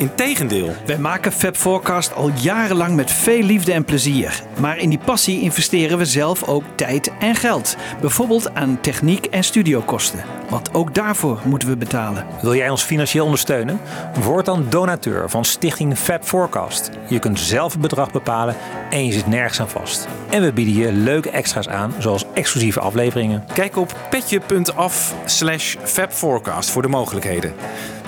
Integendeel. 0.00 0.72
Wij 0.86 0.98
maken 0.98 1.32
Fab 1.32 1.56
Forecast 1.56 2.14
al 2.14 2.30
jarenlang 2.34 2.96
met 2.96 3.10
veel 3.10 3.42
liefde 3.42 3.72
en 3.72 3.84
plezier. 3.84 4.42
Maar 4.60 4.78
in 4.78 4.88
die 4.88 4.98
passie 4.98 5.40
investeren 5.40 5.98
we 5.98 6.04
zelf 6.04 6.48
ook 6.48 6.64
tijd 6.74 7.12
en 7.18 7.34
geld. 7.34 7.76
Bijvoorbeeld 8.00 8.54
aan 8.54 8.80
techniek 8.80 9.26
en 9.26 9.44
studiokosten. 9.44 10.24
Want 10.48 10.74
ook 10.74 10.94
daarvoor 10.94 11.40
moeten 11.44 11.68
we 11.68 11.76
betalen. 11.76 12.26
Wil 12.42 12.54
jij 12.54 12.70
ons 12.70 12.82
financieel 12.82 13.24
ondersteunen? 13.24 13.80
Word 14.22 14.44
dan 14.44 14.66
donateur 14.68 15.30
van 15.30 15.44
Stichting 15.44 15.98
Fab 15.98 16.24
Forecast. 16.24 16.90
Je 17.08 17.18
kunt 17.18 17.40
zelf 17.40 17.72
het 17.72 17.80
bedrag 17.80 18.12
bepalen 18.12 18.56
en 18.90 19.06
je 19.06 19.12
zit 19.12 19.26
nergens 19.26 19.60
aan 19.60 19.68
vast. 19.68 20.08
En 20.30 20.42
we 20.42 20.52
bieden 20.52 20.74
je 20.74 20.92
leuke 20.92 21.30
extra's 21.30 21.68
aan, 21.68 21.94
zoals 21.98 22.24
exclusieve 22.34 22.80
afleveringen. 22.80 23.44
Kijk 23.54 23.76
op 23.76 23.96
petje.af 24.10 25.14
slash 25.24 25.76
fabforecast 25.82 26.70
voor 26.70 26.82
de 26.82 26.88
mogelijkheden. 26.88 27.52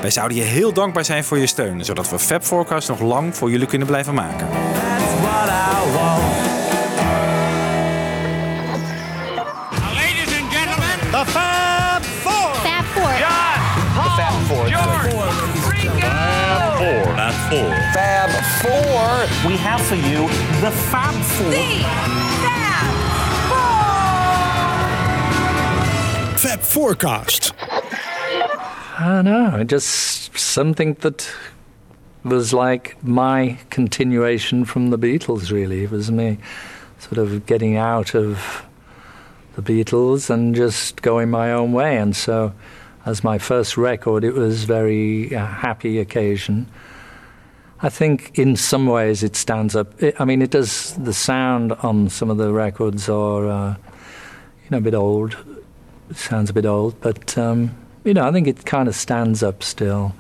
Wij 0.03 0.11
zouden 0.11 0.37
je 0.37 0.43
heel 0.43 0.73
dankbaar 0.73 1.05
zijn 1.05 1.25
voor 1.25 1.39
je 1.39 1.47
steun, 1.47 1.85
zodat 1.85 2.11
we 2.11 2.19
Fab 2.19 2.43
Forecast 2.45 2.89
nog 2.89 3.01
lang 3.01 3.37
voor 3.37 3.51
jullie 3.51 3.67
kunnen 3.67 3.87
blijven 3.87 4.15
maken. 4.15 4.49
Ladies 9.95 10.41
and 10.41 10.53
gentlemen, 10.55 10.99
The 11.11 11.25
Fab 11.27 12.05
Four. 12.23 12.55
Fab 12.55 12.85
Four. 12.95 13.13
Fab 14.17 14.33
Four. 14.47 14.67
George, 14.67 15.09
Rico. 15.71 16.09
Fab 17.17 17.33
Four. 17.49 17.75
Fab 17.93 18.31
Four. 18.61 19.51
We 19.51 19.59
have 19.59 19.85
for 19.85 19.97
you 19.97 20.29
the 20.61 20.71
Fab 20.71 21.15
Four. 21.15 21.53
Fab 26.37 26.61
Forecast. 26.61 27.55
I 28.99 29.09
don't 29.09 29.25
know. 29.25 29.65
Just 29.65 30.37
something 30.39 30.95
that 31.01 31.31
was 32.25 32.53
like 32.53 33.03
my 33.03 33.59
continuation 33.71 34.65
from 34.67 34.91
the 34.91 34.99
Beatles, 34.99 35.51
really. 35.51 35.85
It 35.85 35.91
was 35.91 36.11
me 36.11 36.39
sort 36.99 37.17
of 37.19 37.47
getting 37.47 37.77
out 37.77 38.15
of 38.15 38.67
the 39.57 39.63
Beatles 39.63 40.29
and 40.29 40.55
just 40.55 41.01
going 41.01 41.31
my 41.31 41.53
own 41.53 41.73
way. 41.73 41.97
And 41.97 42.15
so, 42.15 42.53
as 43.07 43.25
my 43.25 43.39
first 43.39 43.79
record, 43.79 44.25
it 44.25 44.35
was 44.35 44.65
very 44.65 45.35
uh, 45.35 45.47
happy 45.47 45.99
occasion. 45.99 46.69
I 47.81 47.89
think 47.89 48.39
in 48.39 48.57
some 48.57 48.87
ways 48.87 49.23
it 49.23 49.37
stands 49.37 49.75
up. 49.75 50.01
It, 50.03 50.21
I 50.21 50.27
mean, 50.27 50.43
it 50.43 50.51
does. 50.51 50.95
The 50.97 51.15
sound 51.15 51.73
on 51.73 52.11
some 52.11 52.31
of 52.31 52.37
the 52.37 52.53
records 52.53 53.09
are, 53.09 53.49
uh, 53.49 53.77
you 54.65 54.71
know, 54.71 54.79
a 54.79 54.83
bit 54.83 54.95
old. 54.95 55.37
It 56.11 56.17
sounds 56.17 56.51
a 56.51 56.53
bit 56.53 56.67
old, 56.67 57.01
but 57.01 57.37
um, 57.39 57.75
you 58.05 58.15
know, 58.15 58.27
I 58.27 58.33
think 58.33 58.49
it 58.49 58.65
kind 58.65 58.89
of 58.89 58.95
stands 58.95 59.43
up 59.43 59.63
still 59.63 60.15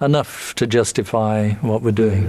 enough 0.00 0.54
to 0.54 0.66
justify 0.66 1.52
what 1.54 1.82
we're 1.82 1.90
doing. 1.90 2.24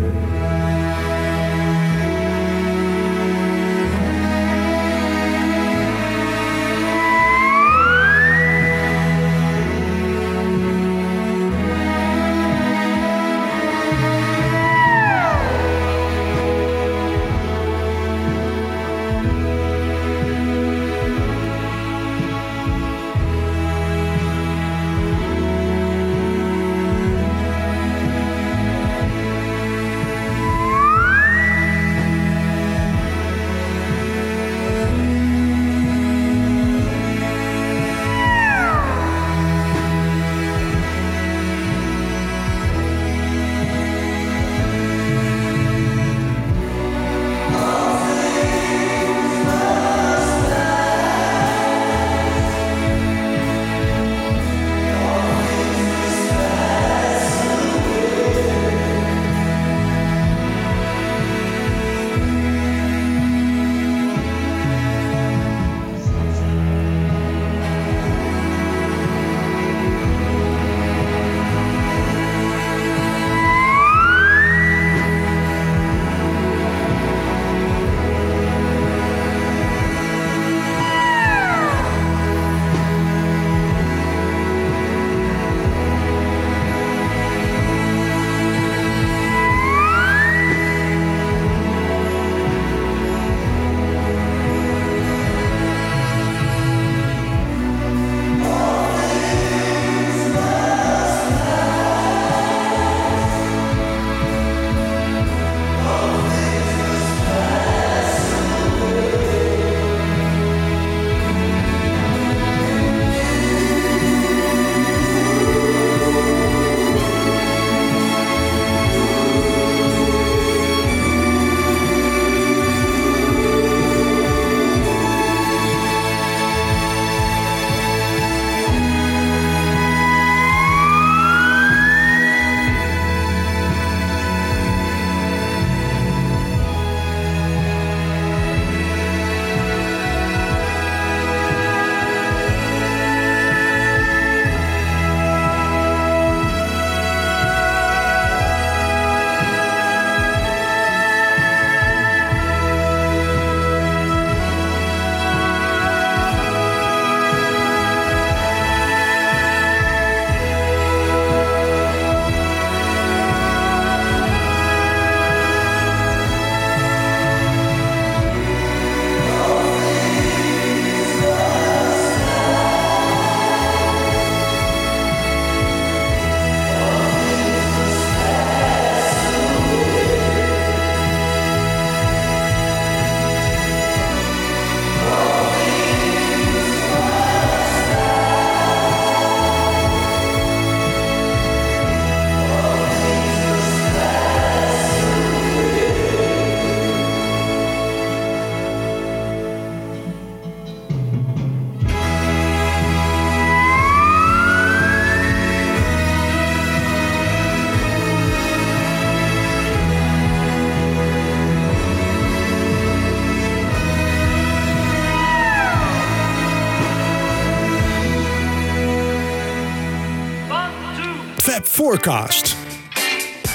Forecast. 221.90 222.56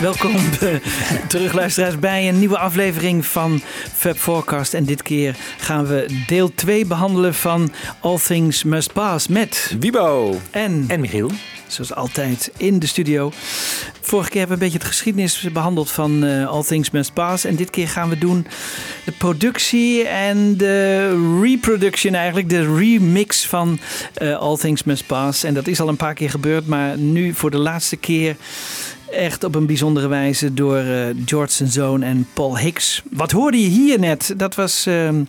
Welkom 0.00 0.34
eh, 0.34 0.74
terug 1.28 1.52
luisteraars 1.52 1.98
bij 1.98 2.28
een 2.28 2.38
nieuwe 2.38 2.58
aflevering 2.58 3.26
van 3.26 3.60
Fab 3.92 4.16
Forecast. 4.16 4.74
En 4.74 4.84
dit 4.84 5.02
keer 5.02 5.36
gaan 5.58 5.86
we 5.86 6.22
deel 6.26 6.54
2 6.54 6.86
behandelen 6.86 7.34
van 7.34 7.72
All 8.00 8.18
Things 8.18 8.64
Must 8.64 8.92
Pass 8.92 9.28
met 9.28 9.76
Wibo. 9.80 10.40
en, 10.50 10.84
En 10.88 11.00
Michiel? 11.00 11.30
Zoals 11.74 11.94
altijd 11.94 12.50
in 12.56 12.78
de 12.78 12.86
studio. 12.86 13.32
Vorige 14.00 14.30
keer 14.30 14.38
hebben 14.38 14.58
we 14.58 14.64
een 14.64 14.70
beetje 14.70 14.86
het 14.86 14.96
geschiedenis 14.96 15.46
behandeld 15.52 15.90
van 15.90 16.24
eh, 16.24 16.48
All 16.48 16.62
Things 16.62 16.90
Must 16.90 17.12
Pass. 17.12 17.44
En 17.44 17.56
dit 17.56 17.70
keer 17.70 17.88
gaan 17.88 18.08
we 18.08 18.18
doen 18.18 18.46
de 19.04 19.12
productie 19.12 20.04
en 20.04 20.56
de 20.56 21.38
reproduction 21.40 22.14
eigenlijk. 22.14 22.48
De 22.48 22.74
remix 22.76 23.46
van 23.46 23.78
eh, 24.14 24.36
All 24.36 24.56
Things 24.56 24.84
Must 24.84 25.06
Pass. 25.06 25.44
En 25.44 25.54
dat 25.54 25.66
is 25.66 25.80
al 25.80 25.88
een 25.88 25.96
paar 25.96 26.14
keer 26.14 26.30
gebeurd, 26.30 26.66
maar 26.66 26.98
nu 26.98 27.34
voor 27.34 27.50
de 27.50 27.58
laatste 27.58 27.96
keer 27.96 28.36
echt 29.14 29.44
op 29.44 29.54
een 29.54 29.66
bijzondere 29.66 30.08
wijze 30.08 30.54
door 30.54 30.76
eh, 30.76 31.06
George 31.24 31.52
zijn 31.52 31.68
zoon 31.68 32.02
en 32.02 32.26
Paul 32.32 32.58
Hicks. 32.58 33.02
Wat 33.10 33.30
hoorde 33.30 33.60
je 33.60 33.68
hier 33.68 33.98
net? 33.98 34.34
Dat 34.36 34.54
was 34.54 34.86
ehm, 34.86 35.22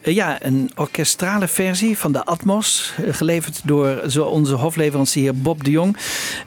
eh, 0.00 0.14
ja, 0.14 0.38
een 0.42 0.70
orkestrale 0.74 1.48
versie 1.48 1.98
van 1.98 2.12
de 2.12 2.24
Atmos, 2.24 2.92
eh, 2.96 3.14
geleverd 3.14 3.60
door 3.64 4.02
zo 4.08 4.24
onze 4.24 4.54
hofleverancier 4.54 5.34
Bob 5.34 5.64
de 5.64 5.70
Jong. 5.70 5.96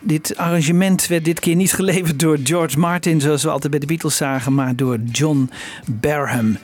Dit 0.01 0.38
arrangement 0.38 1.07
werd 1.07 1.25
dit 1.25 1.39
keer 1.39 1.56
niet 1.56 1.74
geleverd 1.74 2.19
door 2.19 2.38
George 2.44 2.80
Martin, 2.80 3.21
zoals 3.21 3.44
we 3.44 3.50
altijd 3.50 3.71
bij 3.71 3.80
de 3.80 3.86
Beatles 3.86 4.18
zagen, 4.18 4.53
maar 4.53 4.75
door 4.75 4.97
John 5.12 5.50
Barham. 5.86 6.57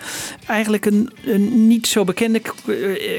Eigenlijk 0.48 0.86
een, 0.86 1.10
een 1.26 1.68
niet 1.68 1.88
zo 1.88 2.04
bekende. 2.04 2.42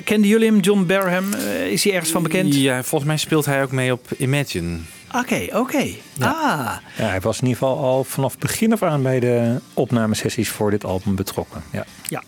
kenden 0.05 0.29
jullie 0.29 0.49
hem, 0.49 0.61
John 0.61 0.87
Barham? 0.87 1.25
Is 1.69 1.85
hij 1.85 1.93
ergens 1.93 2.11
van 2.11 2.23
bekend? 2.23 2.55
Ja, 2.55 2.83
volgens 2.83 3.11
mij 3.11 3.17
speelt 3.17 3.45
hij 3.45 3.63
ook 3.63 3.73
mee 3.73 3.93
op 3.93 4.09
Imagine. 4.19 4.77
Oké, 5.15 5.47
oké. 5.53 5.87
Ah, 6.21 6.77
Ja, 6.97 7.05
hij 7.05 7.21
was 7.21 7.41
in 7.41 7.47
ieder 7.47 7.59
geval 7.63 7.79
al 7.79 8.05
vanaf 8.05 8.39
begin 8.39 8.73
af 8.73 8.83
aan 8.83 9.03
bij 9.03 9.21
de 9.21 9.61
opnamesessies 9.75 10.49
voor 10.49 10.71
dit 10.71 10.85
album 10.85 11.15
betrokken. 11.15 11.63
Ja. 11.73 11.85
Ja. 12.09 12.23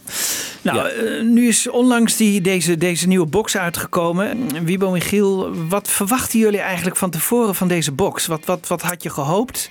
Nou, 0.63 0.89
eh, 0.89 1.23
nu 1.23 1.49
is 1.49 1.69
onlangs 1.69 2.17
die, 2.17 2.41
deze, 2.41 2.77
deze 2.77 3.07
nieuwe 3.07 3.27
box 3.27 3.57
uitgekomen. 3.57 4.49
Wiebo 4.65 4.91
Michiel, 4.91 5.55
wat 5.69 5.89
verwachten 5.89 6.39
jullie 6.39 6.61
eigenlijk 6.61 6.97
van 6.97 7.11
tevoren 7.11 7.55
van 7.55 7.69
deze 7.69 7.93
box? 7.93 8.27
Wat, 8.27 8.45
wat, 8.45 8.67
wat 8.67 8.83
had 8.83 9.03
je 9.03 9.11
gehoopt 9.11 9.71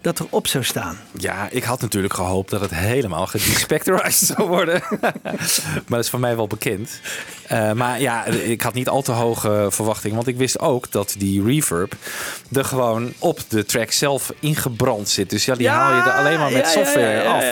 dat 0.00 0.20
erop 0.20 0.46
zou 0.46 0.64
staan? 0.64 0.98
Ja, 1.16 1.48
ik 1.50 1.62
had 1.64 1.80
natuurlijk 1.80 2.14
gehoopt 2.14 2.50
dat 2.50 2.60
het 2.60 2.74
helemaal 2.74 3.26
gedespectorized 3.26 4.28
zou 4.36 4.48
worden. 4.48 4.82
maar 5.00 5.84
dat 5.88 5.98
is 6.04 6.10
voor 6.10 6.20
mij 6.20 6.36
wel 6.36 6.46
bekend. 6.46 7.00
Eh, 7.46 7.72
maar 7.72 8.00
ja, 8.00 8.24
ik 8.24 8.60
had 8.60 8.74
niet 8.74 8.88
al 8.88 9.02
te 9.02 9.12
hoge 9.12 9.66
verwachtingen. 9.70 10.16
Want 10.16 10.28
ik 10.28 10.36
wist 10.36 10.58
ook 10.60 10.90
dat 10.92 11.14
die 11.18 11.44
reverb 11.44 11.92
er 12.52 12.64
gewoon 12.64 13.12
op 13.18 13.40
de 13.48 13.57
track 13.64 13.92
zelf 13.92 14.32
ingebrand 14.40 15.08
zit. 15.08 15.30
Dus 15.30 15.44
ja, 15.44 15.54
die 15.54 15.68
haal 15.68 15.94
je 15.96 16.02
er 16.02 16.16
alleen 16.16 16.38
maar 16.38 16.52
met 16.52 16.64
ja, 16.64 16.70
software 16.70 17.28
af. 17.28 17.44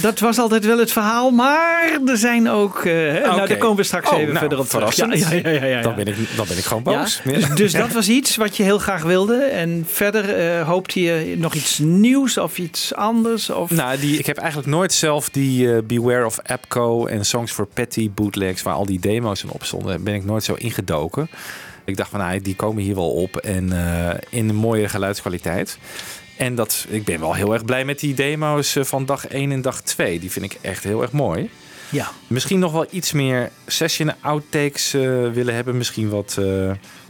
Dat 0.00 0.18
was 0.18 0.38
altijd 0.38 0.64
wel 0.66 0.78
het 0.78 0.92
verhaal, 0.92 1.30
maar 1.30 1.98
er 2.06 2.16
zijn 2.16 2.48
ook... 2.48 2.84
eh, 2.84 2.92
Nou, 2.94 3.36
Oké. 3.38 3.46
daar 3.48 3.56
komen 3.56 3.76
we 3.76 3.82
straks 3.82 4.08
Oh, 4.10 4.14
even 4.18 4.26
nou, 4.26 4.38
verder 4.38 4.58
op 4.58 4.66
terug. 4.68 4.96
Ja, 4.96 5.64
ja. 5.66 5.82
Dan, 5.82 5.94
ben 5.94 6.06
ik, 6.06 6.16
dan 6.36 6.46
ben 6.48 6.56
ik 6.58 6.64
gewoon 6.64 6.82
boos. 6.82 7.20
Dus, 7.24 7.48
dus 7.62 7.72
dat 7.72 7.92
was 7.92 8.08
iets 8.08 8.36
wat 8.36 8.56
je 8.56 8.62
heel 8.62 8.78
graag 8.78 9.02
wilde. 9.02 9.34
En 9.36 9.86
verder 9.90 10.36
eh, 10.36 10.66
hoopte 10.68 11.00
je 11.00 11.34
nog 11.38 11.54
iets 11.54 11.78
nieuws 11.78 12.38
of 12.38 12.58
iets 12.58 12.94
anders? 12.94 13.50
Of... 13.50 13.70
Nou, 13.70 13.98
die, 13.98 14.18
ik 14.18 14.26
heb 14.26 14.36
eigenlijk 14.36 14.68
nooit 14.68 14.92
zelf 14.92 15.28
die 15.28 15.72
eh, 15.74 15.82
Beware 15.84 16.26
of 16.26 16.38
Apco 16.46 17.06
en 17.06 17.24
Songs 17.24 17.52
for 17.52 17.66
Petty 17.74 18.10
bootlegs, 18.14 18.62
waar 18.62 18.74
al 18.74 18.86
die 18.86 19.00
demo's 19.00 19.42
in 19.42 19.50
op 19.50 19.64
stonden, 19.64 20.02
ben 20.04 20.14
ik 20.14 20.24
nooit 20.24 20.44
zo 20.44 20.54
ingedoken. 20.54 21.28
Ik 21.84 21.96
dacht 21.96 22.10
van, 22.10 22.20
nou, 22.20 22.40
die 22.40 22.56
komen 22.56 22.82
hier 22.82 22.94
wel 22.94 23.10
op 23.10 23.36
en 23.36 23.72
eh, 23.72 24.18
in 24.28 24.48
een 24.48 24.54
mooie 24.54 24.88
geluidskwaliteit. 24.88 25.78
En 26.36 26.54
dat, 26.54 26.86
ik 26.88 27.04
ben 27.04 27.20
wel 27.20 27.34
heel 27.34 27.52
erg 27.52 27.64
blij 27.64 27.84
met 27.84 28.00
die 28.00 28.14
demo's 28.14 28.76
eh, 28.76 28.84
van 28.84 29.06
dag 29.06 29.26
1 29.26 29.52
en 29.52 29.62
dag 29.62 29.80
2. 29.80 30.20
Die 30.20 30.30
vind 30.30 30.44
ik 30.44 30.58
echt 30.60 30.84
heel 30.84 31.02
erg 31.02 31.12
mooi. 31.12 31.50
Ja. 31.90 32.10
Misschien 32.26 32.58
nog 32.58 32.72
wel 32.72 32.86
iets 32.90 33.12
meer 33.12 33.50
session 33.66 34.12
outtakes 34.20 34.94
eh, 34.94 35.00
willen 35.32 35.54
hebben. 35.54 35.76
Misschien 35.76 36.08
wat 36.08 36.38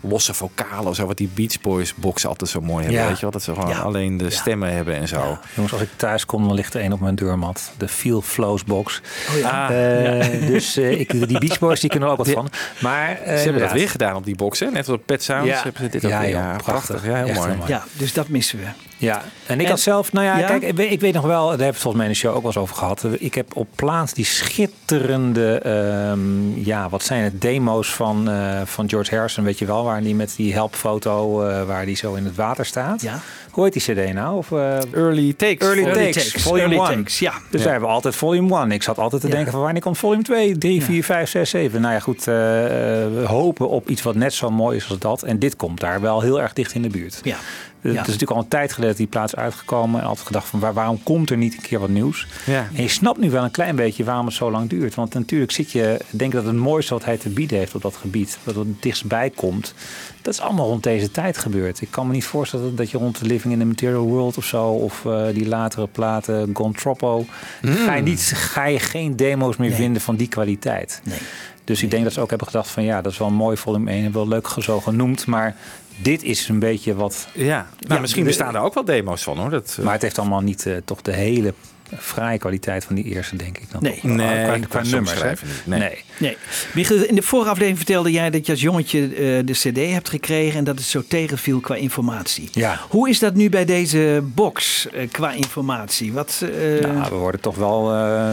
losse 0.01 0.35
vocalen 0.35 0.87
of 0.87 0.95
zo. 0.95 1.07
Wat 1.07 1.17
die 1.17 1.29
Beach 1.35 1.61
Boys 1.61 1.95
boxen 1.95 2.29
altijd 2.29 2.51
zo 2.51 2.61
mooi 2.61 2.85
hebben. 2.85 3.01
Ja. 3.03 3.07
Weet 3.07 3.15
je 3.17 3.23
wel? 3.23 3.31
Dat 3.31 3.43
ze 3.43 3.55
gewoon 3.55 3.69
Ja. 3.69 3.79
alleen 3.79 4.17
de 4.17 4.25
Ja. 4.25 4.31
stemmen 4.31 4.73
hebben 4.73 4.95
en 4.95 5.09
zo. 5.09 5.39
Jongens, 5.55 5.73
als 5.73 5.83
ik 5.83 5.89
thuis 5.97 6.27
kom, 6.27 6.47
dan 6.47 6.55
ligt 6.55 6.75
er 6.75 6.81
één 6.81 6.93
op 6.93 7.01
mijn 7.01 7.15
deurmat. 7.15 7.73
De 7.79 7.89
Feel 7.89 8.23
Flows 8.23 8.65
box. 8.65 9.01
Ah, 9.45 9.69
Eh, 9.71 10.47
Dus 10.53 10.77
eh, 10.77 11.01
ik, 11.01 11.29
die 11.29 11.39
Beach 11.39 11.59
Boys 11.59 11.81
die 11.81 11.91
kunnen 11.91 12.09
er 12.09 12.15
ook 12.19 12.25
wat 12.25 12.35
van. 12.35 12.49
Maar 12.79 13.09
eh, 13.11 13.37
Ze 13.37 13.43
hebben 13.43 13.63
dat 13.63 13.73
weer 13.73 13.89
gedaan 13.89 14.15
op 14.17 14.25
die 14.25 14.37
box, 14.37 14.59
hè? 14.61 14.67
Net 14.67 14.89
als 14.89 14.97
op 14.97 15.07
Pet 15.07 15.23
Sounds 15.23 15.49
Ja. 15.49 15.63
hebben 15.63 15.83
ze 15.85 15.89
dit 15.89 16.05
ook 16.05 16.11
Ja, 16.11 16.21
weer. 16.21 16.29
joh, 16.31 16.39
Ja, 16.39 16.57
prachtig. 16.57 16.87
prachtig. 16.87 17.05
Ja, 17.11 17.17
heel 17.17 17.27
Echt 17.27 17.39
mooi. 17.47 17.59
ja, 17.67 17.85
dus 17.93 18.13
dat 18.13 18.29
missen 18.29 18.59
we. 18.59 18.65
Ja, 18.97 19.23
en 19.47 19.59
ik 19.59 19.65
En- 19.65 19.71
had 19.71 19.81
zelf, 19.81 20.13
nou 20.13 20.27
ja, 20.27 20.39
Ja? 20.39 20.47
kijk, 20.47 20.63
ik 20.63 20.77
weet, 20.77 20.91
ik 20.93 21.01
weet 21.01 21.15
nog 21.15 21.25
wel, 21.25 21.41
daar 21.41 21.49
hebben 21.49 21.59
we 21.59 21.65
het 21.73 21.75
volgens 21.77 21.97
mij 21.97 22.05
in 22.07 22.13
de 22.13 22.19
show 22.19 22.31
ook 22.35 22.43
wel 22.43 22.47
eens 22.47 22.57
over 22.61 22.77
gehad. 22.77 23.07
Ik 23.19 23.35
heb 23.35 23.57
op 23.57 23.69
plaats 23.75 24.13
die 24.13 24.25
schitterende, 24.25 25.59
ehm, 25.59 26.59
ja, 26.65 26.89
wat 26.89 27.03
zijn 27.03 27.23
het, 27.25 27.41
demo's 27.41 27.95
van, 27.95 28.31
eh, 28.31 28.61
van 28.65 28.89
George 28.89 29.15
Harrison, 29.15 29.45
weet 29.45 29.59
je 29.59 29.65
wel, 29.67 29.85
waar 29.91 30.03
die 30.03 30.15
met 30.15 30.35
die 30.37 30.53
helpfoto, 30.53 31.43
eh 31.47 31.63
waar 31.67 31.85
die 31.87 31.97
zo 31.97 32.15
in 32.15 32.25
het 32.25 32.35
water 32.35 32.65
staat. 32.67 33.03
Ja. 33.03 33.21
Hoe 33.51 33.65
heet 33.65 33.73
die 33.73 33.83
CD 33.83 34.13
nou? 34.13 34.37
Of, 34.37 34.53
eh, 34.53 34.79
Early 34.93 35.33
takes. 35.33 35.67
Early 35.69 35.85
Early 35.85 36.05
Takes, 36.13 36.31
takes, 36.31 36.43
volume 36.43 36.63
early 36.63 36.79
one. 36.79 36.95
takes, 36.97 37.19
ja. 37.19 37.31
Dus 37.33 37.41
Ja. 37.51 37.59
daar 37.59 37.71
hebben 37.73 37.89
we 37.89 37.95
altijd 37.95 38.17
volume 38.17 38.61
1. 38.61 38.71
Ik 38.73 38.83
zat 38.83 38.99
altijd 38.99 39.21
te 39.23 39.29
Ja. 39.29 39.35
denken 39.35 39.53
van 39.53 39.61
wanneer 39.61 39.83
komt 39.83 39.99
volume 39.99 40.23
2, 40.23 40.59
3, 40.59 40.83
4, 40.85 41.05
5, 41.05 41.31
6, 41.31 41.51
7. 41.51 41.81
Nou 41.81 41.95
ja, 41.95 42.01
goed, 42.01 42.19
eh, 42.19 42.25
we 42.25 43.23
hopen 43.27 43.69
op 43.69 43.89
iets 43.89 44.03
wat 44.03 44.15
net 44.15 44.35
zo 44.35 44.51
mooi 44.51 44.77
is 44.77 44.89
als 44.89 44.99
dat. 44.99 45.23
En 45.23 45.39
dit 45.39 45.57
komt 45.57 45.81
daar 45.81 46.01
wel 46.01 46.21
heel 46.21 46.41
erg 46.41 46.53
dicht 46.53 46.75
in 46.75 46.83
de 46.83 46.89
buurt. 46.89 47.21
Ja. 47.23 47.37
Het 47.81 47.93
Ja. 47.93 48.01
is 48.01 48.07
natuurlijk 48.07 48.31
al 48.31 48.39
een 48.43 48.49
tijd 48.49 48.69
geleden 48.73 48.89
dat 48.89 48.97
die 48.99 49.07
plaats 49.07 49.37
uitgekomen. 49.37 50.01
En 50.01 50.07
altijd 50.07 50.27
gedacht 50.27 50.49
van 50.49 50.61
waar, 50.61 50.73
waarom 50.75 51.03
komt 51.03 51.31
er 51.31 51.37
niet 51.37 51.55
een 51.55 51.63
keer 51.63 51.79
wat 51.79 51.89
nieuws? 51.89 52.27
Ja. 52.47 52.69
En 52.75 52.83
je 52.83 52.89
snapt 52.89 53.19
nu 53.19 53.31
wel 53.31 53.45
een 53.45 53.51
klein 53.51 53.77
beetje 53.77 54.05
waarom 54.05 54.27
het 54.27 54.35
zo 54.35 54.51
lang 54.51 54.69
duurt. 54.69 54.95
Want 54.95 55.15
natuurlijk 55.15 55.53
zit 55.53 55.71
je, 55.73 56.01
denk 56.11 56.33
dat 56.33 56.45
het 56.45 56.55
mooiste 56.57 56.95
wat 56.95 57.05
hij 57.05 57.17
te 57.17 57.29
bieden 57.29 57.59
heeft 57.59 57.75
op 57.75 57.83
dat 57.83 57.97
gebied, 57.97 58.39
wat 58.45 58.55
er 58.55 58.61
het 58.61 58.83
dichtstbij 58.83 59.31
komt, 59.31 59.75
dat 60.23 60.35
is 60.35 60.41
allemaal 60.41 60.67
rond 60.67 60.83
deze 60.83 61.11
tijd 61.11 61.39
gebeurd. 61.39 61.81
Ik 61.81 61.91
kan 61.91 62.07
me 62.07 62.13
niet 62.13 62.25
voorstellen 62.25 62.77
dat 62.77 62.91
je 62.91 62.99
rond 62.99 63.19
de 63.19 63.27
Living 63.27 63.53
in 63.53 63.59
the 63.59 63.65
Material 63.67 64.03
World 64.05 64.37
of 64.37 64.45
zo, 64.45 64.65
of 64.67 65.05
eh, 65.05 65.23
die 65.35 65.49
latere 65.49 65.87
platen, 65.87 66.51
Gone 66.53 66.73
Troppo, 66.75 67.25
ga, 67.63 67.95
je 67.95 68.03
niet, 68.03 68.33
ga 68.35 68.67
je 68.67 68.79
geen 68.79 69.17
demo's 69.17 69.57
meer 69.57 69.69
Nee. 69.69 69.79
vinden 69.79 70.03
van 70.03 70.17
die 70.17 70.29
kwaliteit. 70.29 71.01
Nee. 71.05 71.19
Dus 71.65 71.83
ik 71.83 71.91
denk 71.91 72.05
dat 72.05 72.13
ze 72.13 72.21
ook 72.21 72.29
hebben 72.29 72.47
gedacht 72.47 72.69
van 72.69 72.83
ja, 72.83 73.03
dat 73.03 73.13
is 73.13 73.19
wel 73.19 73.29
een 73.29 73.35
mooi 73.35 73.57
volume 73.57 73.91
1 73.91 74.05
en 74.05 74.13
wel 74.13 74.29
leuk 74.29 74.49
zo 74.59 74.81
genoemd, 74.81 75.27
maar 75.27 75.57
dit 76.03 76.23
is 76.23 76.49
een 76.49 76.59
beetje 76.59 76.95
wat 76.95 77.29
Ja. 77.35 77.67
Nou, 77.79 77.95
Ja, 77.95 78.01
misschien 78.01 78.25
bestaan 78.25 78.55
er 78.55 78.61
ook 78.61 78.75
wel 78.75 78.85
demo's 78.85 79.23
van, 79.23 79.39
hoor. 79.39 79.51
Dat, 79.51 79.77
eh, 79.79 79.85
maar 79.85 79.93
het 79.93 80.03
heeft 80.03 80.19
allemaal 80.19 80.41
niet 80.41 80.67
eh, 80.67 80.77
toch 80.85 81.03
de 81.03 81.13
hele 81.13 81.55
fraaie 81.99 82.39
kwaliteit 82.39 82.85
van 82.85 82.95
die 82.95 83.05
eerste, 83.05 83.37
denk 83.37 83.59
ik. 83.59 83.71
Dan 83.71 83.83
Nee. 83.83 83.99
Nee, 84.03 84.45
qua, 84.45 84.57
qua 84.57 84.67
qua 84.69 84.79
soms 84.85 84.91
nummers. 85.15 85.41
Nee. 85.65 85.79
Nee. 85.79 85.99
Nee. 86.19 86.37
Michiel, 86.75 87.03
in 87.05 87.15
de 87.15 87.23
vorige 87.23 87.49
aflevering 87.49 87.77
vertelde 87.79 88.11
jij 88.11 88.31
dat 88.31 88.47
je 88.47 88.53
als 88.53 88.61
jongetje 88.61 89.01
eh, 89.03 89.11
de 89.45 89.53
CD 89.53 89.93
hebt 89.93 90.09
gekregen 90.09 90.59
en 90.59 90.65
dat 90.65 90.79
het 90.79 90.87
zo 90.87 91.03
tegenviel 91.09 91.61
qua 91.61 91.75
informatie. 91.75 92.49
Ja. 92.53 92.81
Hoe 92.89 93.09
is 93.09 93.19
dat 93.19 93.35
nu 93.35 93.49
bij 93.49 93.65
deze 93.65 94.23
box 94.25 94.89
eh, 94.91 95.09
qua 95.11 95.33
informatie? 95.33 96.13
Wat, 96.13 96.43
eh, 96.43 96.87
Nou, 96.95 97.11
we 97.11 97.17
worden 97.17 97.41
toch 97.41 97.57
wel, 97.57 97.95
eh, 97.95 98.31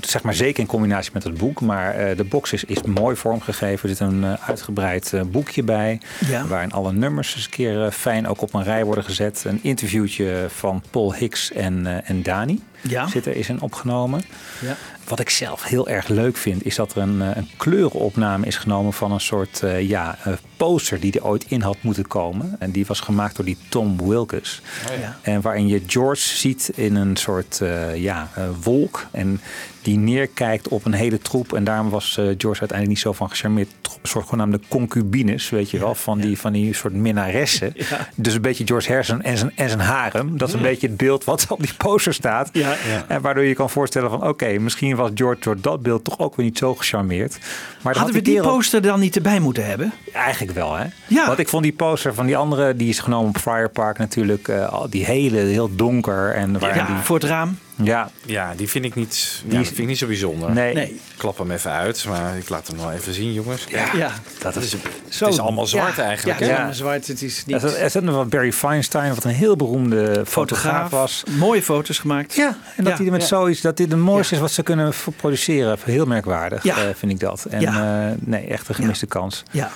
zeg 0.00 0.22
maar 0.22 0.34
zeker 0.34 0.60
in 0.60 0.66
combinatie 0.66 1.10
met 1.14 1.24
het 1.24 1.34
boek, 1.38 1.60
maar 1.60 1.94
eh, 1.94 2.16
de 2.16 2.24
box 2.24 2.52
is, 2.52 2.64
is 2.64 2.82
mooi 2.82 3.16
vormgegeven. 3.16 3.88
Er 3.88 3.96
zit 3.96 4.06
een 4.08 4.24
uitgebreid 4.38 5.12
eh, 5.12 5.20
boekje 5.22 5.62
bij, 5.62 6.00
Ja. 6.28 6.46
waarin 6.46 6.72
alle 6.72 6.92
nummers 6.92 7.34
eens 7.34 7.44
een 7.44 7.50
keer 7.50 7.90
fijn 7.92 8.28
ook 8.28 8.42
op 8.42 8.54
een 8.54 8.62
rij 8.64 8.84
worden 8.84 9.04
gezet. 9.04 9.42
Een 9.46 9.58
interviewtje 9.62 10.46
van 10.48 10.82
Paul 10.90 11.14
Hicks 11.14 11.52
en, 11.52 11.86
eh, 11.86 12.10
en 12.10 12.22
Dani 12.22 12.60
ja. 12.82 13.08
zit 13.08 13.26
er 13.26 13.36
is 13.36 13.48
in 13.48 13.60
opgenomen. 13.60 14.22
Ja. 14.60 14.76
Wat 15.08 15.20
ik 15.20 15.30
zelf 15.30 15.62
heel 15.62 15.88
erg 15.88 16.08
leuk 16.08 16.36
vind, 16.36 16.64
is 16.64 16.74
dat 16.74 16.94
er 16.94 17.02
een, 17.02 17.22
eh, 17.22 17.36
een 17.36 17.48
kleurenopname 17.56 18.46
is 18.46 18.56
genomen 18.56 18.92
van 18.92 19.12
een 19.12 19.20
soort 19.20 19.62
eh, 19.62 19.88
ja, 19.88 20.18
eh, 20.24 20.32
poster 20.56 21.00
die 21.00 21.12
er 21.12 21.24
ooit 21.24 21.44
in 21.48 21.60
had 21.60 21.76
moeten 21.80 22.06
komen. 22.06 22.56
En 22.58 22.70
die 22.70 22.86
was 22.86 23.00
gemaakt 23.00 23.36
door 23.36 23.44
die 23.44 23.56
Tom 23.68 24.08
Wilkes. 24.08 24.62
Ja. 25.00 25.18
En 25.22 25.40
waarin 25.40 25.66
je 25.66 25.82
George 25.86 26.36
ziet 26.36 26.70
in 26.74 26.94
een 26.94 27.16
soort 27.16 27.60
ja, 27.94 28.28
wolk. 28.62 29.06
En 29.10 29.40
die 29.82 29.98
neerkijkt 29.98 30.68
op 30.68 30.84
een 30.84 30.92
hele 30.92 31.18
troep. 31.18 31.52
En 31.52 31.64
daarom 31.64 31.90
was 31.90 32.12
George 32.14 32.60
uiteindelijk 32.60 32.88
niet 32.88 32.98
zo 32.98 33.12
van 33.12 33.30
gecharmeerd. 33.30 33.68
Een 33.82 34.08
soort 34.08 34.28
genaamde 34.28 34.60
concubines, 34.68 35.50
weet 35.50 35.70
je 35.70 35.78
wel. 35.78 35.94
Van, 35.94 36.18
die, 36.18 36.38
van 36.38 36.52
die 36.52 36.74
soort 36.74 36.94
minnaressen. 36.94 37.72
Ja. 37.90 38.08
Dus 38.14 38.34
een 38.34 38.40
beetje 38.40 38.66
George 38.66 38.88
Harrison 38.88 39.22
en 39.22 39.38
zijn, 39.38 39.52
en 39.54 39.68
zijn 39.68 39.80
harem. 39.80 40.38
Dat 40.38 40.48
is 40.48 40.54
een 40.54 40.62
beetje 40.62 40.86
het 40.86 40.96
beeld 40.96 41.24
wat 41.24 41.46
op 41.48 41.60
die 41.60 41.74
poster 41.74 42.14
staat. 42.14 42.50
Ja. 42.52 42.76
En 43.08 43.20
waardoor 43.20 43.42
je 43.42 43.48
je 43.48 43.54
kan 43.54 43.70
voorstellen 43.70 44.10
van... 44.10 44.28
oké, 44.28 44.58
misschien 44.58 44.89
was 44.96 45.10
George 45.14 45.40
door 45.40 45.60
dat 45.60 45.82
beeld 45.82 46.04
toch 46.04 46.18
ook 46.18 46.36
weer 46.36 46.46
niet 46.46 46.58
zo 46.58 46.74
gecharmeerd. 46.74 47.38
Maar 47.82 47.96
Hadden 47.96 48.14
we 48.14 48.22
die 48.22 48.40
poster 48.40 48.82
dan 48.82 49.00
niet 49.00 49.16
erbij 49.16 49.40
moeten 49.40 49.66
hebben? 49.66 49.92
Eigenlijk 50.12 50.52
wel, 50.52 50.74
hè? 50.74 50.84
Ja. 51.06 51.26
Want 51.26 51.38
ik 51.38 51.48
vond 51.48 51.62
die 51.62 51.72
poster 51.72 52.14
van 52.14 52.26
die 52.26 52.36
andere, 52.36 52.76
die 52.76 52.88
is 52.88 52.98
genomen 52.98 53.28
op 53.28 53.38
Friar 53.38 53.68
Park 53.68 53.98
natuurlijk, 53.98 54.48
al 54.48 54.90
die 54.90 55.04
hele, 55.04 55.38
heel 55.38 55.76
donker. 55.76 56.34
En 56.34 56.58
waar 56.58 56.76
Ja, 56.76 56.86
die, 56.86 56.96
voor 56.96 57.16
het 57.16 57.24
raam. 57.24 57.58
Ja, 57.82 58.10
Ja, 58.26 58.52
die 58.56 58.68
vind 58.68 58.84
ik 58.84 58.94
niet, 58.94 59.42
ja, 59.44 59.56
Die 59.56 59.66
vind 59.66 59.78
ik 59.78 59.86
niet 59.86 59.98
zo 59.98 60.06
bijzonder. 60.06 60.50
nee. 60.50 60.74
Nee. 60.74 60.84
Ik 60.94 61.00
klap 61.16 61.38
hem 61.38 61.50
even 61.50 61.70
uit, 61.70 62.04
maar 62.08 62.36
ik 62.36 62.48
laat 62.48 62.66
hem 62.66 62.76
wel 62.76 62.92
even 62.92 63.14
zien, 63.14 63.32
jongens. 63.32 63.64
Ja, 63.68 63.86
Ja. 63.96 64.10
dat 64.38 64.56
is, 64.56 64.70
Zo. 65.08 65.24
het 65.24 65.32
is 65.34 65.40
allemaal 65.40 65.66
zwart 65.66 65.96
ja, 65.96 66.02
eigenlijk. 66.02 66.26
Ja, 66.26 66.32
het 66.32 66.40
is 66.42 66.48
Ja. 66.48 66.54
allemaal 66.54 66.74
zwart. 66.74 67.06
Het 67.06 67.22
is 67.22 67.44
niet... 67.46 67.62
Er 67.62 67.70
zat- 67.70 67.90
zit 67.92 68.02
nog 68.02 68.14
wel 68.14 68.26
Barry 68.26 68.52
Feinstein, 68.52 69.14
wat 69.14 69.24
een 69.24 69.30
heel 69.30 69.56
beroemde 69.56 70.22
fotograaf 70.26 70.90
was. 70.90 71.22
Mooie 71.38 71.62
foto's 71.62 71.98
gemaakt. 71.98 72.34
Ja, 72.34 72.46
en 72.76 72.84
dat 72.84 72.86
Ja. 72.92 72.96
hij 72.96 73.06
er 73.06 73.12
met 73.12 73.20
Ja. 73.20 73.26
zoiets, 73.26 73.60
dat 73.60 73.76
dit 73.76 73.90
de 73.90 73.96
mooiste 73.96 74.34
Ja. 74.34 74.40
is 74.40 74.46
wat 74.46 74.54
ze 74.54 74.62
kunnen 74.62 74.92
produceren. 75.16 75.78
Heel 75.84 76.06
merkwaardig, 76.06 76.62
Ja. 76.62 76.76
eh, 76.76 76.82
vind 76.96 77.12
ik 77.12 77.20
dat. 77.20 77.44
En 77.50 77.60
Ja. 77.60 78.06
eh, 78.08 78.14
nee, 78.20 78.46
echt 78.46 78.68
een 78.68 78.74
gemiste 78.74 79.06
kans. 79.06 79.42
Ja. 79.50 79.70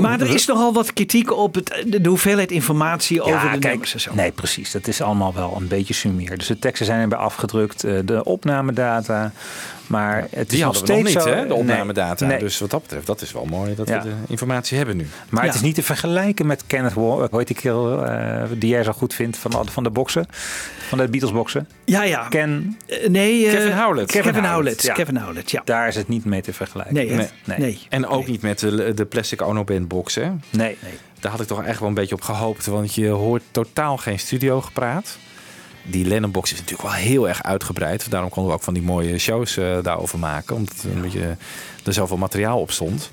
Maar 0.00 0.20
er 0.20 0.34
is 0.34 0.46
nogal 0.46 0.72
wat 0.72 0.92
kritiek 0.92 1.32
op 1.32 1.54
het, 1.54 1.84
de, 1.86 2.00
de 2.00 2.08
hoeveelheid 2.08 2.50
informatie 2.50 3.16
Ja, 3.16 3.22
over 3.22 3.40
de 3.40 3.48
kijk, 3.48 3.64
nummers 3.64 3.94
en 3.94 4.00
zo. 4.00 4.14
Nee, 4.14 4.32
precies. 4.32 4.70
Dat 4.70 4.86
is 4.86 5.00
allemaal 5.00 5.34
wel 5.34 5.56
een 5.56 5.68
beetje 5.68 5.94
sumier. 5.94 6.38
Dus 6.38 6.46
de 6.46 6.58
teksten 6.58 6.86
zijn 6.86 7.00
erbij 7.00 7.18
afgedrukt, 7.18 7.84
eh, 7.84 7.94
de 8.04 8.24
opnamedata. 8.24 9.32
Maar 9.90 10.26
het 10.30 10.46
is 10.46 10.48
Die 10.48 10.64
hadden 10.64 10.82
we 10.82 10.88
nog 10.92 10.98
nog 11.02 11.08
steeds 11.10 11.24
niet, 11.24 11.34
zo, 11.34 11.40
hè, 11.40 11.46
de 11.46 11.54
opnamedata. 11.54 12.24
Nee, 12.24 12.34
nee. 12.34 12.44
Dus 12.44 12.58
wat 12.58 12.70
dat 12.70 12.82
betreft, 12.82 13.06
dat 13.06 13.20
is 13.20 13.32
wel 13.32 13.44
mooi 13.44 13.74
dat 13.74 13.88
Ja. 13.88 14.02
we 14.02 14.08
de 14.08 14.14
informatie 14.28 14.76
hebben 14.76 14.96
nu. 14.96 15.06
Maar 15.28 15.44
het 15.44 15.54
is 15.54 15.60
niet 15.60 15.74
te 15.74 15.82
vergelijken 15.82 16.46
met 16.46 16.64
Kenneth 16.66 16.94
heet 17.30 17.46
die 17.46 17.56
kerel 17.56 18.04
eh, 18.06 18.42
die 18.58 18.70
jij 18.70 18.82
zo 18.82 18.92
goed 18.92 19.14
vindt 19.14 19.36
van, 19.36 19.50
de- 19.50 19.70
van 19.70 19.82
de 19.82 19.90
boksen, 19.90 20.26
van 20.88 20.98
de 20.98 21.08
Beatles 21.08 21.32
boksen. 21.32 21.68
Ja, 21.84 22.02
ja. 22.02 22.28
Ken, 22.28 22.76
Eh, 22.86 23.08
nee, 23.08 23.46
eh, 23.46 23.52
Kevin 23.52 23.72
Howlett. 23.72 24.06
Kevin, 24.10 24.32
Kevin 24.32 24.34
Howlett. 24.34 24.52
Howlett, 24.54 24.82
ja. 24.82 24.92
Kevin 24.92 25.16
Howlett, 25.16 25.50
ja. 25.50 25.62
daar 25.64 25.88
is 25.88 25.94
het 25.96 26.08
niet 26.08 26.24
mee 26.24 26.40
te 26.40 26.52
vergelijken. 26.52 26.94
Nee, 26.94 27.10
nee. 27.10 27.28
nee. 27.44 27.58
nee. 27.58 27.78
En 27.88 28.06
ook 28.06 28.26
niet 28.26 28.42
met 28.42 28.58
de, 28.58 28.94
de 28.94 29.04
plastic 29.04 29.42
Ono 29.42 29.64
Band 29.64 29.88
box, 29.88 30.14
hè? 30.14 30.30
nee. 30.50 30.76
Daar 31.20 31.30
had 31.30 31.40
ik 31.40 31.46
toch 31.46 31.64
echt 31.64 31.78
wel 31.78 31.88
een 31.88 31.94
beetje 31.94 32.14
op 32.14 32.20
gehoopt. 32.22 32.66
Want 32.66 32.94
je 32.94 33.08
hoort 33.08 33.42
totaal 33.50 33.96
geen 33.96 34.18
studio 34.18 34.60
gepraat. 34.60 35.18
Die 35.82 36.06
Lennon 36.06 36.30
box 36.30 36.52
is 36.52 36.58
natuurlijk 36.58 36.88
wel 36.88 36.98
heel 36.98 37.28
erg 37.28 37.42
uitgebreid. 37.42 38.10
Daarom 38.10 38.30
konden 38.30 38.52
we 38.52 38.58
ook 38.58 38.64
van 38.64 38.74
die 38.74 38.82
mooie 38.82 39.18
shows 39.18 39.56
eh, 39.56 39.78
daarover 39.82 40.18
maken. 40.18 40.56
Omdat 40.56 40.82
er, 40.82 40.90
een 40.90 41.02
beetje, 41.02 41.36
er 41.84 41.92
zoveel 41.92 42.16
materiaal 42.16 42.60
op 42.60 42.70
stond. 42.70 43.10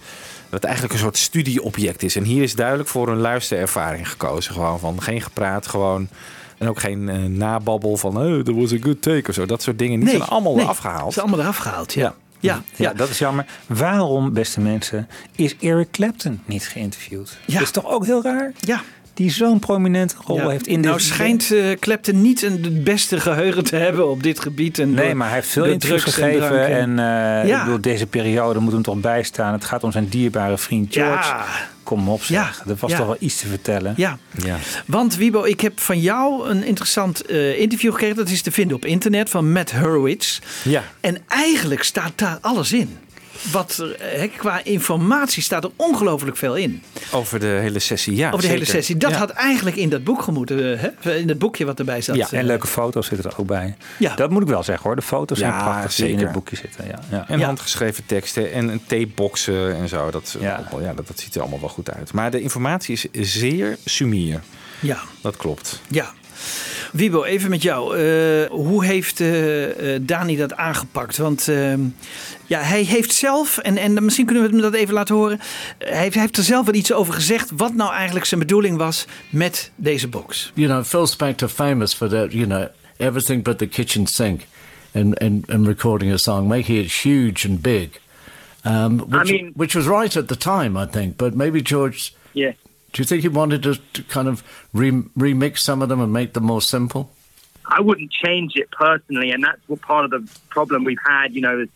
Dat 0.49 0.59
het 0.59 0.63
eigenlijk 0.63 0.93
een 0.93 0.99
soort 0.99 1.17
studieobject 1.17 2.03
is. 2.03 2.15
En 2.15 2.23
hier 2.23 2.43
is 2.43 2.55
duidelijk 2.55 2.89
voor 2.89 3.07
een 3.09 3.17
luisterervaring 3.17 4.09
gekozen. 4.09 4.53
Gewoon 4.53 4.79
van 4.79 5.01
geen 5.01 5.21
gepraat, 5.21 5.67
gewoon... 5.67 6.07
En 6.57 6.69
ook 6.69 6.79
geen 6.79 7.09
eh, 7.09 7.23
nababbel 7.23 7.97
van, 7.97 8.17
oh, 8.17 8.43
that 8.43 8.55
was 8.55 8.73
a 8.73 8.77
good 8.81 9.01
take 9.01 9.29
of 9.29 9.33
zo. 9.33 9.45
Dat 9.45 9.61
soort 9.61 9.79
dingen. 9.79 9.99
Die 9.99 10.09
zijn 10.09 10.21
allemaal 10.21 10.55
nee, 10.55 10.65
afgehaald. 10.65 11.05
Het 11.05 11.15
is 11.15 11.19
allemaal 11.19 11.39
eraf 11.39 11.57
gehaald, 11.57 11.93
ja. 11.93 12.15
Ja, 12.39 12.63
Ja, 12.75 12.93
dat 12.93 13.09
is 13.09 13.19
jammer. 13.19 13.45
Waarom, 13.67 14.33
beste 14.33 14.61
mensen, 14.61 15.07
is 15.35 15.55
Eric 15.59 15.91
Clapton 15.91 16.41
niet 16.45 16.67
geïnterviewd? 16.67 17.37
Ja. 17.45 17.53
Dat 17.53 17.61
is 17.61 17.71
toch 17.71 17.85
ook 17.85 18.05
heel 18.05 18.23
raar? 18.23 18.51
ja. 18.59 18.81
Die 19.17 19.31
zo'n 19.31 19.59
prominente 19.59 20.15
rol 20.25 20.37
Ja. 20.37 20.49
heeft 20.49 20.67
in 20.67 20.81
de... 20.81 20.87
nou 20.87 20.99
schijnt 20.99 21.51
eh 21.51 21.71
Clapton 21.79 22.21
niet 22.21 22.41
een 22.41 22.51
het 22.63 22.83
beste 22.83 23.19
geheugen 23.19 23.63
te 23.63 23.75
hebben 23.75 24.09
op 24.09 24.23
dit 24.23 24.39
gebied. 24.39 24.79
En 24.79 24.93
Nee, 24.93 25.05
door- 25.07 25.15
maar 25.17 25.27
hij 25.27 25.35
heeft 25.35 25.49
veel 25.49 25.65
interviews 25.65 26.03
gegeven. 26.03 26.39
drank 26.47 26.53
En, 26.67 26.89
eh 26.99 27.47
Ja. 27.47 27.57
ik 27.59 27.63
bedoel, 27.63 27.81
deze 27.81 28.05
periode 28.07 28.59
moet 28.59 28.71
hem 28.73 28.81
toch 28.81 28.95
bijstaan. 28.99 29.53
Het 29.53 29.65
gaat 29.65 29.83
om 29.83 29.91
zijn 29.91 30.07
dierbare 30.07 30.57
vriend 30.57 30.93
George. 30.93 31.27
Ja. 31.29 31.45
Kom 31.83 32.09
op 32.09 32.23
zeg. 32.23 32.37
Ja. 32.65 32.71
Er 32.71 32.77
was 32.79 32.91
Ja. 32.91 32.97
toch 32.97 33.05
wel 33.05 33.15
iets 33.19 33.37
te 33.39 33.47
vertellen. 33.47 33.93
Ja, 33.97 34.17
Ja. 34.43 34.55
want 34.85 35.15
Wiebo, 35.15 35.43
ik 35.43 35.61
heb 35.61 35.79
van 35.79 35.99
jou 35.99 36.49
een 36.49 36.63
interessant 36.63 37.25
eh, 37.25 37.59
interview 37.59 37.91
gekregen. 37.91 38.15
Dat 38.15 38.29
is 38.29 38.41
te 38.41 38.51
vinden 38.51 38.75
op 38.75 38.85
internet 38.85 39.29
van 39.29 39.51
Matt 39.51 39.71
Hurwitz. 39.71 40.39
Ja. 40.63 40.83
En 41.01 41.17
eigenlijk 41.27 41.83
staat 41.83 42.11
daar 42.15 42.37
alles 42.41 42.73
in. 42.73 42.97
Wat 43.51 43.77
er, 43.77 43.95
hè, 44.19 44.27
qua 44.27 44.63
informatie 44.63 45.43
staat 45.43 45.63
er 45.63 45.69
ongelooflijk 45.75 46.37
veel 46.37 46.55
in. 46.55 46.83
Over 47.11 47.39
de 47.39 47.45
hele 47.45 47.79
sessie, 47.79 48.15
ja. 48.15 48.27
Over 48.31 48.41
de 48.41 48.47
hele 48.47 48.65
sessie. 48.65 48.97
Dat 48.97 49.11
Ja. 49.11 49.17
had 49.17 49.29
eigenlijk 49.29 49.75
in 49.75 49.89
dat 49.89 50.03
boek 50.03 50.21
gemoeten. 50.21 50.79
eh, 50.79 50.89
Hè? 51.01 51.15
In 51.15 51.29
het 51.29 51.39
boekje 51.39 51.65
wat 51.65 51.79
erbij 51.79 52.01
zat. 52.01 52.15
Ja, 52.15 52.27
eh, 52.31 52.39
En 52.39 52.45
leuke 52.45 52.67
foto's 52.67 53.07
zitten 53.07 53.31
er 53.31 53.37
ook 53.39 53.47
bij. 53.47 53.75
Ja. 53.99 54.15
Dat 54.15 54.29
moet 54.29 54.41
ik 54.41 54.47
wel 54.47 54.63
zeggen 54.63 54.85
hoor. 54.87 54.95
De 54.95 55.01
foto's 55.01 55.37
zijn 55.39 55.51
prachtig 55.57 55.95
die 55.95 56.09
in 56.09 56.19
het 56.19 56.31
boekje 56.31 56.55
zitten. 56.55 56.85
Ja, 56.87 56.99
ja. 57.11 57.25
En 57.27 57.39
Ja. 57.39 57.45
handgeschreven 57.45 58.05
teksten 58.05 58.51
en 58.53 58.67
een 58.69 58.81
tapeboxen 58.87 59.75
en 59.75 59.87
zo. 59.89 60.11
Dat, 60.11 60.35
Ja. 60.39 60.65
ja. 60.71 60.79
Ja, 60.81 60.93
dat, 60.93 61.07
dat 61.07 61.19
ziet 61.19 61.35
er 61.35 61.41
allemaal 61.41 61.59
wel 61.59 61.69
goed 61.69 61.91
uit. 61.91 62.13
Maar 62.13 62.31
de 62.31 62.41
informatie 62.41 62.93
is 63.11 63.31
zeer 63.39 63.77
sumier. 63.85 64.41
ja. 64.79 64.99
Dat 65.21 65.37
klopt. 65.37 65.81
Ja. 65.87 66.13
Wiebo, 66.91 67.23
even 67.23 67.49
met 67.49 67.61
jou. 67.61 67.97
Eh, 67.97 68.49
hoe 68.49 68.85
heeft 68.85 69.19
eh, 69.19 69.95
eh, 69.95 70.01
Dani 70.05 70.35
dat 70.37 70.55
aangepakt? 70.55 71.17
Want 71.17 71.47
ehm, 71.47 71.79
ja, 72.45 72.59
hij 72.61 72.81
heeft 72.83 73.13
zelf, 73.13 73.57
en, 73.57 73.77
en 73.77 74.03
misschien 74.05 74.25
kunnen 74.25 74.43
we 74.43 74.49
hem 74.49 74.61
dat 74.61 74.73
even 74.73 74.93
laten 74.93 75.15
horen. 75.15 75.39
Hij, 75.77 76.01
heeft, 76.01 76.13
hij 76.13 76.21
heeft 76.23 76.37
er 76.37 76.43
zelf 76.43 76.65
wel 76.65 76.75
iets 76.75 76.93
over 76.93 77.13
gezegd. 77.13 77.51
Wat 77.55 77.73
nou 77.73 77.93
eigenlijk 77.93 78.25
zijn 78.25 78.39
bedoeling 78.39 78.77
was 78.77 79.05
met 79.29 79.71
deze 79.75 80.07
box. 80.07 80.51
you 80.55 80.67
know, 80.67 80.83
Phil 80.83 81.07
Spector 81.07 81.47
famous 81.49 81.93
for 81.93 82.09
that, 82.09 82.31
you 82.31 82.45
know, 82.45 82.65
everything 82.97 83.43
but 83.43 83.57
the 83.57 83.67
kitchen 83.67 84.05
sink 84.07 84.41
and, 84.93 85.19
and, 85.19 85.49
and 85.49 85.67
recording 85.67 86.11
a 86.13 86.17
song, 86.17 86.47
making 86.47 86.83
it 86.83 86.91
huge 86.91 87.47
and 87.49 87.61
big. 87.61 87.99
Um, 88.65 88.97
which, 89.09 89.31
mean- 89.31 89.51
which 89.55 89.75
was 89.75 89.85
right 89.85 90.15
at 90.15 90.27
the 90.27 90.35
time, 90.37 90.83
I 90.83 90.85
think. 90.91 91.15
But 91.17 91.35
maybe 91.35 91.61
George, 91.61 92.13
Yeah. 92.33 92.51
Do 92.93 93.01
you 93.01 93.05
think 93.05 93.21
he 93.21 93.27
wanted 93.27 93.63
to, 93.63 93.75
to 93.75 94.03
kind 94.03 94.27
of 94.27 94.43
re- 94.73 94.91
remix 94.91 95.59
some 95.59 95.81
of 95.81 95.89
them 95.89 95.99
and 96.01 96.11
make 96.13 96.33
them 96.33 96.45
more 96.45 96.61
simple? 96.61 97.11
I 97.65 97.81
wouldn't 97.81 98.11
change 98.11 98.53
it 98.55 98.71
personally, 98.71 99.31
and 99.31 99.43
that's 99.43 99.59
what 99.67 99.81
part 99.81 100.05
of 100.05 100.11
the 100.11 100.39
problem 100.49 100.83
we've 100.83 100.97
had. 101.05 101.35
You 101.35 101.41
know, 101.41 101.67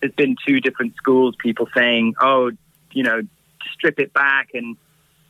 there's, 0.00 0.12
been 0.14 0.36
two 0.46 0.60
different 0.60 0.96
schools. 0.96 1.36
People 1.38 1.68
saying, 1.76 2.14
"Oh, 2.20 2.50
you 2.92 3.04
know, 3.04 3.22
strip 3.72 4.00
it 4.00 4.12
back 4.12 4.50
and 4.54 4.76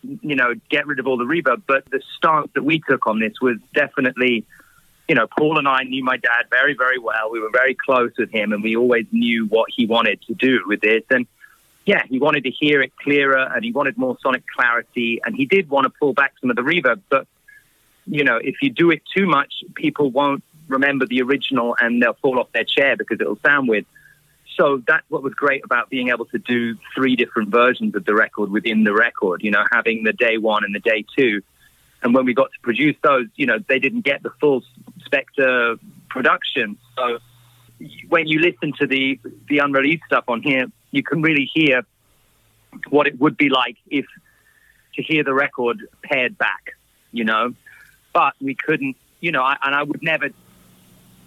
you 0.03 0.37
know, 0.37 0.55
get 0.71 0.87
rid 0.87 0.99
of 0.99 1.07
all 1.07 1.19
the 1.19 1.25
reverb." 1.25 1.63
But 1.67 1.85
the 1.91 2.01
stance 2.17 2.49
that 2.55 2.65
we 2.65 2.81
took 2.89 3.07
on 3.07 3.19
this 3.19 3.35
was 3.41 3.59
definitely, 3.75 4.47
you 5.09 5.15
know, 5.15 5.27
Paul 5.27 5.59
and 5.59 5.69
I 5.69 5.83
knew 5.83 6.03
my 6.03 6.17
dad 6.17 6.45
very, 6.51 6.75
very 6.75 6.99
well. 6.99 7.31
We 7.31 7.41
were 7.41 7.51
very 7.53 7.75
close 7.75 8.13
with 8.19 8.31
him, 8.31 8.53
and 8.53 8.63
we 8.63 8.77
always 8.77 9.07
knew 9.13 9.47
what 9.47 9.69
he 9.75 9.85
wanted 9.85 10.23
to 10.23 10.35
do 10.35 10.61
with 10.67 10.81
this. 10.81 11.03
And 11.11 11.27
yeah, 11.89 12.03
he 12.07 12.19
wanted 12.19 12.45
to 12.45 12.51
hear 12.51 12.83
it 12.83 12.93
clearer, 13.03 13.51
and 13.55 13.65
he 13.65 13.73
wanted 13.73 13.97
more 13.97 14.19
sonic 14.23 14.45
clarity, 14.55 15.23
and 15.25 15.35
he 15.35 15.47
did 15.47 15.71
want 15.71 15.85
to 15.85 15.91
pull 15.99 16.13
back 16.13 16.35
some 16.39 16.51
of 16.51 16.57
the 16.57 16.63
reverb, 16.63 17.01
but 17.09 17.27
you 18.05 18.25
know, 18.25 18.37
if 18.37 18.57
you 18.61 18.69
do 18.69 18.91
it 18.91 19.03
too 19.17 19.27
much, 19.27 19.65
people 19.75 20.11
won't 20.11 20.45
remember 20.67 21.07
the 21.07 21.23
original 21.23 21.77
and 21.81 22.03
they'll 22.03 22.15
fall 22.15 22.39
off 22.39 22.53
their 22.53 22.65
chair 22.65 22.95
because 22.97 23.19
it'll 23.21 23.39
sound 23.45 23.69
weird. 23.69 23.87
So 24.57 24.83
that's 24.87 25.05
what 25.09 25.23
was 25.23 25.33
great 25.35 25.65
about 25.65 25.89
being 25.89 26.09
able 26.09 26.27
to 26.27 26.39
do 26.39 26.77
three 26.95 27.17
different 27.17 27.51
versions 27.51 27.95
of 27.95 28.05
the 28.05 28.15
record 28.15 28.51
within 28.51 28.85
the 28.85 28.93
record, 28.93 29.43
you 29.43 29.51
know, 29.51 29.65
having 29.71 30.05
the 30.05 30.13
day 30.13 30.37
one 30.37 30.65
and 30.65 30.75
the 30.75 30.81
day 30.81 31.05
two. 31.17 31.43
And 32.03 32.15
when 32.15 32.25
we 32.25 32.35
got 32.35 32.51
to 32.53 32.61
produce 32.63 32.97
those, 33.03 33.27
you 33.37 33.47
know, 33.47 33.59
they 33.67 33.79
didn't 33.79 34.03
get 34.03 34.23
the 34.23 34.31
full 34.41 34.63
Spectre 35.05 35.77
production. 36.09 36.77
So 36.97 37.19
when 38.09 38.27
you 38.27 38.41
listen 38.41 38.73
to 38.79 38.87
the, 38.87 39.19
the 39.49 39.59
unreleased 39.59 40.05
stuff 40.07 40.25
on 40.27 40.43
here, 40.43 40.67
you 40.91 41.03
can 41.03 41.23
really 41.23 41.51
hear 41.53 41.85
what 42.91 43.07
it 43.07 43.15
would 43.19 43.37
be 43.37 43.49
like 43.49 43.77
if 43.87 44.07
to 44.95 45.03
hear 45.03 45.25
the 45.25 45.35
record 45.35 45.89
pared 46.03 46.37
back, 46.37 46.77
you 47.11 47.25
know. 47.25 47.55
But 48.13 48.35
we 48.39 48.55
couldn't, 48.55 48.97
you 49.21 49.31
know, 49.33 49.43
I, 49.43 49.57
and 49.61 49.75
I 49.75 49.83
would 49.83 50.03
never 50.03 50.31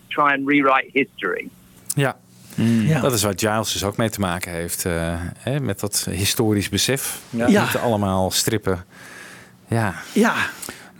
try 0.09 0.33
and 0.33 0.47
rewrite 0.47 0.91
history. 0.93 1.49
Ja. 1.95 2.17
Ja. 2.55 3.01
Dat 3.01 3.13
is 3.13 3.23
waar 3.23 3.33
Giles 3.35 3.73
dus 3.73 3.83
ook 3.83 3.97
mee 3.97 4.09
te 4.09 4.19
maken 4.19 4.51
heeft. 4.51 4.85
eh, 4.85 5.21
hè, 5.37 5.59
met 5.59 5.79
dat 5.79 6.07
historisch 6.09 6.69
besef. 6.69 7.21
Ja. 7.29 7.47
Ja. 7.47 7.63
Niet 7.63 7.77
allemaal 7.77 8.31
strippen. 8.31 8.85
Ja. 9.67 9.95
Ja, 10.13 10.35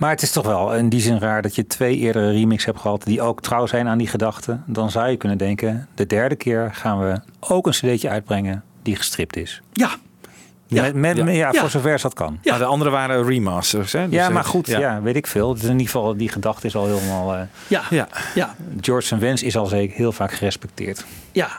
Maar 0.02 0.10
het 0.10 0.22
is 0.22 0.32
toch 0.32 0.46
wel 0.46 0.76
in 0.76 0.90
die 0.90 1.02
zin 1.02 1.20
raar 1.20 1.42
dat 1.42 1.56
je 1.56 1.68
twee 1.68 1.98
eerdere 1.98 2.32
remix 2.32 2.66
hebt 2.66 2.80
gehad 2.80 3.04
die 3.04 3.22
ook 3.22 3.42
trouw 3.42 3.66
zijn 3.66 3.88
aan 3.88 3.98
die 3.98 4.08
gedachten. 4.08 4.64
Dan 4.66 4.92
zou 4.92 5.10
je 5.10 5.18
kunnen 5.18 5.38
denken, 5.38 5.88
de 5.96 6.06
derde 6.08 6.36
keer 6.36 6.70
gaan 6.74 7.00
we 7.00 7.20
ook 7.40 7.66
een 7.68 7.72
cd'tje 7.74 8.10
uitbrengen 8.10 8.64
die 8.82 8.96
gestript 8.96 9.36
is. 9.38 9.62
ja. 9.74 9.90
Ja. 10.68 10.82
Met, 10.82 10.96
met, 10.96 11.18
ja. 11.18 11.26
Ja. 11.26 11.52
Ja. 11.52 11.60
voor 11.60 11.70
zover 11.70 11.92
als 11.92 12.02
dat 12.02 12.14
kan. 12.14 12.38
Ja. 12.42 12.50
Maar 12.52 12.60
de 12.60 12.66
andere 12.66 12.90
waren 12.90 13.26
remasters. 13.28 13.92
Hè? 13.92 14.06
Dus, 14.06 14.14
ja, 14.14 14.28
eh, 14.28 14.34
maar 14.34 14.44
goed, 14.44 14.68
ja. 14.68 15.02
weet 15.02 15.16
ik 15.16 15.28
veel. 15.28 15.54
Dus 15.54 15.64
in 15.64 15.70
ieder 15.72 15.86
geval, 15.86 16.18
die 16.18 16.30
gedachte 16.30 16.68
is 16.68 16.76
al 16.76 16.86
helemaal... 16.86 17.34
eh, 17.36 17.42
Ja, 17.68 17.82
Ja. 17.90 18.08
ja, 18.36 18.56
George 18.82 19.18
wens 19.18 19.44
is 19.44 19.58
al 19.58 19.66
zeker 19.66 19.96
heel 19.98 20.12
vaak 20.12 20.32
gerespecteerd. 20.32 21.06
ja. 21.32 21.50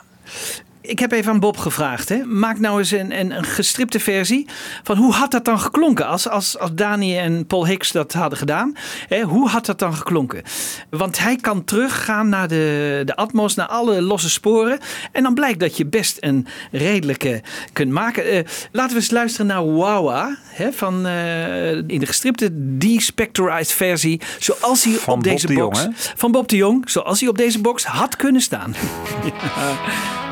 Ik 0.85 0.99
heb 0.99 1.11
even 1.11 1.31
aan 1.31 1.39
Bob 1.39 1.57
gevraagd. 1.57 2.09
Hè. 2.09 2.25
Maak 2.25 2.59
nou 2.59 2.79
eens 2.79 2.91
een, 2.91 3.19
een, 3.19 3.31
een 3.31 3.43
gestripte 3.43 3.99
versie 3.99 4.47
van 4.83 4.97
hoe 4.97 5.13
had 5.13 5.31
dat 5.31 5.45
dan 5.45 5.59
geklonken 5.59 6.07
als, 6.07 6.29
als, 6.29 6.59
als 6.59 6.73
Dani 6.73 7.17
en 7.17 7.45
Paul 7.45 7.65
Hicks 7.65 7.91
dat 7.91 8.13
hadden 8.13 8.37
gedaan. 8.37 8.75
Hè, 9.07 9.21
hoe 9.21 9.49
had 9.49 9.65
dat 9.65 9.79
dan 9.79 9.93
geklonken? 9.95 10.43
Want 10.89 11.19
hij 11.19 11.35
kan 11.35 11.63
teruggaan 11.63 12.29
naar 12.29 12.47
de, 12.47 13.01
de 13.05 13.15
Atmos, 13.15 13.55
naar 13.55 13.67
alle 13.67 14.01
losse 14.01 14.29
sporen. 14.29 14.79
En 15.11 15.23
dan 15.23 15.33
blijkt 15.33 15.59
dat 15.59 15.77
je 15.77 15.85
best 15.85 16.17
een 16.19 16.47
redelijke 16.71 17.41
kunt 17.73 17.91
maken. 17.91 18.25
Eh, 18.25 18.43
laten 18.71 18.95
we 18.95 19.01
eens 19.01 19.11
luisteren 19.11 19.47
naar 19.47 19.73
Wawa. 19.73 20.37
Hè, 20.43 20.71
van, 20.71 21.05
eh, 21.05 21.71
in 21.71 21.99
de 21.99 22.05
gestripte 22.05 22.49
despectorized 22.77 23.71
versie. 23.71 24.21
Zoals 24.39 24.83
hij 24.83 24.93
Van 24.93 25.13
op 25.13 25.23
Bob 25.23 25.31
deze 25.31 25.47
de 25.47 25.53
box. 25.53 25.87
van 26.15 26.31
Bob 26.31 26.47
de 26.47 26.55
Jong. 26.55 26.89
Zoals 26.89 27.19
hij 27.19 27.29
op 27.29 27.37
deze 27.37 27.61
box 27.61 27.83
had 27.83 28.15
kunnen 28.15 28.41
staan. 28.41 28.75
be 29.23 30.22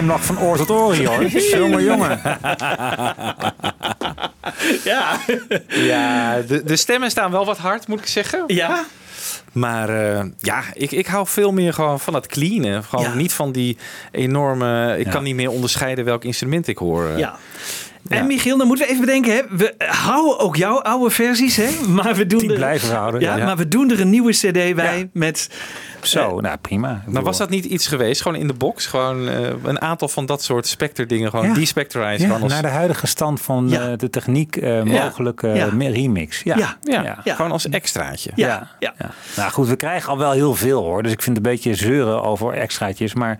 glimlach 0.00 0.24
van 0.24 0.38
oor 0.40 0.56
tot 0.56 0.70
oor, 0.70 0.96
hoor. 0.96 1.24
jongen, 1.56 1.84
jongen. 1.84 2.20
Ja. 4.84 5.18
Ja, 5.68 6.40
de, 6.40 6.62
de 6.64 6.76
stemmen 6.76 7.10
staan 7.10 7.30
wel 7.30 7.44
wat 7.44 7.58
hard, 7.58 7.88
moet 7.88 8.00
ik 8.00 8.06
zeggen. 8.06 8.44
Ja? 8.46 8.84
Maar 9.52 9.88
eh, 9.88 10.24
ja, 10.38 10.62
ik, 10.74 10.90
ik 10.92 11.06
hou 11.06 11.26
veel 11.26 11.52
meer 11.52 11.72
gewoon 11.72 12.00
van 12.00 12.14
het 12.14 12.26
cleanen. 12.26 12.84
Gewoon 12.84 13.04
Ja. 13.04 13.14
niet 13.14 13.32
van 13.32 13.52
die 13.52 13.76
enorme... 14.10 14.98
Ik 14.98 15.04
Ja. 15.04 15.10
kan 15.12 15.22
niet 15.22 15.34
meer 15.34 15.50
onderscheiden 15.50 16.04
welk 16.04 16.24
instrument 16.24 16.66
ik 16.68 16.78
hoor. 16.78 17.08
Ja. 17.18 17.36
En 18.08 18.26
Michiel, 18.26 18.56
dan 18.58 18.66
moeten 18.66 18.84
we 18.86 18.90
even 18.92 19.04
bedenken, 19.04 19.34
hè? 19.34 19.42
we 19.50 19.74
houden 19.78 20.38
ook 20.38 20.56
jouw 20.56 20.80
oude 20.82 21.10
versies, 21.10 21.56
hè? 21.56 21.68
maar 21.88 22.14
we 22.14 22.26
doen 22.26 22.38
Die 22.38 22.48
er, 22.50 22.54
blijven 22.56 22.94
houden. 22.96 23.20
Ja, 23.20 23.36
Ja. 23.36 23.44
maar 23.44 23.56
we 23.56 23.68
doen 23.68 23.90
er 23.90 24.00
een 24.00 24.10
nieuwe 24.10 24.32
CD 24.32 24.74
bij 24.74 25.08
met. 25.12 25.50
Zo, 26.06 26.40
nou 26.40 26.56
prima. 26.56 27.02
Maar 27.06 27.22
was 27.22 27.38
dat 27.38 27.50
niet 27.50 27.64
iets 27.64 27.86
geweest, 27.86 28.22
gewoon 28.22 28.36
in 28.38 28.46
de 28.46 28.52
box? 28.54 28.86
Gewoon 28.86 29.28
eh, 29.28 29.48
een 29.62 29.80
aantal 29.80 30.08
van 30.08 30.26
dat 30.26 30.42
soort 30.42 30.66
Spectre 30.66 31.06
dingen, 31.06 31.30
gewoon 31.30 31.46
Ja. 31.46 31.54
despectorize. 31.54 32.26
Ja, 32.26 32.32
als, 32.38 32.52
naar 32.52 32.62
de 32.62 32.68
huidige 32.68 33.06
stand 33.06 33.40
van 33.40 33.68
Ja. 33.68 33.88
eh, 33.90 33.98
de 33.98 34.10
techniek 34.10 34.56
eh, 34.56 34.82
mogelijke 34.82 35.48
Ja. 35.48 35.66
eh, 35.78 35.92
remix. 35.92 36.40
Ja. 36.44 36.56
Ja. 36.56 36.76
ja, 36.82 37.18
Ja. 37.24 37.34
gewoon 37.34 37.52
als 37.52 37.68
extraatje. 37.68 38.30
Ja, 38.34 38.70
ja. 38.78 38.94
Ja. 38.98 39.10
Nou 39.36 39.50
goed, 39.50 39.68
we 39.68 39.76
krijgen 39.76 40.10
al 40.10 40.18
wel 40.18 40.32
heel 40.32 40.54
veel 40.54 40.82
hoor. 40.82 41.02
Dus 41.02 41.12
ik 41.12 41.22
vind 41.22 41.36
het 41.36 41.46
een 41.46 41.52
beetje 41.52 41.74
zeuren 41.74 42.22
over 42.22 42.52
extraatjes. 42.52 43.14
Maar 43.14 43.38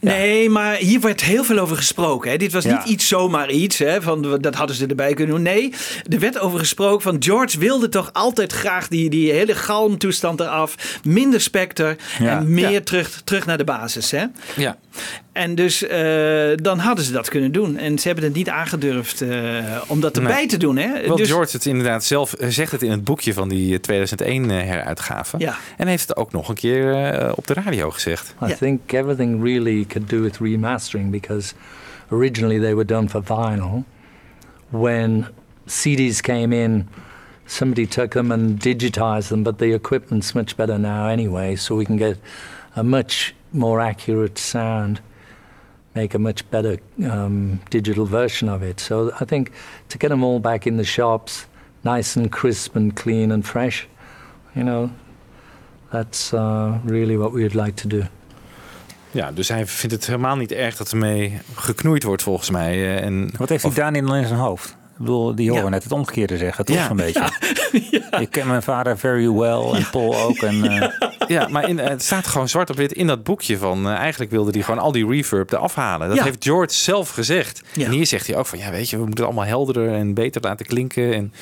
ja. 0.00 0.10
Nee, 0.10 0.50
maar 0.50 0.74
hier 0.74 1.00
werd 1.00 1.20
heel 1.20 1.44
veel 1.44 1.58
over 1.58 1.76
gesproken. 1.76 2.30
Hè? 2.30 2.36
Dit 2.36 2.52
was 2.52 2.64
Ja. 2.64 2.76
niet 2.78 2.84
iets 2.88 3.08
zomaar 3.08 3.50
iets, 3.50 3.78
hè? 3.78 4.02
Van, 4.02 4.38
dat 4.40 4.54
hadden 4.54 4.76
ze 4.76 4.86
erbij 4.86 5.14
kunnen 5.14 5.34
doen. 5.34 5.44
Nee, 5.44 5.74
er 6.08 6.18
werd 6.18 6.38
over 6.38 6.58
gesproken 6.58 7.02
van 7.02 7.16
George 7.18 7.58
wilde 7.58 7.88
toch 7.88 8.10
altijd 8.12 8.52
graag 8.52 8.88
die, 8.88 9.10
die 9.10 9.32
hele 9.32 9.54
galmtoestand 9.54 10.40
eraf. 10.40 10.74
Minder 11.04 11.40
Spectre 11.40 11.96
Ja. 12.18 12.38
en 12.38 12.54
meer 12.54 12.70
Ja. 12.70 12.80
terug, 12.80 13.20
terug 13.24 13.46
naar 13.46 13.58
de 13.58 13.64
basis. 13.64 14.10
Hè? 14.10 14.24
Ja. 14.56 14.76
En 15.32 15.54
dus 15.54 15.86
eh, 15.86 16.50
dan 16.56 16.78
hadden 16.78 17.04
ze 17.04 17.12
dat 17.12 17.28
kunnen 17.28 17.52
doen. 17.52 17.76
En 17.76 17.98
ze 17.98 18.06
hebben 18.06 18.24
het 18.24 18.34
niet 18.34 18.48
aangedurfd 18.48 19.20
eh, 19.20 19.64
om 19.86 20.00
dat 20.00 20.16
erbij 20.16 20.34
Nee. 20.34 20.46
te 20.46 20.56
doen. 20.56 20.76
Hè? 20.76 21.06
Wel, 21.06 21.16
dus, 21.16 21.28
George 21.30 21.56
het 21.56 21.66
inderdaad 21.66 22.04
zelf 22.04 22.32
eh, 22.34 22.48
zegt 22.48 22.72
het 22.72 22.82
in 22.82 22.90
het 22.90 23.04
boekje 23.04 23.34
van 23.34 23.48
die 23.48 23.80
2001 23.80 24.50
eh, 24.50 24.56
heruitgave. 24.56 25.38
Ja. 25.38 25.56
En 25.76 25.86
heeft 25.86 26.08
het 26.08 26.16
ook 26.16 26.32
nog 26.32 26.48
een 26.48 26.54
keer 26.54 26.90
op 27.36 27.46
de 27.46 27.54
radio 27.54 27.90
gezegd. 27.90 28.34
I 28.48 28.54
think 28.58 28.92
everything 28.92 29.42
really 29.44 29.84
could 29.88 30.08
do 30.10 30.20
with 30.20 30.36
remastering 30.40 31.10
because 31.10 31.52
originally 32.10 32.58
they 32.60 32.72
were 32.74 32.84
done 32.84 33.08
for 33.08 33.22
vinyl. 33.24 33.84
When 34.68 35.26
CDs 35.66 36.20
came 36.20 36.56
in, 36.62 36.88
somebody 37.46 37.86
took 37.86 38.10
them 38.10 38.30
and 38.32 38.60
digitized 38.60 39.28
them, 39.28 39.42
but 39.42 39.58
the 39.58 39.74
equipment's 39.74 40.34
much 40.34 40.56
better 40.56 40.78
now 40.78 41.06
anyway, 41.08 41.56
so 41.56 41.76
we 41.76 41.84
can 41.84 41.96
get 41.96 42.16
a 42.74 42.82
much 42.82 43.34
more 43.50 43.80
accurate 43.82 44.38
sound, 44.38 45.00
make 45.94 46.14
a 46.14 46.18
much 46.18 46.42
better 46.50 46.78
um, 47.04 47.60
digital 47.70 48.06
version 48.06 48.48
of 48.48 48.62
it. 48.62 48.80
So 48.80 49.10
I 49.20 49.24
think 49.24 49.50
to 49.88 49.98
get 49.98 50.08
them 50.10 50.22
all 50.24 50.40
back 50.40 50.64
in 50.66 50.76
the 50.76 50.84
shops, 50.84 51.46
nice 51.84 52.20
and 52.20 52.30
crisp 52.30 52.76
and 52.76 52.94
clean 52.94 53.30
and 53.32 53.44
fresh, 53.46 53.86
you 54.54 54.64
know, 54.64 54.90
that's 55.90 56.32
uh, 56.32 56.78
really 56.84 57.16
what 57.16 57.32
we'd 57.32 57.54
like 57.54 57.74
to 57.82 57.88
do. 57.88 58.02
Ja, 59.10 59.32
dus 59.32 59.48
hij 59.48 59.66
vindt 59.66 59.94
het 59.94 60.06
helemaal 60.06 60.36
niet 60.36 60.52
erg 60.52 60.76
dat 60.76 60.90
ermee 60.92 61.38
geknoeid 61.54 62.02
wordt 62.02 62.22
volgens 62.22 62.50
mij. 62.50 62.72
eh, 62.72 63.04
En, 63.04 63.30
Wat 63.36 63.48
heeft 63.48 63.64
of- 63.64 63.74
die 63.74 63.82
Daniel 63.82 64.14
in 64.16 64.26
zijn 64.26 64.38
hoofd? 64.40 64.76
Ik 64.92 64.98
bedoel, 64.98 65.34
die 65.34 65.48
horen 65.48 65.64
Ja. 65.64 65.70
net 65.70 65.82
het 65.82 65.92
omgekeerde 65.92 66.36
zeggen, 66.36 66.64
toch 66.64 66.76
Ja. 66.76 66.90
een 66.90 66.96
beetje. 66.96 67.28
Ik 68.20 68.30
ken 68.30 68.46
mijn 68.46 68.62
vader 68.62 68.98
very 68.98 69.28
well 69.30 69.70
en 69.72 69.90
Paul 69.90 70.16
ook. 70.16 70.36
En, 70.36 70.64
eh, 70.64 70.88
Ja, 71.28 71.48
maar 71.48 71.68
in, 71.68 71.78
het 71.78 72.02
staat 72.02 72.26
gewoon 72.26 72.48
zwart 72.48 72.70
op 72.70 72.76
wit 72.76 72.92
in 72.92 73.06
dat 73.06 73.22
boekje 73.22 73.58
van... 73.58 73.86
eh, 73.88 73.94
eigenlijk 73.94 74.30
wilde 74.30 74.50
hij 74.50 74.62
gewoon 74.62 74.80
al 74.80 74.92
die 74.92 75.06
reverb 75.08 75.52
eraf 75.52 75.74
halen. 75.74 76.08
Dat 76.08 76.16
Ja. 76.16 76.22
heeft 76.24 76.44
George 76.44 76.74
zelf 76.74 77.10
gezegd. 77.10 77.62
Ja. 77.72 77.84
En 77.86 77.90
hier 77.92 78.06
zegt 78.06 78.26
hij 78.26 78.36
ook 78.36 78.46
van... 78.46 78.58
Ja, 78.58 78.70
weet 78.70 78.90
je, 78.90 78.96
we 78.96 79.04
moeten 79.04 79.24
het 79.24 79.32
allemaal 79.34 79.48
helderder 79.50 79.94
en 79.94 80.14
beter 80.14 80.40
laten 80.42 80.66
klinken. 80.66 81.14
En 81.14 81.32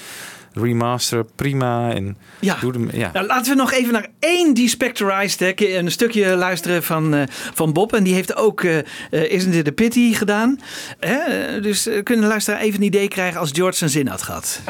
remaster, 0.53 1.25
prima. 1.37 1.93
En 1.95 2.17
Ja. 2.41 2.57
doe 2.61 2.73
hem, 2.73 2.89
ja. 2.93 3.11
Nou, 3.13 3.27
laten 3.27 3.53
we 3.53 3.59
nog 3.59 3.73
even 3.73 3.93
naar 3.93 4.07
één 4.19 4.55
Despectorized, 4.55 5.41
hè, 5.41 5.67
een 5.79 5.91
stukje 5.91 6.37
luisteren 6.37 6.83
van, 6.83 7.15
eh, 7.15 7.23
van 7.55 7.73
Bob. 7.73 7.95
En 7.95 8.03
die 8.05 8.15
heeft 8.15 8.37
ook 8.37 8.63
eh, 8.65 8.79
Isn't 9.33 9.55
It 9.55 9.69
a 9.69 9.73
Pity 9.73 10.15
gedaan. 10.15 10.61
Hè? 10.99 11.61
Dus 11.61 11.83
kunnen 11.83 12.25
de 12.25 12.31
luisteraar 12.31 12.61
even 12.61 12.81
een 12.81 12.87
idee 12.87 13.09
krijgen 13.09 13.41
als 13.41 13.51
George 13.53 13.77
zijn 13.77 13.91
zin 13.91 14.07
had 14.07 14.23
gehad. 14.23 14.61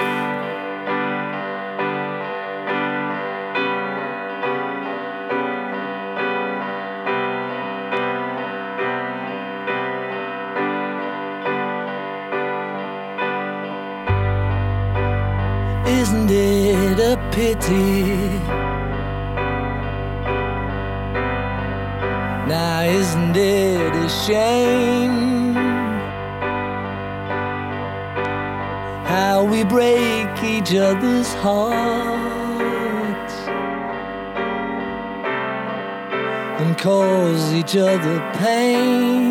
Pity? 17.33 18.03
Now, 22.49 22.83
isn't 22.83 23.37
it 23.37 23.95
a 23.95 24.09
shame? 24.09 25.55
How 29.05 29.45
we 29.45 29.65
break 29.65 30.43
each 30.43 30.75
other's 30.75 31.33
hearts 31.35 33.35
and 36.61 36.79
cause 36.79 37.53
each 37.53 37.77
other 37.77 38.21
pain. 38.35 39.31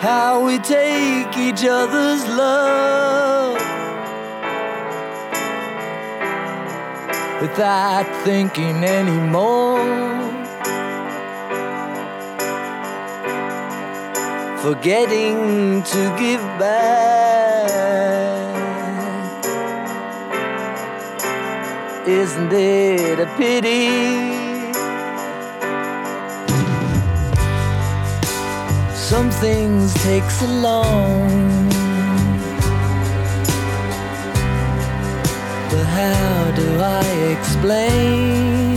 how 0.00 0.46
we 0.46 0.58
take 0.58 1.36
each 1.36 1.62
other's 1.62 2.26
love 2.26 3.69
without 7.40 8.06
thinking 8.24 8.84
anymore. 8.84 9.80
Forgetting 14.58 15.82
to 15.82 16.16
give 16.18 16.42
back. 16.58 17.80
Isn't 22.06 22.52
it 22.52 23.18
a 23.20 23.26
pity? 23.38 23.88
Some 28.94 29.30
things 29.30 29.94
take 30.02 30.28
so 30.30 30.46
long. 30.46 31.68
But 35.70 35.86
how 35.86 36.39
do 36.52 36.78
I 36.80 37.04
explain? 37.36 38.74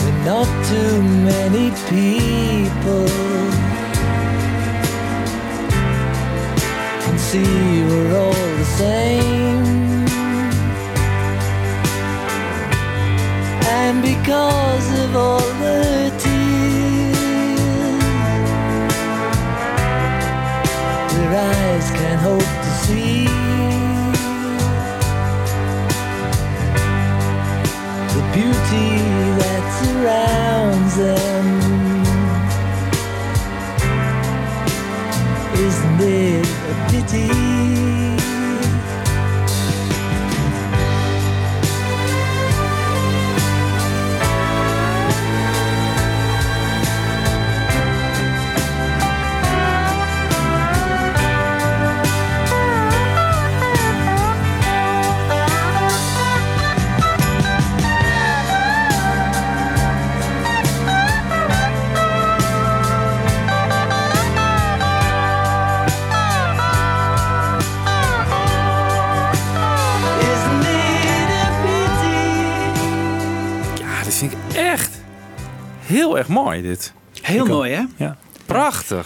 That 0.00 0.16
not 0.24 0.48
too 0.70 1.02
many 1.02 1.70
people 1.90 3.06
can 7.02 7.18
see 7.18 7.84
we're 7.84 8.15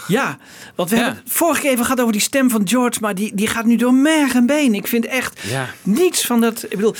Ja, 0.08 0.38
want 0.74 0.90
we 0.90 0.96
Ja. 0.96 1.02
hebben 1.02 1.22
het 1.24 1.32
vorige 1.32 1.60
keer 1.60 1.70
even 1.70 1.84
gehad 1.84 2.00
over 2.00 2.12
die 2.12 2.20
stem 2.20 2.50
van 2.50 2.68
George, 2.68 2.98
maar 3.00 3.14
die, 3.14 3.34
die 3.34 3.46
gaat 3.46 3.64
nu 3.64 3.76
door 3.76 3.94
merg 3.94 4.34
en 4.34 4.46
been. 4.46 4.74
Ik 4.74 4.86
vind 4.86 5.06
echt 5.06 5.40
Ja. 5.48 5.68
niets 5.82 6.26
van 6.26 6.40
dat. 6.40 6.62
Ik 6.62 6.68
bedoel, 6.76 6.94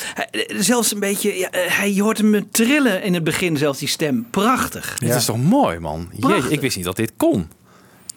zelfs 0.49 0.93
een 0.93 1.01
beetje. 1.01 1.39
Ja, 1.39 1.51
eh, 1.51 1.77
hij 1.79 1.93
je 1.93 2.03
hoort 2.03 2.19
hem 2.19 2.51
trillen 2.51 3.03
in 3.03 3.15
het 3.15 3.25
begin, 3.25 3.57
zelfs 3.57 3.79
die 3.79 3.89
stem. 3.89 4.27
Prachtig. 4.31 4.99
Dit 4.99 5.15
is 5.15 5.25
toch 5.25 5.43
mooi, 5.43 5.79
man? 5.79 6.09
Jeetje, 6.11 6.29
Prachtig. 6.29 6.51
ik 6.51 6.61
wist 6.61 6.77
niet 6.77 6.85
dat 6.85 6.97
dit 6.97 7.13
kon. 7.17 7.49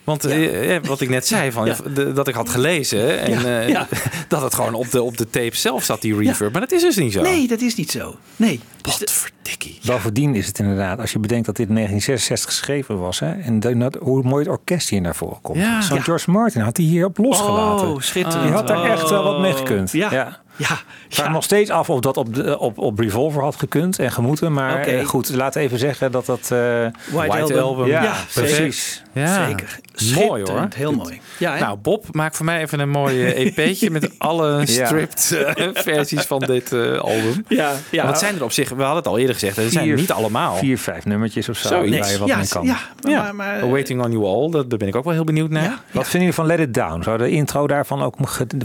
Want 0.03 0.25
eh, 0.25 0.75
eh, 0.75 0.83
wat 0.83 1.01
ik 1.01 1.09
net 1.09 1.27
zei, 1.27 1.51
van, 1.51 1.65
Ja. 1.65 1.75
dat 2.13 2.27
ik 2.27 2.33
had 2.35 2.49
gelezen 2.49 3.19
en 3.19 3.41
Ja, 3.41 3.67
eh, 3.69 3.81
dat 4.27 4.41
het 4.41 4.53
gewoon 4.55 4.73
op 4.73 4.91
de, 4.91 5.01
op 5.01 5.17
de 5.17 5.29
tape 5.29 5.55
zelf 5.57 5.83
zat, 5.83 6.01
die 6.01 6.17
reverb. 6.17 6.51
Maar 6.51 6.61
dat 6.61 6.71
is 6.71 6.81
dus 6.81 6.95
niet 6.95 7.13
zo. 7.13 7.21
Nee, 7.21 7.47
dat 7.47 7.61
is 7.61 7.75
niet 7.75 7.91
zo. 7.91 8.15
Nee. 8.35 8.59
Dus 8.81 8.97
de- 8.97 9.05
Potverdikkie. 9.05 9.79
Bovendien 9.85 10.35
is 10.35 10.47
het 10.47 10.59
inderdaad, 10.59 10.99
als 10.99 11.11
je 11.11 11.19
bedenkt 11.19 11.45
dat 11.45 11.55
dit 11.55 11.67
in 11.67 11.73
1966 11.73 12.49
geschreven 12.59 12.99
was, 12.99 13.19
hè, 13.19 13.31
en 13.41 13.59
dat- 13.59 13.97
hoe 14.01 14.23
mooi 14.23 14.43
het 14.43 14.51
orkest 14.51 14.89
hier 14.89 15.01
naar 15.01 15.15
voren 15.15 15.41
komt. 15.41 15.57
Ja. 15.57 15.81
Zo'n 15.81 15.97
Ja. 15.97 16.03
George 16.03 16.31
Martin 16.31 16.61
had 16.61 16.77
hij 16.77 16.85
hier 16.85 17.05
op 17.05 17.17
losgelaten. 17.17 17.87
Oh, 17.87 17.99
schitterend. 17.99 18.43
Die 18.43 18.51
had 18.51 18.67
daar 18.67 18.83
echt 18.91 19.09
wel 19.09 19.23
wat 19.23 19.39
mee 19.39 19.53
gekund. 19.53 19.91
Ja. 19.91 20.11
ja. 20.11 20.41
Ja. 20.55 20.71
Ik 21.07 21.15
vraag 21.15 21.25
ja. 21.25 21.31
nog 21.31 21.43
steeds 21.43 21.69
af 21.69 21.89
of 21.89 21.99
dat 21.99 22.17
op, 22.17 22.35
de, 22.35 22.59
op, 22.59 22.77
op 22.77 22.99
Revolver 22.99 23.41
had 23.41 23.55
gekund 23.55 23.99
en 23.99 24.11
gemoeten. 24.11 24.53
Maar 24.53 24.79
eh, 24.79 25.05
goed, 25.05 25.29
laat 25.29 25.55
even 25.55 25.79
zeggen 25.79 26.11
dat 26.11 26.25
dat... 26.25 26.39
eh, 26.39 26.47
White, 26.49 26.91
White 27.11 27.31
Album. 27.41 27.57
Album. 27.59 27.87
ja, 27.87 28.03
Ja, 28.03 28.15
precies. 28.33 29.02
Ja. 29.13 29.45
Zeker. 29.47 29.79
Mooi 30.15 30.43
hoor. 30.43 30.67
Heel 30.75 30.91
mooi. 30.91 31.21
Ja, 31.39 31.53
hè? 31.53 31.59
Nou, 31.59 31.77
Bob, 31.77 32.05
maak 32.11 32.35
voor 32.35 32.45
mij 32.45 32.61
even 32.61 32.79
een 32.79 32.89
mooi 32.89 33.25
EP'tje 33.25 33.89
met 33.89 34.09
alle 34.19 34.61
stripped 34.65 35.31
eh, 35.55 35.67
versies 35.73 36.21
van 36.21 36.39
dit 36.39 36.71
eh, 36.73 36.97
album. 36.97 37.45
ja, 37.47 37.73
ja. 37.91 38.07
Het 38.07 38.17
zijn 38.17 38.35
er 38.35 38.43
op 38.43 38.51
zich, 38.51 38.69
we 38.69 38.75
hadden 38.75 38.95
het 38.95 39.07
al 39.07 39.17
eerder 39.17 39.33
gezegd, 39.33 39.57
er 39.57 39.69
zijn 39.69 39.89
er 39.89 39.95
niet 39.95 40.11
allemaal. 40.11 40.55
Vier, 40.55 40.77
vijf 40.77 41.05
nummertjes 41.05 41.49
of 41.49 41.57
zo. 41.57 41.69
Waar 41.69 41.85
je 41.85 42.17
wat 42.17 42.27
ja, 42.27 42.37
mee 42.37 42.47
kan. 42.47 42.65
ja, 42.65 42.77
maar, 43.01 43.11
Ja, 43.11 43.21
maar, 43.21 43.35
maar, 43.35 43.69
Waiting 43.69 44.03
on 44.03 44.11
You 44.11 44.25
All, 44.25 44.49
dat, 44.51 44.69
daar 44.69 44.79
ben 44.79 44.87
ik 44.87 44.95
ook 44.95 45.03
wel 45.03 45.13
heel 45.13 45.23
benieuwd 45.23 45.49
naar. 45.49 45.63
Ja. 45.63 45.79
Wat 45.91 46.03
vinden 46.03 46.19
jullie 46.19 46.33
van 46.33 46.45
Let 46.45 46.59
It 46.59 46.73
Down? 46.73 47.01
Zou 47.03 47.17
de 47.17 47.29
intro 47.29 47.67
daarvan 47.67 48.01
ook... 48.01 48.15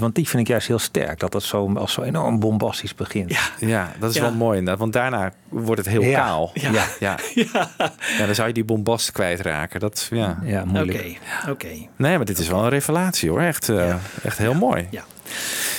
Want 0.01 0.15
die 0.15 0.29
vind 0.29 0.43
ik 0.43 0.49
juist 0.49 0.67
heel 0.67 0.79
sterk. 0.79 1.21
Dat 1.21 1.33
het 1.33 1.43
zo, 1.43 1.73
als 1.75 1.93
zo 1.93 2.03
enorm 2.03 2.39
bombastisch 2.41 2.95
begint. 2.95 3.31
Ja. 3.31 3.67
Ja, 3.67 3.93
dat 3.99 4.11
is 4.11 4.17
Ja. 4.17 4.23
wel 4.23 4.33
mooi 4.33 4.59
inderdaad. 4.59 4.81
Want 4.81 4.93
daarna 4.93 5.33
wordt 5.49 5.81
het 5.85 5.89
heel 5.89 6.03
Ja. 6.03 6.19
kaal. 6.21 6.51
Ja. 6.55 6.71
Ja. 6.71 6.85
Ja. 7.01 7.17
Ja. 7.35 8.27
dan 8.27 8.35
zou 8.35 8.49
je 8.49 8.55
die 8.55 8.65
bombast 8.65 9.13
kwijtraken. 9.13 9.81
Dat, 9.81 10.09
ja. 10.11 10.38
Ja, 10.45 10.61
Oké, 10.61 10.69
moeilijk. 10.69 11.19
oké. 11.49 11.69
Nee, 11.97 12.17
maar 12.17 12.25
dit 12.27 12.39
is 12.39 12.49
wel 12.49 12.63
een 12.65 12.69
revelatie 12.71 13.31
hoor. 13.31 13.41
Echt, 13.41 13.69
eh, 13.69 13.95
echt 14.23 14.39
heel 14.39 14.55
mooi. 14.55 14.87
Ja. 14.91 15.05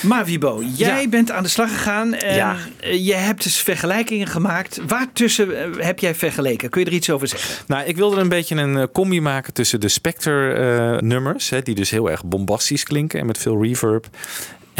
Maar 0.02 0.24
Wibo, 0.24 0.62
jij 0.76 1.02
Ja. 1.02 1.08
bent 1.08 1.30
aan 1.30 1.42
de 1.42 1.48
slag 1.48 1.68
gegaan 1.70 2.14
en 2.14 2.34
Ja. 2.34 2.56
eh, 2.80 3.06
je 3.06 3.14
hebt 3.14 3.42
dus 3.42 3.56
vergelijkingen 3.56 4.26
gemaakt. 4.26 4.80
Waartussen 4.86 5.58
eh, 5.78 5.84
heb 5.86 5.98
jij 5.98 6.14
vergeleken? 6.14 6.70
Kun 6.70 6.80
je 6.80 6.86
er 6.86 6.92
iets 6.92 7.10
over 7.10 7.28
zeggen? 7.28 7.64
Nou, 7.66 7.84
ik 7.84 7.96
wilde 7.96 8.20
een 8.20 8.28
beetje 8.28 8.54
een 8.56 8.92
combi 8.92 9.20
maken 9.20 9.52
tussen 9.52 9.80
de 9.80 9.88
Spectre-nummers, 9.88 11.52
die 11.62 11.74
dus 11.74 11.90
heel 11.90 12.10
erg 12.10 12.24
bombastisch 12.24 12.82
klinken 12.84 13.20
en 13.20 13.26
met 13.26 13.38
veel 13.38 13.62
reverb. 13.62 14.06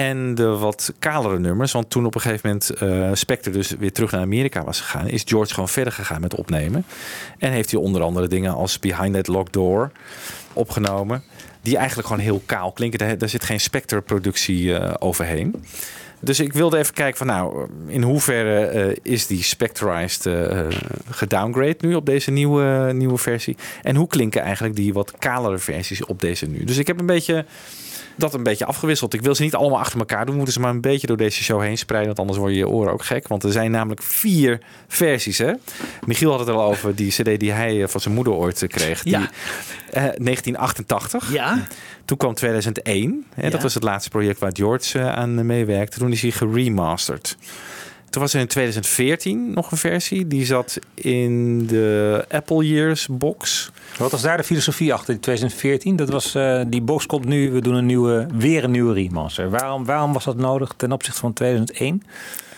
En 0.00 0.34
de 0.34 0.44
wat 0.44 0.92
kalere 0.98 1.38
nummers. 1.38 1.72
Want 1.72 1.90
toen 1.90 2.06
op 2.06 2.14
een 2.14 2.20
gegeven 2.20 2.48
moment 2.48 2.70
eh 2.70 3.10
Spectre 3.12 3.50
dus 3.50 3.70
weer 3.70 3.92
terug 3.92 4.10
naar 4.10 4.20
Amerika 4.20 4.64
was 4.64 4.80
gegaan, 4.80 5.08
is 5.08 5.22
George 5.26 5.54
gewoon 5.54 5.68
verder 5.68 5.92
gegaan 5.92 6.20
met 6.20 6.34
opnemen. 6.34 6.84
En 7.38 7.52
heeft 7.52 7.70
hij 7.70 7.80
onder 7.80 8.02
andere 8.02 8.28
dingen 8.28 8.54
als 8.54 8.78
Behind 8.78 9.14
That 9.14 9.26
Locked 9.26 9.52
Door 9.52 9.90
opgenomen. 10.52 11.22
Die 11.62 11.76
eigenlijk 11.76 12.08
gewoon 12.08 12.22
heel 12.22 12.42
kaal 12.46 12.72
klinken. 12.72 13.18
Daar, 13.18 13.28
zit 13.28 13.44
geen 13.44 13.60
Spectre-productie 13.60 14.74
eh, 14.74 14.94
overheen. 14.98 15.64
Dus 16.20 16.40
ik 16.40 16.52
wilde 16.52 16.78
even 16.78 16.94
kijken 16.94 17.18
van 17.18 17.26
nou, 17.26 17.68
in 17.86 18.02
hoeverre 18.02 18.66
eh, 18.66 18.96
is 19.02 19.26
die 19.26 19.42
Spectrized 19.42 20.26
eh, 20.26 20.66
gedowngrade 21.10 21.76
nu 21.80 21.94
op 21.94 22.06
deze 22.06 22.30
nieuwe, 22.30 22.92
nieuwe 22.92 23.18
versie? 23.18 23.56
En 23.82 23.96
hoe 23.96 24.06
klinken 24.06 24.42
eigenlijk 24.42 24.76
die 24.76 24.92
wat 24.92 25.12
kalere 25.18 25.58
versies 25.58 26.04
op 26.04 26.20
deze 26.20 26.46
nu? 26.46 26.64
Dus 26.64 26.78
ik 26.78 26.86
heb 26.86 27.00
een 27.00 27.06
beetje 27.06 27.44
dat 28.20 28.34
een 28.34 28.42
beetje 28.42 28.64
afgewisseld. 28.64 29.14
Ik 29.14 29.22
wil 29.22 29.34
ze 29.34 29.42
niet 29.42 29.54
allemaal 29.54 29.78
achter 29.78 29.98
elkaar 29.98 30.26
doen. 30.26 30.34
Moeten 30.34 30.52
ze 30.52 30.60
maar 30.60 30.70
een 30.70 30.80
beetje 30.80 31.06
door 31.06 31.16
deze 31.16 31.42
show 31.42 31.62
heen 31.62 31.78
spreiden. 31.78 32.06
Want 32.08 32.18
anders 32.18 32.38
worden 32.38 32.56
je 32.56 32.68
oren 32.68 32.92
ook 32.92 33.04
gek. 33.04 33.28
Want 33.28 33.42
er 33.42 33.52
zijn 33.52 33.70
namelijk 33.70 34.02
vier 34.02 34.60
versies. 34.88 35.38
Hè? 35.38 35.52
Michiel 36.06 36.30
had 36.30 36.40
het 36.40 36.48
al 36.48 36.62
over 36.62 36.94
die 36.94 37.10
cd 37.10 37.40
die 37.40 37.52
hij 37.52 37.82
eh, 37.82 37.88
van 37.88 38.00
zijn 38.00 38.14
moeder 38.14 38.32
ooit 38.32 38.62
eh, 38.62 38.68
kreeg. 38.68 39.02
Die, 39.02 39.12
Ja. 39.12 39.30
eh, 39.90 40.02
1988. 40.02 41.32
Ja, 41.32 41.66
Toen 42.04 42.16
kwam 42.16 42.34
2001. 42.34 43.24
Hè, 43.34 43.42
Ja. 43.44 43.50
Dat 43.50 43.62
was 43.62 43.74
het 43.74 43.82
laatste 43.82 44.10
project 44.10 44.38
waar 44.38 44.50
George 44.54 44.98
eh, 44.98 45.12
aan 45.12 45.46
meewerkte. 45.46 45.98
Toen 45.98 46.12
is 46.12 46.22
hij 46.22 46.30
geremasterd. 46.30 47.36
Toen 48.10 48.22
was 48.22 48.34
er 48.34 48.40
in 48.40 48.46
2014 48.46 49.52
nog 49.54 49.70
een 49.70 49.76
versie. 49.78 50.26
Die 50.26 50.44
zat 50.44 50.78
in 50.94 51.66
de 51.66 52.24
Apple 52.30 52.66
Years 52.68 53.06
box. 53.10 53.70
Wat 53.98 54.10
was 54.10 54.22
daar 54.22 54.36
de 54.36 54.44
filosofie 54.44 54.92
achter 54.92 55.14
in 55.14 55.20
2014? 55.20 55.96
Dat 55.96 56.08
was, 56.08 56.34
eh, 56.34 56.60
die 56.66 56.80
box 56.82 57.06
komt 57.06 57.24
nu, 57.24 57.50
we 57.50 57.60
doen 57.60 57.74
een 57.74 57.86
nieuwe, 57.86 58.26
weer 58.34 58.64
een 58.64 58.70
nieuwe 58.70 58.94
remaster. 58.94 59.50
Waarom, 59.50 59.84
waarom 59.84 60.12
was 60.12 60.24
dat 60.24 60.36
nodig 60.36 60.72
ten 60.76 60.92
opzichte 60.92 61.20
van 61.20 61.32
2001? 61.32 62.02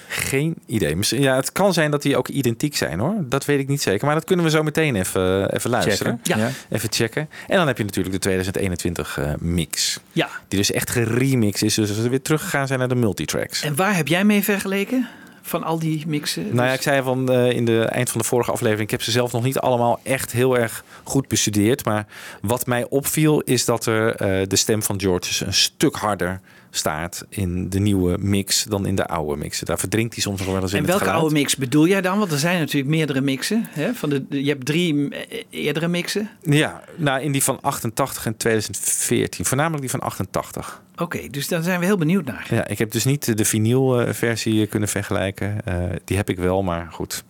Geen 0.08 0.54
idee. 0.66 0.96
Misschien- 0.96 1.22
Ja, 1.22 1.36
het 1.36 1.52
kan 1.52 1.72
zijn 1.72 1.90
dat 1.90 2.02
die 2.02 2.16
ook 2.16 2.28
identiek 2.28 2.76
zijn 2.76 2.98
hoor. 2.98 3.14
Dat 3.20 3.44
weet 3.44 3.58
ik 3.58 3.68
niet 3.68 3.82
zeker. 3.82 4.06
Maar 4.06 4.14
dat 4.14 4.24
kunnen 4.24 4.44
we 4.44 4.50
zo 4.50 4.62
meteen 4.62 4.96
even, 4.96 5.54
even 5.54 5.70
luisteren. 5.70 6.20
Checken. 6.22 6.40
Ja. 6.42 6.50
Even 6.70 6.92
checken. 6.92 7.28
En 7.48 7.56
dan 7.56 7.66
heb 7.66 7.78
je 7.78 7.84
natuurlijk 7.84 8.14
de 8.14 8.20
2021 8.20 9.18
eh, 9.18 9.32
mix. 9.38 10.00
ja. 10.12 10.28
Die 10.48 10.58
dus 10.58 10.70
echt 10.72 10.90
geremixed 10.90 11.62
is. 11.62 11.74
Dus 11.74 11.96
we 11.96 12.08
weer 12.08 12.22
teruggegaan 12.22 12.66
zijn 12.66 12.78
naar 12.78 12.88
de 12.88 12.94
multitracks. 12.94 13.62
En 13.62 13.76
waar 13.76 13.96
heb 13.96 14.08
jij 14.08 14.24
mee 14.24 14.42
vergeleken? 14.42 15.08
Van 15.42 15.62
al 15.62 15.78
die 15.78 16.06
mixen? 16.06 16.42
Nou 16.42 16.56
ja, 16.56 16.62
Dus- 16.66 16.74
ik 16.74 16.82
zei 16.82 17.02
van 17.02 17.30
eh, 17.32 17.50
in 17.50 17.64
de 17.64 17.84
eind 17.84 18.10
van 18.10 18.20
de 18.20 18.26
vorige 18.26 18.50
aflevering, 18.52 18.84
ik 18.84 18.90
heb 18.90 19.02
ze 19.02 19.10
zelf 19.10 19.32
nog 19.32 19.42
niet 19.42 19.58
allemaal 19.58 20.00
echt 20.02 20.32
heel 20.32 20.58
erg 20.58 20.84
goed 21.02 21.28
bestudeerd. 21.28 21.84
Maar 21.84 22.06
wat 22.42 22.66
mij 22.66 22.86
opviel 22.88 23.40
is 23.40 23.64
dat 23.64 23.86
er 23.86 24.14
eh, 24.16 24.46
de 24.48 24.56
stem 24.56 24.82
van 24.82 25.00
George 25.00 25.44
een 25.46 25.54
stuk 25.54 25.96
harder 25.96 26.40
staat 26.74 27.24
in 27.28 27.68
de 27.70 27.78
nieuwe 27.78 28.16
mix 28.20 28.64
dan 28.64 28.86
in 28.86 28.94
de 28.94 29.06
oude 29.06 29.36
mixen. 29.36 29.66
Daar 29.66 29.78
verdrinkt 29.78 30.14
hij 30.14 30.22
soms 30.22 30.40
nog 30.40 30.48
wel 30.52 30.62
eens 30.62 30.72
in 30.72 30.78
En 30.78 30.86
welke 30.86 31.10
oude 31.10 31.34
mix 31.34 31.56
bedoel 31.56 31.86
jij 31.86 32.00
dan? 32.00 32.18
Want 32.18 32.32
er 32.32 32.38
zijn 32.38 32.58
natuurlijk 32.58 32.90
meerdere 32.94 33.20
mixen. 33.20 33.66
Hè? 33.70 33.94
Van 33.94 34.08
de, 34.10 34.28
de- 34.28 34.42
je 34.44 34.48
hebt 34.48 34.66
drie 34.66 35.08
eh, 35.08 35.42
eerdere 35.50 35.88
mixen. 35.88 36.30
Ja, 36.42 36.82
nou 36.96 37.20
in 37.22 37.32
die 37.32 37.42
van 37.42 37.58
88 37.60 38.26
en 38.26 38.36
2014. 38.36 39.44
Voornamelijk 39.44 39.80
die 39.80 39.90
van 39.90 40.00
88. 40.00 40.82
Oké, 40.96 41.28
dus 41.30 41.48
daar 41.48 41.62
zijn 41.62 41.80
we 41.80 41.84
heel 41.86 41.96
benieuwd 41.96 42.24
naar. 42.24 42.46
Ja, 42.50 42.66
ik 42.66 42.78
heb 42.78 42.90
dus 42.90 43.04
niet 43.04 43.36
de 43.36 43.44
vinyl 43.44 44.00
eh, 44.00 44.12
versie 44.14 44.66
kunnen 44.66 44.88
vergelijken. 44.88 45.64
Eh, 45.64 45.74
die 46.04 46.16
heb 46.16 46.30
ik 46.30 46.38
wel, 46.38 46.62
maar 46.62 46.88
goed. 46.90 47.24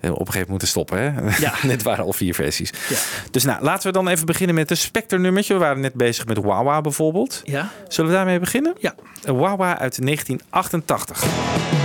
Eh, 0.00 0.10
Op 0.10 0.18
een 0.20 0.32
gegeven 0.32 0.32
moment 0.32 0.48
moeten 0.48 0.68
stoppen. 0.68 0.98
Hè? 0.98 1.10
Ja. 1.46 1.54
net 1.62 1.82
waren 1.82 2.04
al 2.04 2.12
vier 2.12 2.34
versies. 2.34 2.70
Ja. 2.88 2.96
Dus 3.30 3.44
nou, 3.44 3.62
laten 3.62 3.86
we 3.86 3.92
dan 3.92 4.08
even 4.08 4.26
beginnen 4.26 4.54
met 4.54 4.70
een 4.70 4.76
Spectre 4.76 5.18
nummertje. 5.18 5.54
We 5.54 5.60
waren 5.60 5.80
net 5.80 5.94
bezig 5.94 6.26
met 6.26 6.38
Wawa 6.38 6.80
bijvoorbeeld. 6.80 7.40
Ja? 7.44 7.68
Zullen 7.88 8.10
we 8.10 8.16
daarmee 8.16 8.38
beginnen? 8.38 8.74
Ja. 8.80 8.94
Wawa 9.22 9.78
uit 9.78 9.98
1988. 10.04 11.77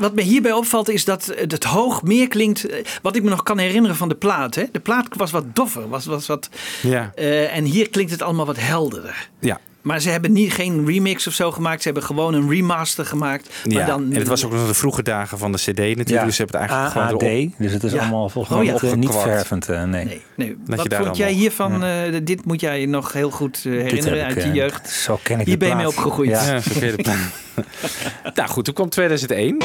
Wat 0.00 0.14
me 0.14 0.22
hierbij 0.22 0.52
opvalt 0.52 0.88
is 0.88 1.04
dat 1.04 1.32
het 1.36 1.64
hoog 1.64 2.02
meer 2.02 2.28
klinkt. 2.28 2.66
eh, 2.66 2.84
Wat 3.02 3.16
ik 3.16 3.22
me 3.22 3.30
nog 3.30 3.42
kan 3.42 3.58
herinneren 3.58 3.96
van 3.96 4.08
de 4.08 4.14
plaat. 4.14 4.54
Hè? 4.54 4.64
De 4.72 4.80
plaat 4.80 5.08
was 5.16 5.30
wat 5.30 5.44
doffer. 5.56 5.88
Was, 5.88 6.06
was 6.06 6.26
wat, 6.26 6.48
Ja. 6.82 7.12
eh, 7.14 7.56
en 7.56 7.64
hier 7.64 7.88
klinkt 7.90 8.10
het 8.12 8.22
allemaal 8.22 8.46
wat 8.46 8.58
helderder. 8.58 9.28
Ja. 9.40 9.60
Maar 9.82 10.00
ze 10.00 10.10
hebben 10.10 10.32
niet, 10.32 10.52
geen 10.52 10.86
remix 10.86 11.26
of 11.26 11.32
zo 11.34 11.50
gemaakt. 11.52 11.78
Ze 11.82 11.84
hebben 11.88 12.02
gewoon 12.06 12.34
een 12.34 12.48
remaster 12.50 13.06
gemaakt. 13.06 13.48
Maar 13.64 13.74
ja. 13.76 13.86
dan, 13.86 14.12
en 14.12 14.18
het 14.18 14.28
was 14.28 14.44
ook 14.44 14.52
nog 14.52 14.66
de 14.66 14.74
vroege 14.74 15.02
dagen 15.02 15.38
van 15.38 15.52
de 15.52 15.58
CD 15.58 15.66
natuurlijk. 15.78 16.08
Ja. 16.08 16.24
Dus 16.24 16.36
ze 16.36 16.42
hebben 16.42 16.60
het 16.60 16.70
eigenlijk 16.70 17.06
AAD, 17.06 17.08
gewoon 17.20 17.32
erop. 17.40 17.52
dus 17.58 17.72
het 17.72 17.84
is 17.84 17.92
Ja. 17.92 17.98
allemaal 18.00 18.28
volgens 18.28 18.54
Oh 18.54 18.58
mij 18.60 18.66
ja. 18.66 18.72
niet, 18.72 18.82
eh, 18.82 18.92
niet 18.92 19.08
Opgekwart. 19.08 19.36
vervend. 19.38 19.68
eh, 19.68 19.82
nee. 19.84 20.20
Nee, 20.34 20.56
Wat 20.66 20.94
vond 20.94 21.16
jij 21.16 21.32
hiervan? 21.32 21.84
eh, 21.84 21.92
dit 22.22 22.44
moet 22.44 22.60
jij 22.60 22.86
nog 22.86 23.12
heel 23.12 23.30
goed 23.30 23.56
eh, 23.56 23.72
herinneren 23.72 24.18
ik, 24.18 24.24
uit 24.36 24.42
je 24.44 24.52
jeugd. 24.52 24.90
Zo 24.90 25.18
ken 25.22 25.40
ik 25.40 25.46
Hier 25.46 25.58
ben 25.58 25.68
je 25.68 25.74
mee 25.74 25.88
opgegroeid. 25.88 26.30
Ja. 26.30 26.44
Ja, 26.52 26.60
zo 26.60 26.70
kun 26.78 26.86
je 26.86 26.96
de- 26.96 27.28
nou 28.34 28.48
goed, 28.48 28.64
toen 28.64 28.74
kwam 28.74 28.88
2001. 28.88 29.56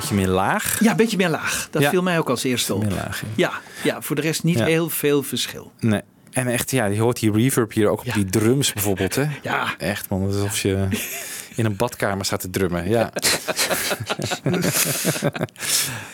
Beetje 0.00 0.14
meer 0.14 0.28
laag. 0.28 0.78
Ja, 0.80 0.90
een 0.90 0.96
beetje 0.96 1.16
meer 1.16 1.28
laag. 1.28 1.68
Dat 1.70 1.82
Ja. 1.82 1.90
viel 1.90 2.02
mij 2.02 2.18
ook 2.18 2.30
als 2.30 2.44
eerste 2.44 2.74
op. 2.74 2.82
Meer 2.84 2.92
laag, 2.94 3.20
ja. 3.20 3.26
Ja, 3.36 3.52
ja, 3.82 4.02
voor 4.02 4.16
de 4.16 4.22
rest 4.22 4.42
niet 4.44 4.62
heel 4.62 4.88
veel 4.90 5.22
verschil. 5.22 5.72
Nee. 5.80 6.00
En 6.32 6.46
echt, 6.48 6.70
ja, 6.70 6.84
je 6.84 7.00
hoort 7.00 7.20
die 7.20 7.32
reverb 7.32 7.72
hier 7.72 7.88
ook 7.88 7.98
op 8.06 8.12
die 8.14 8.24
drums 8.24 8.72
bijvoorbeeld, 8.72 9.14
hè? 9.14 9.24
Ja. 9.42 9.74
Echt, 9.78 10.08
man. 10.08 10.22
Het 10.22 10.34
is 10.34 10.40
alsof 10.40 10.58
je 10.58 10.86
in 11.54 11.64
een 11.64 11.76
badkamer 11.76 12.24
staat 12.24 12.40
te 12.40 12.50
drummen. 12.50 12.88
Ja. 12.88 13.10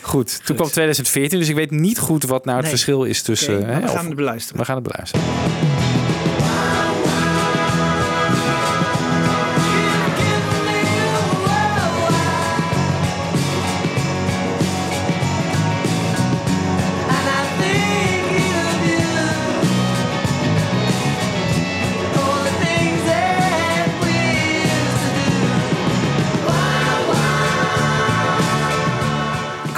goed, 0.01 0.44
toen 0.44 0.57
kwam 0.57 0.68
2014, 0.70 1.38
dus 1.38 1.49
ik 1.49 1.55
weet 1.55 1.70
niet 1.70 1.99
goed 1.99 2.23
wat 2.25 2.44
nou 2.44 2.57
het 2.57 2.66
Nee. 2.66 2.75
verschil 2.75 3.05
is 3.05 3.23
tussen... 3.23 3.66
Hè, 3.66 3.81
we 3.81 3.87
of- 3.87 3.92
gaan 3.94 4.07
het 4.07 4.14
beluisteren. 4.16 4.59
we 4.61 4.64
gaan 4.66 4.75
het 4.75 4.85
beluisteren. 4.85 5.25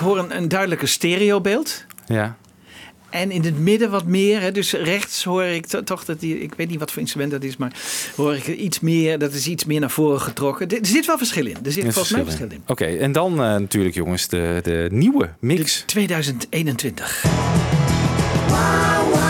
Hoor 0.07 0.19
een, 0.19 0.37
een 0.37 0.49
duidelijke 0.49 0.87
stereobeeld. 0.87 1.85
Ja. 2.07 2.37
En 3.11 3.31
in 3.31 3.45
het 3.45 3.59
midden 3.59 3.91
wat 3.91 4.05
meer. 4.05 4.41
Hè, 4.41 4.53
dus 4.53 4.73
rechts 4.73 5.25
hoor 5.25 5.43
ik 5.45 5.67
to- 5.67 5.83
toch 5.83 6.05
dat 6.05 6.21
die. 6.21 6.41
Ik 6.41 6.55
weet 6.57 6.69
niet 6.69 6.79
wat 6.79 6.93
voor 6.93 7.01
instrument 7.01 7.31
dat 7.31 7.43
is, 7.43 7.57
maar 7.57 7.73
hoor 8.17 8.35
ik 8.35 8.47
iets 8.47 8.81
meer. 8.81 9.19
Dat 9.19 9.33
is 9.33 9.47
iets 9.47 9.65
meer 9.65 9.81
naar 9.81 9.91
voren 9.91 10.21
getrokken. 10.21 10.69
Er 10.69 10.79
zit 10.87 11.07
wel 11.07 11.19
verschil 11.19 11.47
in. 11.47 11.57
Er 11.65 11.73
zit 11.73 11.83
volgens 11.85 12.11
mij 12.11 12.25
verschil 12.25 12.49
in. 12.51 12.63
Oké, 12.67 12.85
en 12.85 13.13
dan 13.13 13.33
eh, 13.33 13.39
natuurlijk 13.39 13.95
jongens 13.95 14.29
de, 14.29 14.61
de 14.63 14.89
nieuwe 14.91 15.31
mix. 15.41 15.83
2021. 15.87 17.25
Ja, 18.49 19.26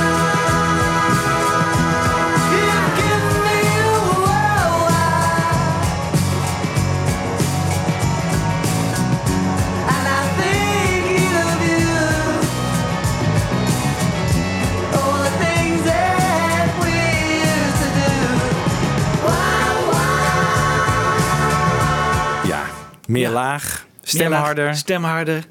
meer 23.06 23.30
laag, 23.30 23.86
stem 24.02 24.20
Meer 24.20 24.30
laag, 24.30 24.40
harder. 24.44 24.74
Stem 24.74 25.04
harder. 25.04 25.44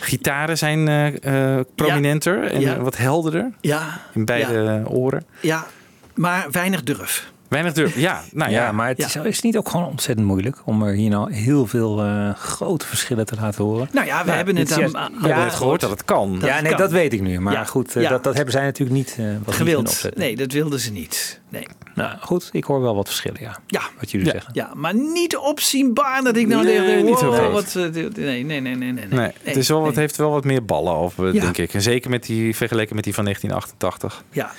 Gitaren 0.00 0.58
zijn 0.58 0.88
eh, 0.88 1.56
eh, 1.58 1.64
prominenter 1.74 2.44
en 2.44 2.82
wat 2.82 2.96
helderder 2.96 3.52
Ja. 3.60 4.00
in 4.14 4.24
beide 4.24 4.82
oren. 4.86 5.24
Ja, 5.40 5.66
maar 6.14 6.46
weinig 6.50 6.82
durf. 6.82 7.31
Weinig 7.52 7.72
durf. 7.72 7.96
Ja, 7.96 8.22
nou 8.32 8.50
ja. 8.50 8.64
ja, 8.64 8.72
maar 8.72 8.88
het 8.88 8.98
is, 8.98 9.16
is 9.16 9.36
het 9.36 9.42
niet 9.44 9.56
ook 9.56 9.68
gewoon 9.68 9.86
ontzettend 9.86 10.26
moeilijk 10.26 10.56
om 10.64 10.82
er 10.82 10.94
hier 10.94 11.10
nou 11.10 11.32
heel 11.32 11.66
veel 11.66 12.02
eh, 12.02 12.34
grote 12.34 12.86
verschillen 12.86 13.26
te 13.26 13.34
laten 13.40 13.64
horen? 13.64 13.88
Nou 13.92 14.06
ja, 14.06 14.24
we 14.24 14.30
hebben 14.30 14.56
het 14.56 14.68
juist- 14.74 14.94
aan- 14.94 15.12
We 15.20 15.26
hebben 15.26 15.44
het 15.44 15.54
gehoord 15.54 15.80
dat 15.80 15.90
het 15.90 16.04
kan. 16.04 16.32
Dat 16.32 16.48
ja, 16.48 16.54
het 16.54 16.62
nee, 16.62 16.70
kan. 16.72 16.80
dat 16.80 16.90
weet 16.90 17.12
ik 17.12 17.20
nu. 17.20 17.40
Maar 17.40 17.52
Ja, 17.52 17.64
goed, 17.64 17.96
eh, 17.96 18.02
ja. 18.02 18.08
dat, 18.08 18.24
dat 18.24 18.34
hebben 18.34 18.52
zij 18.52 18.62
natuurlijk 18.64 18.96
niet, 18.98 19.16
eh 19.18 19.26
wat 19.44 19.54
gewild. 19.54 20.08
Nee, 20.14 20.36
dat 20.36 20.52
wilden 20.52 20.80
ze 20.80 20.92
niet. 20.92 21.40
Nee. 21.48 21.66
Nou 21.94 22.16
goed, 22.20 22.48
ik 22.52 22.64
hoor 22.64 22.80
wel 22.80 22.94
wat 22.94 23.06
verschillen, 23.06 23.40
ja. 23.40 23.58
Ja. 23.66 23.80
Wat 24.00 24.10
jullie 24.10 24.26
Ja. 24.26 24.32
zeggen. 24.32 24.50
Ja, 24.54 24.70
maar 24.74 24.94
niet 24.94 25.36
opzienbaar 25.36 26.22
dat 26.22 26.36
ik 26.36 26.46
nou 26.46 26.64
Nee, 26.64 26.80
denk, 26.86 27.04
niet 27.04 27.20
wow, 27.20 27.52
wat, 27.52 27.74
eh, 27.76 27.82
nee, 27.84 28.08
nee, 28.14 28.44
nee, 28.44 28.60
nee, 28.60 28.74
nee. 28.76 28.92
nee. 28.92 29.06
Nee, 29.08 29.30
het, 29.42 29.56
is 29.56 29.68
wel, 29.68 29.78
nee. 29.78 29.86
het 29.86 29.96
heeft 29.96 30.16
wel 30.16 30.30
wat 30.30 30.44
meer 30.44 30.64
ballen 30.64 31.10
eh, 31.18 31.32
Ja. 31.32 31.40
denk 31.40 31.58
ik. 31.58 31.74
En 31.74 31.82
zeker 31.82 32.10
met 32.10 32.22
die, 32.26 32.56
vergeleken 32.56 32.94
met 32.94 33.04
die 33.04 33.14
van 33.14 33.24
1988. 33.24 34.24
Ja. 34.30 34.50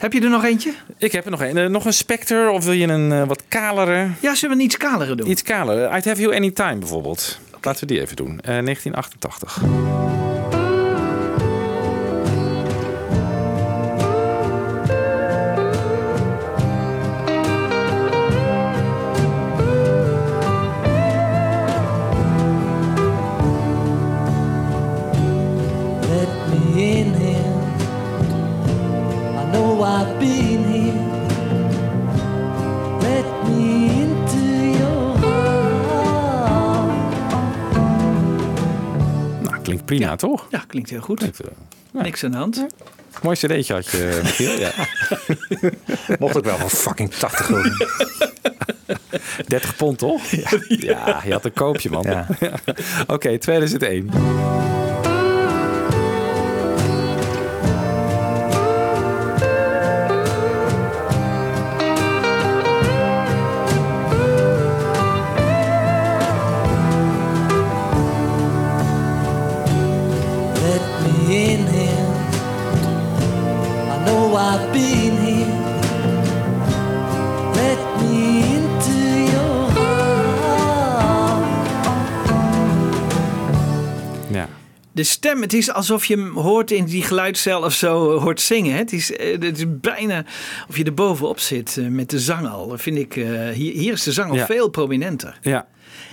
Heb 0.00 0.12
je 0.12 0.20
er 0.20 0.30
nog 0.30 0.44
eentje? 0.44 0.74
Ik 0.98 1.12
heb 1.12 1.24
er 1.24 1.30
nog 1.30 1.42
een. 1.42 1.56
Eh, 1.56 1.66
nog 1.66 1.84
een 1.84 1.92
Spectre 1.92 2.50
of 2.50 2.64
wil 2.64 2.72
je 2.72 2.86
een 2.86 3.12
eh, 3.12 3.26
wat 3.26 3.42
kalere? 3.48 4.08
Ja, 4.20 4.34
zullen 4.34 4.56
we 4.56 4.62
een 4.62 4.68
iets 4.68 4.76
kalere 4.76 5.14
doen? 5.14 5.30
Iets 5.30 5.42
kaler. 5.42 5.96
I'd 5.96 6.04
Have 6.04 6.20
You 6.20 6.34
Anytime 6.34 6.76
bijvoorbeeld. 6.76 7.38
Laten 7.62 7.80
we 7.80 7.86
die 7.86 8.00
even 8.00 8.16
doen. 8.16 8.40
Eh, 8.40 8.58
1988. 8.62 9.60
Prima, 39.96 40.16
toch? 40.16 40.46
Ja, 40.50 40.64
klinkt 40.66 40.90
heel 40.90 41.00
goed. 41.00 41.18
Klinkt, 41.18 41.40
eh, 41.40 42.02
Niks 42.02 42.24
aan 42.24 42.30
de 42.30 42.36
hand. 42.36 42.66
mooi 43.22 43.36
cd'tje 43.36 43.74
had 43.74 43.86
je, 43.90 44.20
Michiel. 44.22 44.58
Ja. 44.58 44.70
Mocht 46.18 46.36
ook 46.36 46.44
wel 46.44 46.56
voor 46.56 46.70
fucking 46.70 47.14
80 47.14 47.46
gulden. 47.46 47.86
30 49.46 49.76
pond, 49.76 49.98
toch? 49.98 50.22
Ja, 50.68 51.22
je 51.24 51.32
had 51.32 51.44
een 51.44 51.52
koopje, 51.52 51.90
man. 51.90 52.02
Ja. 52.02 52.26
Oké, 53.06 53.38
2001. 53.38 54.10
Stem, 85.20 85.40
het 85.42 85.52
is 85.52 85.72
alsof 85.72 86.04
je 86.04 86.16
hem 86.16 86.36
hoort 86.36 86.70
in 86.70 86.84
die 86.84 87.02
geluidscel 87.02 87.62
of 87.62 87.72
zo 87.72 88.14
eh, 88.16 88.22
hoort 88.22 88.40
zingen. 88.40 88.76
Het 88.76 88.92
is, 88.92 89.16
eh, 89.16 89.32
het 89.40 89.58
is 89.58 89.64
bijna 89.68 90.24
of 90.68 90.76
je 90.76 90.84
er 90.84 90.94
bovenop 90.94 91.38
zit 91.38 91.76
eh, 91.78 91.86
met 91.86 92.10
de 92.10 92.18
zang 92.18 92.48
al. 92.48 92.68
Dat 92.68 92.80
Vind 92.80 92.96
ik, 92.98 93.12
hier, 93.14 93.52
hier 93.72 93.92
is 93.92 94.02
de 94.02 94.12
zang 94.12 94.30
al 94.30 94.36
Ja. 94.36 94.46
veel 94.46 94.68
prominenter. 94.68 95.38
ja. 95.42 95.66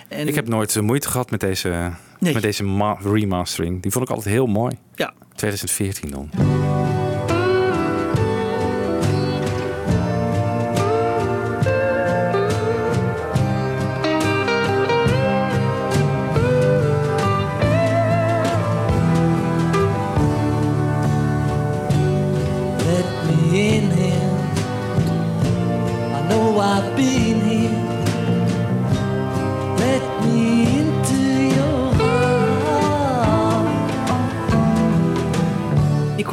En, 0.07 0.27
Ik 0.27 0.35
heb 0.35 0.47
nooit 0.47 0.81
moeite 0.81 1.09
gehad 1.09 1.31
met 1.31 1.39
deze, 1.39 1.91
Nee. 2.19 2.33
met 2.33 2.41
deze 2.41 2.63
ma- 2.63 2.97
remastering. 3.03 3.81
Die 3.81 3.91
vond 3.91 4.05
ik 4.09 4.15
altijd 4.15 4.33
heel 4.35 4.47
mooi. 4.47 4.77
Ja, 4.95 5.13
2014 5.35 6.09
dan. 6.11 6.29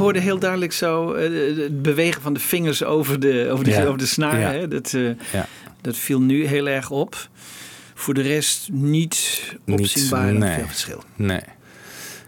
Hoorde 0.04 0.20
heel 0.20 0.38
duidelijk 0.38 0.72
zo 0.72 1.12
eh, 1.12 1.56
het 1.56 1.82
bewegen 1.82 2.22
van 2.22 2.32
de 2.34 2.40
vingers 2.40 2.84
over 2.84 3.20
de, 3.20 3.48
over 3.50 3.64
de, 3.64 3.70
Ja. 3.70 3.84
over 3.84 3.98
de 3.98 4.06
snaar. 4.06 4.40
Ja. 4.40 4.50
Hè. 4.52 4.68
Dat, 4.68 4.92
eh, 4.94 5.02
Ja. 5.32 5.46
dat 5.80 5.96
viel 5.96 6.20
nu 6.20 6.46
heel 6.46 6.68
erg 6.68 6.90
op. 6.90 7.28
Voor 7.94 8.14
de 8.14 8.22
rest 8.22 8.68
niet 8.72 9.42
Niet, 9.64 9.80
opzienbaar 9.80 10.34
nee. 10.34 10.54
veel 10.54 10.66
verschil. 10.66 11.02
Nee. 11.16 11.40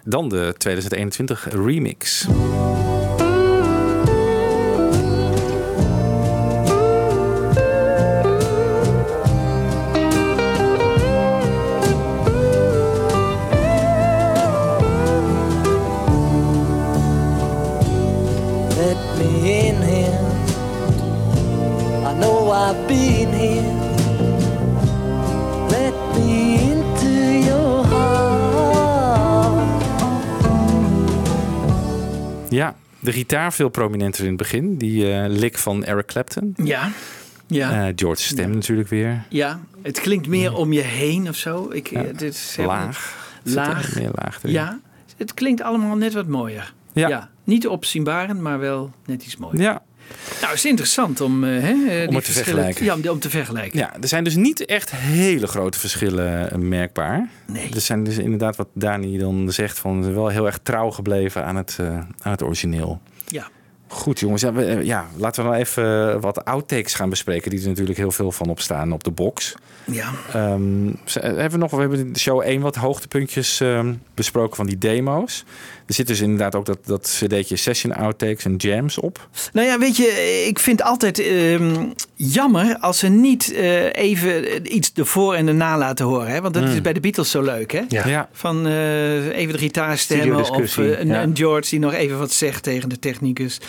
Dan 0.04 0.28
de 0.28 0.54
2021 0.58 1.46
remix. 1.50 2.26
De 33.00 33.12
gitaar 33.12 33.52
veel 33.52 33.68
prominenter 33.68 34.22
in 34.22 34.28
het 34.28 34.37
begin. 34.37 34.76
Die 34.78 35.12
eh 35.12 35.24
lick 35.28 35.59
van 35.59 35.85
Eric 35.85 36.06
Clapton. 36.06 36.54
Ja, 36.64 36.90
ja, 37.46 37.87
Eh, 37.87 37.92
George 37.96 38.22
stem 38.22 38.50
natuurlijk 38.50 38.88
weer. 38.88 39.24
ja. 39.28 39.61
Het 39.82 40.00
klinkt 40.00 40.26
meer 40.28 40.54
om 40.54 40.72
je 40.72 40.80
heen 40.80 41.28
of 41.28 41.37
zo. 41.37 41.70
Ik, 41.72 41.90
Ja. 41.90 42.02
dit 42.02 42.22
is 42.35 42.56
Laag. 42.59 43.14
Laag. 43.42 43.94
er 43.94 44.00
Meer 44.02 44.11
laag 44.14 44.38
erin. 44.38 44.52
Ja, 44.52 44.80
het 45.16 45.35
klinkt 45.35 45.61
allemaal 45.62 45.96
net 45.96 46.12
wat 46.12 46.26
mooier. 46.26 46.72
Ja. 46.92 47.30
Niet 47.44 47.66
opzienbarend, 47.68 48.40
maar 48.40 48.59
wel 48.59 48.92
net 49.06 49.24
iets 49.24 49.37
mooier. 49.37 49.61
Ja. 49.61 49.82
Nou, 50.40 50.48
het 50.48 50.64
is 50.64 50.64
interessant 50.64 51.20
om, 51.20 51.44
eh, 51.44 51.50
hè, 51.50 51.56
eh, 51.58 52.08
die 52.08 52.16
het 52.16 52.24
te 52.24 52.32
vergelijken. 52.32 52.84
Ja, 52.84 52.94
om, 52.94 53.08
om 53.08 53.18
te 53.18 53.30
vergelijken. 53.30 53.78
Ja, 53.78 53.94
er 54.00 54.08
zijn 54.08 54.24
dus 54.24 54.36
niet 54.36 54.64
echt 54.64 54.90
hele 54.90 55.46
grote 55.46 55.78
verschillen 55.78 56.50
eh, 56.50 56.58
merkbaar. 56.58 57.28
Nee. 57.46 57.70
Er 57.74 57.80
zijn 57.80 58.04
dus 58.04 58.18
inderdaad 58.18 58.56
wat 58.56 58.68
Dani 58.72 59.18
dan 59.18 59.52
zegt 59.52 59.78
van 59.78 60.04
ze 60.04 60.10
wel 60.10 60.28
heel 60.28 60.46
erg 60.46 60.58
trouw 60.62 60.90
gebleven 60.90 61.44
aan 61.44 61.56
het, 61.56 61.78
aan 62.22 62.32
het 62.32 62.42
origineel. 62.42 63.00
Ja. 63.26 63.48
Goed 63.88 64.20
jongens, 64.20 64.42
ja, 64.42 64.52
we, 64.52 64.80
ja, 64.84 65.06
laten 65.16 65.42
we 65.42 65.48
nou 65.48 65.60
even 65.60 66.20
wat 66.20 66.44
outtakes 66.44 66.94
gaan 66.94 67.10
bespreken. 67.10 67.50
Die 67.50 67.60
er 67.60 67.68
natuurlijk 67.68 67.98
heel 67.98 68.12
veel 68.12 68.32
van 68.32 68.48
op 68.48 68.60
staan 68.60 68.92
op 68.92 69.04
de 69.04 69.10
box. 69.10 69.54
Ja. 69.90 70.11
Ehm, 70.33 70.62
ze- 71.05 71.20
hebben 71.20 71.51
we, 71.51 71.57
nog, 71.57 71.70
we 71.70 71.81
hebben 71.81 71.99
in 71.99 72.12
de 72.12 72.18
show 72.18 72.40
één 72.40 72.61
wat 72.61 72.77
hoogtepuntjes 72.77 73.61
ehm, 73.61 73.94
besproken 74.14 74.57
van 74.57 74.66
die 74.66 74.79
demo's. 74.79 75.44
Er 75.87 75.94
zit 75.94 76.07
dus 76.07 76.20
inderdaad 76.20 76.55
ook 76.55 76.66
dat, 76.66 76.79
dat 76.87 77.18
cd'tje 77.20 77.57
session 77.57 77.92
outtakes 77.94 78.44
en 78.44 78.55
jams 78.57 78.99
op. 78.99 79.29
Nou 79.53 79.66
ja, 79.66 79.79
weet 79.79 79.96
je, 79.96 80.44
ik 80.49 80.59
vind 80.59 80.79
het 80.79 80.88
altijd 80.88 81.18
ehm, 81.18 81.85
jammer 82.14 82.77
als 82.81 82.99
ze 82.99 83.09
niet 83.09 83.53
eh, 83.53 83.92
even 83.92 84.75
iets 84.77 84.92
ervoor 84.94 85.35
en 85.35 85.49
erna 85.49 85.79
laten 85.79 86.07
horen. 86.07 86.29
Hè? 86.29 86.40
Want 86.40 86.55
dat 86.55 86.62
Mm. 86.64 86.70
is 86.70 86.81
bij 86.81 86.92
de 86.92 87.01
Beatles 87.01 87.31
zo 87.31 87.42
leuk, 87.42 87.72
hè? 87.72 87.83
Ja. 87.88 88.07
Ja. 88.09 88.29
Van 88.33 88.66
eh, 88.66 89.27
even 89.38 89.53
de 89.53 89.59
gitaarstemmen 89.59 90.37
of 90.37 90.46
Studiodiscussie, 90.46 90.94
eh, 90.94 91.01
een, 91.01 91.07
ja. 91.09 91.22
een 91.22 91.37
George 91.37 91.70
die 91.70 91.79
nog 91.79 91.92
even 91.94 92.18
wat 92.18 92.33
zegt 92.33 92.62
tegen 92.62 92.88
de 92.88 92.99
technicus. 92.99 93.61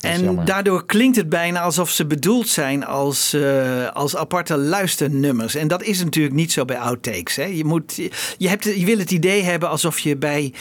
En 0.00 0.22
jammer. 0.22 0.44
daardoor 0.44 0.86
klinkt 0.86 1.16
het 1.16 1.28
bijna 1.28 1.60
alsof 1.60 1.90
ze 1.90 2.06
bedoeld 2.06 2.48
zijn 2.48 2.86
als, 2.86 3.32
eh, 3.32 3.88
als 3.92 4.16
aparte 4.16 4.56
luisternummers. 4.56 5.54
En 5.54 5.68
dat 5.68 5.82
is 5.82 6.04
natuurlijk 6.04 6.34
niet 6.34 6.52
zo 6.52 6.64
bij 6.64 6.78
outtakes. 6.78 7.36
Hè? 7.36 7.44
Je, 7.44 7.64
moet, 7.64 8.00
je, 8.38 8.48
hebt, 8.48 8.64
je 8.64 8.84
wil 8.84 8.98
het 8.98 9.10
idee 9.10 9.42
hebben 9.42 9.68
alsof 9.68 9.98
je 9.98 10.16
bij 10.16 10.52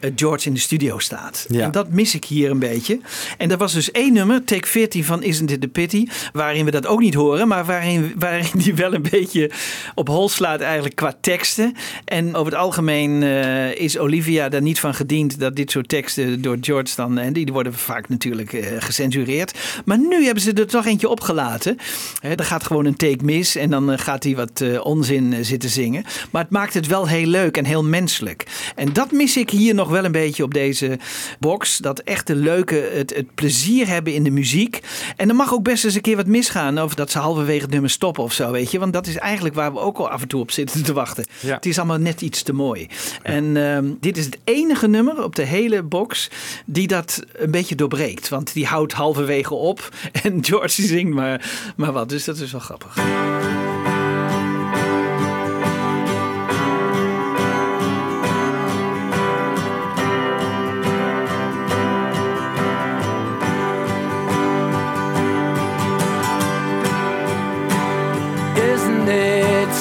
eh, 0.00 0.10
George 0.16 0.48
in 0.48 0.54
de 0.54 0.60
studio 0.60 0.98
staat. 0.98 1.46
Ja. 1.48 1.60
En 1.60 1.70
dat 1.70 1.90
mis 1.90 2.14
ik 2.14 2.24
hier 2.24 2.50
een 2.50 2.58
beetje. 2.58 3.00
En 3.38 3.50
er 3.50 3.56
was 3.56 3.72
dus 3.72 3.90
één 3.90 4.12
nummer, 4.12 4.44
Take 4.44 4.66
14 4.66 5.04
van 5.04 5.22
Isn't 5.22 5.50
It 5.50 5.60
the 5.60 5.68
Pity, 5.68 6.06
waarin 6.32 6.64
we 6.64 6.70
dat 6.70 6.86
ook 6.86 7.00
niet 7.00 7.14
horen, 7.14 7.48
maar 7.48 7.64
waarin, 7.64 8.12
waarin 8.18 8.50
die 8.54 8.74
wel 8.74 8.94
een 8.94 9.06
beetje 9.10 9.50
op 9.94 10.08
hol 10.08 10.28
slaat 10.28 10.60
eigenlijk 10.60 10.94
qua 10.94 11.14
teksten. 11.20 11.74
En 12.04 12.34
over 12.34 12.52
het 12.52 12.60
algemeen 12.60 13.22
eh, 13.22 13.74
is 13.74 13.98
Olivia 13.98 14.48
daar 14.48 14.62
niet 14.62 14.80
van 14.80 14.94
gediend 14.94 15.40
dat 15.40 15.56
dit 15.56 15.70
soort 15.70 15.88
teksten 15.88 16.42
door 16.42 16.56
George 16.60 16.94
dan, 16.96 17.18
en 17.18 17.32
die 17.32 17.46
worden 17.46 17.74
vaak 17.74 18.08
natuurlijk 18.08 18.52
gecensureerd. 18.82 19.58
Maar 19.84 19.98
nu 19.98 20.24
hebben 20.24 20.42
ze 20.42 20.52
er 20.52 20.66
toch 20.66 20.86
eentje 20.86 21.08
opgelaten. 21.08 21.76
Hè, 22.20 22.34
er 22.34 22.44
gaat 22.44 22.66
gewoon 22.66 22.84
een 22.84 22.96
take 22.96 23.24
mis 23.24 23.56
en 23.56 23.70
dan 23.70 23.92
eh, 23.92 23.98
gaat 23.98 24.24
hij 24.24 24.36
wat 24.36 24.60
eh, 24.60 24.84
onzin 24.84 25.32
eh, 25.32 25.38
zitten 25.42 25.70
zingen. 25.70 26.04
Maar 26.30 26.42
het 26.42 26.50
maakt 26.50 26.74
het 26.74 26.86
wel 26.86 27.08
heel 27.08 27.26
leuk 27.26 27.56
en 27.56 27.64
heel 27.64 27.84
menselijk. 27.84 28.46
En 28.74 28.92
dat 28.92 29.12
mis 29.12 29.36
ik 29.36 29.50
hier 29.50 29.74
nog 29.74 29.88
wel 29.88 30.04
een 30.04 30.12
beetje 30.12 30.42
op 30.42 30.54
deze 30.54 30.98
box. 31.38 31.78
Dat 31.78 31.98
echte 31.98 32.34
leuke, 32.34 32.90
het, 32.92 33.14
het 33.14 33.34
plezier 33.34 33.88
hebben 33.88 34.14
in 34.14 34.22
de 34.22 34.30
muziek. 34.30 34.80
En 35.16 35.28
er 35.28 35.34
mag 35.34 35.52
ook 35.52 35.62
best 35.62 35.84
eens 35.84 35.94
een 35.94 36.00
keer 36.00 36.16
wat 36.16 36.26
misgaan. 36.26 36.82
Of 36.82 36.94
dat 36.94 37.10
ze 37.10 37.18
halverwege 37.18 37.62
het 37.62 37.70
nummer 37.70 37.90
stoppen 37.90 38.22
of 38.22 38.32
zo, 38.32 38.50
weet 38.50 38.70
je. 38.70 38.78
Want 38.78 38.92
dat 38.92 39.06
is 39.06 39.16
eigenlijk 39.16 39.54
waar 39.54 39.72
we 39.72 39.78
ook 39.78 39.98
al 39.98 40.08
af 40.08 40.22
en 40.22 40.28
toe 40.28 40.40
op 40.40 40.50
zitten 40.50 40.82
te 40.82 40.92
wachten. 40.92 41.24
Ja. 41.40 41.54
Het 41.54 41.66
is 41.66 41.78
allemaal 41.78 41.98
net 41.98 42.20
iets 42.20 42.42
te 42.42 42.52
mooi. 42.52 42.88
En 43.22 43.56
ehm, 43.56 43.92
dit 44.00 44.16
is 44.16 44.24
het 44.24 44.38
enige 44.44 44.88
nummer 44.88 45.24
op 45.24 45.36
de 45.36 45.42
hele 45.42 45.82
box 45.82 46.28
die 46.66 46.86
dat 46.86 47.24
een 47.32 47.50
beetje 47.50 47.74
doorbreekt. 47.74 48.28
Want 48.28 48.52
die 48.52 48.66
houdt 48.70 48.92
halverwege 48.92 49.54
op. 49.54 49.88
En 50.22 50.44
George 50.44 50.82
zingt 50.82 51.14
maar, 51.14 51.50
maar 51.76 51.92
wat. 51.92 52.08
Dus 52.08 52.24
dat 52.24 52.38
is 52.38 52.52
wel 52.52 52.60
grappig. 52.60 52.94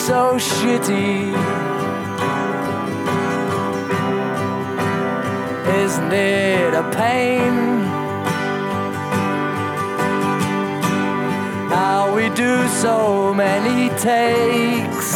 So 0.10 0.40
shitty? 0.40 1.34
Isn't 5.84 6.14
it 6.14 6.74
a 6.74 6.90
pain? 6.92 7.79
Do 12.36 12.68
so 12.68 13.34
many 13.34 13.90
takes. 13.98 15.14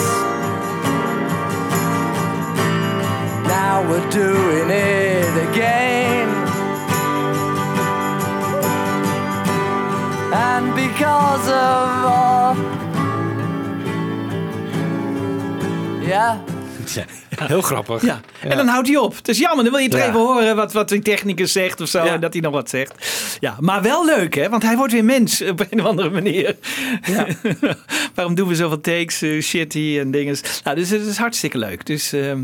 Now 3.48 3.86
we're 3.90 4.10
doing 4.10 4.70
it 4.70 5.50
again. 5.50 6.30
And 10.34 10.76
because 10.76 11.48
of 11.48 12.06
all 12.06 12.56
Ja. 16.04 16.38
Heel 17.54 17.62
grappig. 17.62 18.02
Ja. 18.06 18.20
En 18.42 18.58
dan 18.58 18.68
houdt 18.68 18.88
hij 18.88 18.98
op. 18.98 19.16
Het 19.16 19.28
is 19.28 19.38
jammer. 19.38 19.64
Dan 19.64 19.74
wil 19.74 19.82
je 19.84 19.88
het 19.90 19.98
Ja. 19.98 20.08
even 20.08 20.20
horen 20.20 20.56
wat, 20.56 20.74
wat 20.74 20.90
die 20.90 21.02
technicus 21.02 21.52
zegt 21.52 21.82
of 21.82 21.88
zo. 21.88 22.04
Ja. 22.06 22.14
En 22.14 22.20
dat 22.22 22.34
hij 22.34 22.42
nog 22.42 22.52
wat 22.54 22.70
zegt. 22.70 22.94
Ja, 23.40 23.56
maar 23.60 23.82
wel 23.82 24.06
leuk 24.06 24.36
hè. 24.36 24.50
Want 24.50 24.64
hij 24.64 24.76
wordt 24.78 24.94
weer 24.94 25.06
mens 25.06 25.42
op 25.42 25.60
een 25.70 25.80
of 25.82 25.86
andere 25.86 26.10
manier. 26.10 26.56
Ja. 27.06 27.26
Waarom 28.16 28.36
doen 28.36 28.48
we 28.48 28.56
zoveel 28.56 28.82
takes, 28.82 29.22
eh, 29.22 29.42
shitty 29.42 29.98
en 30.00 30.12
dingen. 30.12 30.38
Nou, 30.64 30.76
dus 30.78 30.90
het 30.90 31.02
is 31.06 31.18
hartstikke 31.18 31.58
leuk. 31.58 31.86
Dus 31.86 32.14
ehm, 32.14 32.40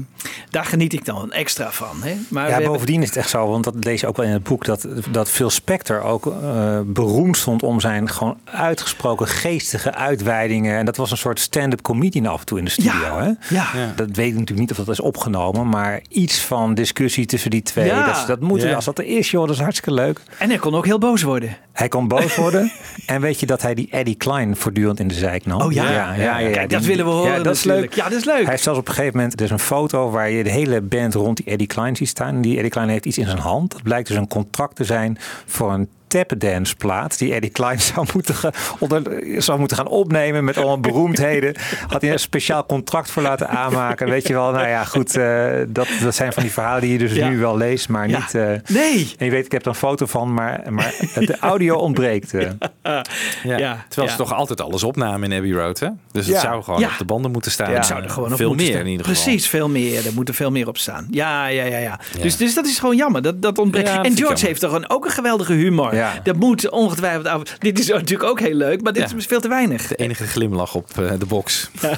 daar 0.50 0.66
geniet 0.66 0.94
ik 0.94 1.06
dan 1.06 1.32
extra 1.32 1.72
van. 1.72 2.04
Hè. 2.04 2.16
Maar 2.30 2.46
Ja, 2.48 2.52
hebben- 2.54 2.72
bovendien 2.72 3.02
is 3.02 3.08
het 3.08 3.18
echt 3.18 3.30
zo, 3.30 3.48
want 3.50 3.64
dat 3.64 3.76
lees 3.80 4.02
je 4.02 4.08
ook 4.08 4.18
wel 4.18 4.26
in 4.26 4.32
het 4.32 4.44
boek, 4.44 4.66
dat, 4.66 4.88
dat 5.12 5.30
Phil 5.30 5.50
Spector 5.50 6.02
ook 6.02 6.26
eh, 6.26 6.80
beroemd 6.86 7.38
stond 7.38 7.64
om 7.64 7.80
zijn 7.80 8.10
gewoon 8.10 8.38
uitgesproken 8.44 9.28
geestige 9.28 9.94
uitweidingen. 9.94 10.78
En 10.78 10.86
dat 10.86 10.98
was 10.98 11.12
een 11.12 11.18
soort 11.18 11.40
stand-up 11.40 11.82
comedian 11.82 12.26
af 12.26 12.40
en 12.40 12.46
toe 12.46 12.58
in 12.58 12.66
de 12.66 12.72
studio. 12.72 12.92
Ja, 12.92 13.20
Hè? 13.20 13.56
ja. 13.56 13.68
Ja. 13.76 13.94
Dat 13.96 14.08
weet 14.14 14.28
ik 14.28 14.34
natuurlijk 14.38 14.60
niet 14.60 14.72
of 14.72 14.78
dat 14.86 14.96
is 14.96 15.00
opgenomen, 15.00 15.70
maar 15.70 16.02
iets 16.10 16.40
van 16.40 16.74
discussie 16.74 17.26
tussen 17.26 17.50
die 17.50 17.62
twee. 17.62 17.86
Ja. 17.86 18.06
Dat, 18.06 18.28
dat 18.28 18.40
moet, 18.40 18.62
Ja. 18.62 18.74
Als 18.74 18.86
dat 18.86 18.98
er 18.98 19.06
is, 19.06 19.32
joh, 19.32 19.46
dat 19.46 19.56
is 19.56 19.62
hartstikke 19.62 19.94
leuk. 19.94 20.22
En 20.38 20.50
hij 20.50 20.58
kon 20.58 20.76
ook 20.76 20.86
heel 20.86 20.98
boos 20.98 21.22
worden. 21.22 21.58
Hij 21.74 21.88
kon 21.88 22.08
boos 22.08 22.36
worden. 22.36 22.72
en 23.06 23.22
weet 23.22 23.40
je 23.40 23.46
dat 23.46 23.62
hij 23.62 23.74
die 23.74 23.88
Eddie 23.92 24.16
Klein 24.16 24.56
voortdurend 24.56 25.00
in 25.00 25.08
de 25.08 25.14
zijk 25.14 25.46
nam? 25.46 25.62
Oh 25.62 25.72
ja? 25.72 25.92
ja, 25.92 26.14
ja, 26.14 26.40
ja, 26.40 26.52
Kijk, 26.52 26.70
dat 26.70 26.84
willen 26.84 27.06
we 27.06 27.12
horen 27.12 27.32
Ja, 27.32 27.44
dat 27.44 27.56
is 27.56 27.64
leuk. 27.64 27.94
Ja, 27.94 28.04
dat 28.04 28.18
is 28.18 28.26
leuk. 28.26 28.42
Hij 28.42 28.50
heeft 28.50 28.64
zelfs 28.64 28.80
op 28.80 28.88
een 28.88 28.94
gegeven 28.94 29.18
moment 29.18 29.38
dus 29.38 29.50
een 29.50 29.60
foto 29.60 30.10
waar 30.10 30.30
je 30.30 30.44
de 30.44 30.50
hele 30.50 30.82
band 30.82 31.14
rond 31.14 31.38
die 31.38 31.46
Eddie 31.46 31.68
Klein 31.68 31.96
ziet 31.96 32.08
staan. 32.08 32.36
En 32.36 32.42
die 32.42 32.56
Eddie 32.56 32.72
Klein 32.72 32.90
heeft 32.90 33.06
iets 33.06 33.18
in 33.18 33.26
zijn 33.26 33.38
hand. 33.38 33.72
Dat 33.72 33.84
blijkt 33.84 34.08
dus 34.08 34.18
een 34.18 34.28
contract 34.28 34.76
te 34.76 34.84
zijn 34.84 35.18
voor 35.46 35.74
een 35.74 35.90
tapdance 36.10 36.76
plaat 36.76 37.18
die 37.18 37.34
Eddie 37.34 37.50
Klein 37.50 37.80
zou 37.94 38.08
moeten, 38.14 38.36
ge- 38.36 38.52
onder, 38.80 39.24
zou 39.42 39.60
moeten 39.60 39.78
gaan 39.78 39.88
opnemen 39.88 40.44
met 40.44 40.58
allemaal 40.58 40.80
beroemdheden. 40.80 41.56
Had 41.88 42.02
hij 42.02 42.12
een 42.12 42.20
speciaal 42.20 42.66
contract 42.66 43.12
voor 43.12 43.22
laten 43.24 43.50
aanmaken. 43.50 44.10
Weet 44.10 44.28
je 44.28 44.34
wel, 44.34 44.52
nou 44.52 44.68
ja, 44.68 44.84
goed. 44.84 45.16
eh, 45.16 45.48
dat, 45.68 45.88
dat 46.04 46.16
zijn 46.16 46.34
van 46.34 46.44
die 46.44 46.52
verhalen 46.52 46.82
die 46.82 46.92
je 46.92 46.98
dus 46.98 47.14
Ja. 47.14 47.30
nu 47.30 47.38
wel 47.40 47.58
leest, 47.58 47.90
maar 47.90 48.10
Ja. 48.10 48.18
niet... 48.18 48.36
eh, 48.36 48.44
Nee. 48.68 49.14
en 49.18 49.26
je 49.26 49.32
weet, 49.32 49.46
ik 49.46 49.52
heb 49.52 49.62
er 49.62 49.68
een 49.68 49.76
foto 49.76 50.06
van, 50.06 50.34
maar, 50.34 50.62
maar 50.70 50.94
de 51.14 51.38
audio 51.40 51.76
ontbreekt. 51.76 52.34
eh. 52.34 52.48
Ja. 53.44 53.58
Ja, 53.58 53.86
Terwijl 53.88 54.08
ja. 54.08 54.18
ze 54.18 54.24
toch 54.24 54.34
altijd 54.34 54.62
alles 54.62 54.84
opnamen 54.84 55.32
in 55.32 55.38
Abbey 55.38 55.52
Road, 55.52 55.80
hè? 55.80 55.88
Dus 56.12 56.28
het 56.28 56.38
zou 56.38 56.64
gewoon 56.64 56.80
Ja. 56.80 56.88
op 56.88 56.98
de 56.98 57.06
banden 57.06 57.32
moeten 57.32 57.52
staan. 57.52 57.70
Ja. 57.70 57.76
Het 57.76 57.86
zou 57.86 58.04
er 58.04 58.10
gewoon 58.10 58.32
op 58.32 58.38
Veel 58.38 58.48
moeten 58.48 58.66
meer 58.66 58.76
staan. 58.76 58.86
in 58.86 58.92
ieder 58.92 59.06
geval. 59.06 59.24
Precies, 59.24 59.48
veel 59.48 59.70
meer. 59.70 60.06
Er 60.06 60.14
moet 60.14 60.28
er 60.28 60.34
veel 60.34 60.52
meer 60.52 60.68
op 60.68 60.78
staan. 60.78 61.08
Ja, 61.12 61.48
ja, 61.48 61.64
ja. 61.64 61.78
ja. 61.78 62.00
Ja. 62.14 62.22
Dus, 62.22 62.38
dus 62.38 62.54
dat 62.54 62.66
is 62.66 62.80
gewoon 62.80 62.96
jammer. 62.96 63.22
Dat, 63.22 63.42
dat 63.42 63.58
ontbreekt. 63.58 63.90
En 63.90 64.18
George 64.18 64.46
heeft 64.46 64.62
toch 64.62 64.74
een, 64.74 64.90
ook 64.90 65.06
een 65.06 65.12
geweldige 65.12 65.54
humor. 65.54 65.96
Ja. 66.00 66.20
Dat 66.24 66.36
moet 66.36 66.70
ongetwijfeld 66.70 67.28
af. 67.28 67.44
Dit 67.44 67.80
is 67.80 67.88
natuurlijk 67.88 68.30
ook 68.30 68.40
heel 68.40 68.56
leuk, 68.56 68.82
maar 68.82 68.94
dit 68.94 69.10
Ja. 69.10 69.18
is 69.18 69.26
veel 69.26 69.40
te 69.42 69.48
weinig. 69.48 69.88
De 69.88 69.96
enige 69.96 70.28
glimlach 70.28 70.76
op 70.76 70.90
eh, 71.00 71.12
de 71.20 71.26
box. 71.26 71.70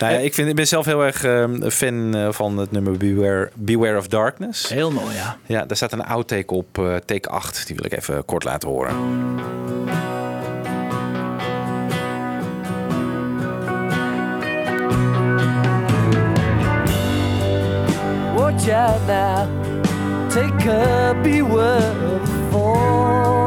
nou 0.00 0.12
ja, 0.12 0.18
ik, 0.18 0.34
vind, 0.34 0.48
ik 0.48 0.54
ben 0.54 0.66
zelf 0.66 0.84
heel 0.84 1.04
erg 1.04 1.24
ehm, 1.24 1.62
een 1.62 1.70
fan 1.70 2.14
eh, 2.14 2.28
van 2.30 2.58
het 2.58 2.70
nummer 2.70 2.96
Beware, 2.96 3.50
Beware 3.54 3.98
of 3.98 4.08
Darkness. 4.08 4.68
Heel 4.68 4.90
mooi, 4.90 5.14
ja. 5.14 5.36
Ja, 5.46 5.64
daar 5.64 5.76
staat 5.76 5.92
een 5.92 6.04
outtake 6.04 6.54
op, 6.54 6.78
eh, 6.78 6.96
take 6.96 7.28
8. 7.28 7.66
Die 7.66 7.76
wil 7.76 7.84
ik 7.84 7.92
even 7.96 8.24
kort 8.24 8.44
laten 8.44 8.68
horen. 8.68 8.94
Watch 18.36 18.68
out 18.68 19.06
now, 19.06 19.46
take 20.34 20.64
a 20.64 21.20
beware 21.22 21.92
of 22.54 23.41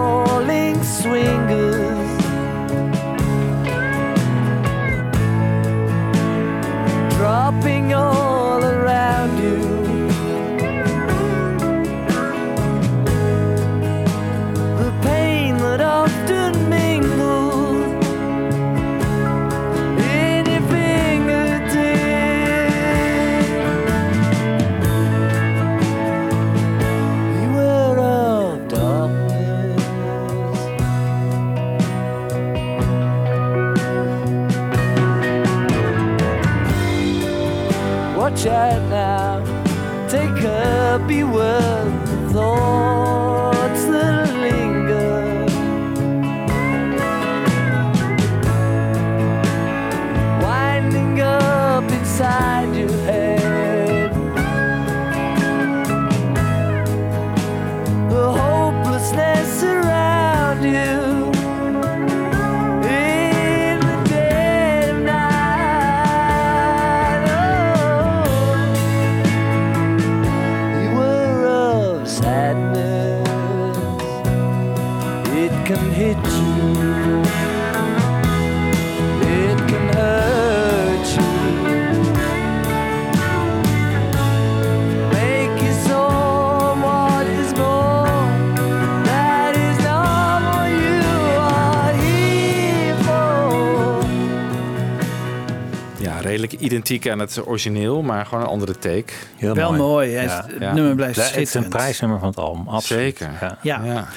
identiek 96.65 97.09
aan 97.09 97.19
het 97.19 97.47
origineel, 97.47 98.01
maar 98.01 98.25
gewoon 98.25 98.43
een 98.43 98.49
andere 98.49 98.77
take. 98.77 99.13
Heel 99.35 99.53
Wel 99.53 99.73
mooi, 99.73 100.11
hè? 100.11 100.27
Het 100.27 100.73
nummer 100.73 100.95
blijft 100.95 101.15
Het 101.15 101.37
is 101.37 101.53
een 101.53 101.69
prijsnummer 101.69 102.19
van 102.19 102.27
het 102.27 102.37
album, 102.37 102.67
absoluut. 102.67 103.01
Zeker. 103.01 103.31
Ja. 103.41 103.57
Ja. 103.61 103.83
Ja. 103.83 104.07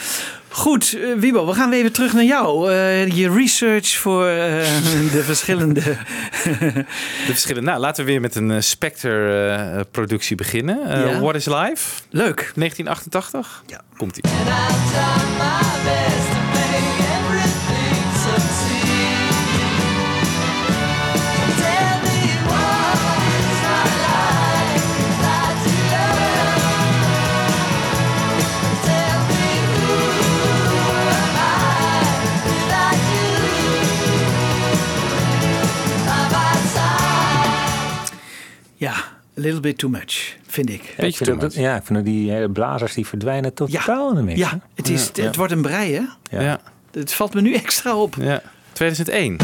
Goed, 0.51 0.97
eh, 0.97 1.15
Wiebo, 1.17 1.47
we 1.47 1.55
gaan 1.55 1.71
weer 1.71 1.79
even 1.79 1.93
terug 1.93 2.13
naar 2.13 2.25
jou. 2.25 2.73
Eh, 2.73 3.07
je 3.07 3.31
research 3.31 3.89
voor 3.89 4.27
eh, 4.27 4.37
de 5.13 5.23
verschillende... 5.23 5.81
De 5.83 6.85
verschillen. 7.27 7.65
Nou, 7.65 7.81
laten 7.81 8.05
we 8.05 8.11
weer 8.11 8.21
met 8.21 8.35
een 8.35 8.51
eh, 8.51 8.61
Spectre-productie 8.61 10.37
beginnen. 10.37 10.79
Ja. 10.89 11.21
What 11.21 11.35
is 11.35 11.45
Life? 11.45 12.03
Leuk. 12.11 12.53
1988. 12.55 13.63
Ja. 13.67 13.81
Komt-ie. 13.97 14.23
Little 39.39 39.61
bit 39.61 39.79
too 39.79 39.91
much, 39.91 40.37
vind 40.47 40.71
ik. 40.71 40.83
Ja, 40.83 40.91
ik 40.91 40.97
Beetje 40.97 41.25
vind 41.25 41.31
ook 41.31 41.41
dat, 41.41 41.55
ja, 41.55 41.77
ik 41.77 41.83
vind 41.85 41.99
ook 41.99 42.05
die 42.05 42.31
hele 42.31 42.51
blazers 42.51 42.95
die 42.95 43.07
verdwijnen 43.07 43.55
totaal 43.55 44.11
in 44.11 44.15
de 44.17 44.23
mix. 44.23 44.39
Ja, 44.39 44.61
het, 44.75 44.89
is, 44.89 45.11
het 45.13 45.37
wordt 45.37 45.53
een 45.53 45.63
brei, 45.63 45.95
hè? 45.95 46.03
Ja. 46.37 46.43
Ja. 46.43 46.61
Het 46.91 47.13
valt 47.13 47.35
me 47.35 47.41
nu 47.41 47.55
extra 47.55 47.97
op. 47.97 48.15
ja. 48.21 48.43
2001. 48.73 49.37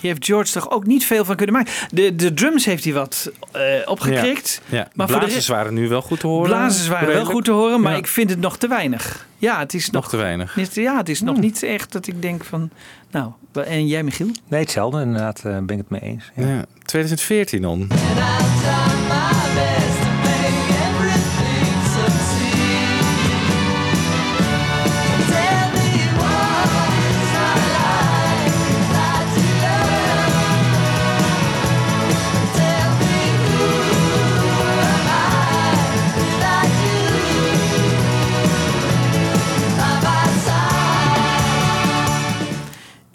Hier 0.00 0.10
heeft 0.10 0.24
George 0.24 0.52
toch 0.52 0.70
ook 0.70 0.86
niet 0.86 1.04
veel 1.06 1.24
van 1.24 1.36
kunnen 1.36 1.54
maken. 1.54 1.72
De, 1.90 2.14
de 2.16 2.34
drums 2.34 2.64
heeft 2.64 2.84
hij 2.84 2.92
wat 2.92 3.30
eh, 3.52 3.62
opgekrikt. 3.84 4.60
Ja. 4.66 4.76
Maar 4.76 4.90
Maar 4.94 5.08
voor 5.08 5.28
de 5.28 5.44
waren 5.46 5.74
nu 5.74 5.88
wel 5.88 6.02
goed 6.02 6.20
te 6.20 6.26
horen. 6.26 6.48
Blazers 6.50 6.88
waren 6.88 7.08
wel 7.08 7.24
goed 7.24 7.44
te 7.44 7.50
horen, 7.50 7.80
maar 7.80 7.92
Ja. 7.92 7.98
ik 7.98 8.06
vind 8.06 8.30
het 8.30 8.40
nog 8.40 8.56
te 8.58 8.68
weinig. 8.68 9.26
Ja, 9.38 9.58
het 9.58 9.74
is 9.74 9.84
nog, 9.90 10.02
Nog 10.02 10.10
te 10.10 10.16
weinig. 10.16 10.56
niet- 10.56 10.74
Ja, 10.74 10.96
het 10.96 11.08
is 11.08 11.20
nog 11.20 11.36
niet 11.36 11.62
echt 11.62 11.92
dat 11.92 12.06
ik 12.06 12.22
denk 12.22 12.44
van... 12.44 12.70
Nou, 13.10 13.30
en 13.52 13.86
jij 13.86 14.02
Michiel? 14.02 14.30
Nee, 14.48 14.60
hetzelfde. 14.60 15.00
Inderdaad, 15.00 15.38
eh, 15.38 15.52
ben 15.52 15.70
ik 15.70 15.78
het 15.78 15.90
mee 15.90 16.00
eens. 16.00 16.30
Ja. 16.34 16.46
Ja. 16.48 16.64
2014 16.84 17.62
dan. 17.62 17.88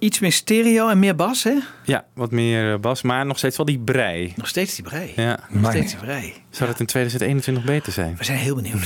Iets 0.04 0.20
meer 0.20 0.32
stereo 0.32 0.90
en 0.90 1.00
meer 1.00 1.16
bas, 1.16 1.44
hè? 1.44 1.54
Ja, 1.86 2.06
wat 2.14 2.32
meer 2.32 2.74
eh, 2.74 2.80
bas, 2.80 3.02
maar 3.02 3.26
nog 3.26 3.38
steeds 3.38 3.58
wel 3.58 3.66
die 3.66 3.80
brei. 3.80 4.34
Nog 4.36 4.48
steeds 4.48 4.76
die 4.76 4.84
brei. 4.84 5.14
Ja. 5.16 5.40
Nog 5.50 5.62
Maar- 5.62 5.72
steeds 5.72 5.92
die 5.92 6.00
brei. 6.02 6.34
Zou 6.50 6.70
het 6.70 6.80
in 6.80 6.86
2021 6.86 7.64
beter 7.64 7.92
zijn? 7.94 8.16
We 8.18 8.24
zijn 8.24 8.38
heel 8.38 8.56
benieuwd. 8.56 8.82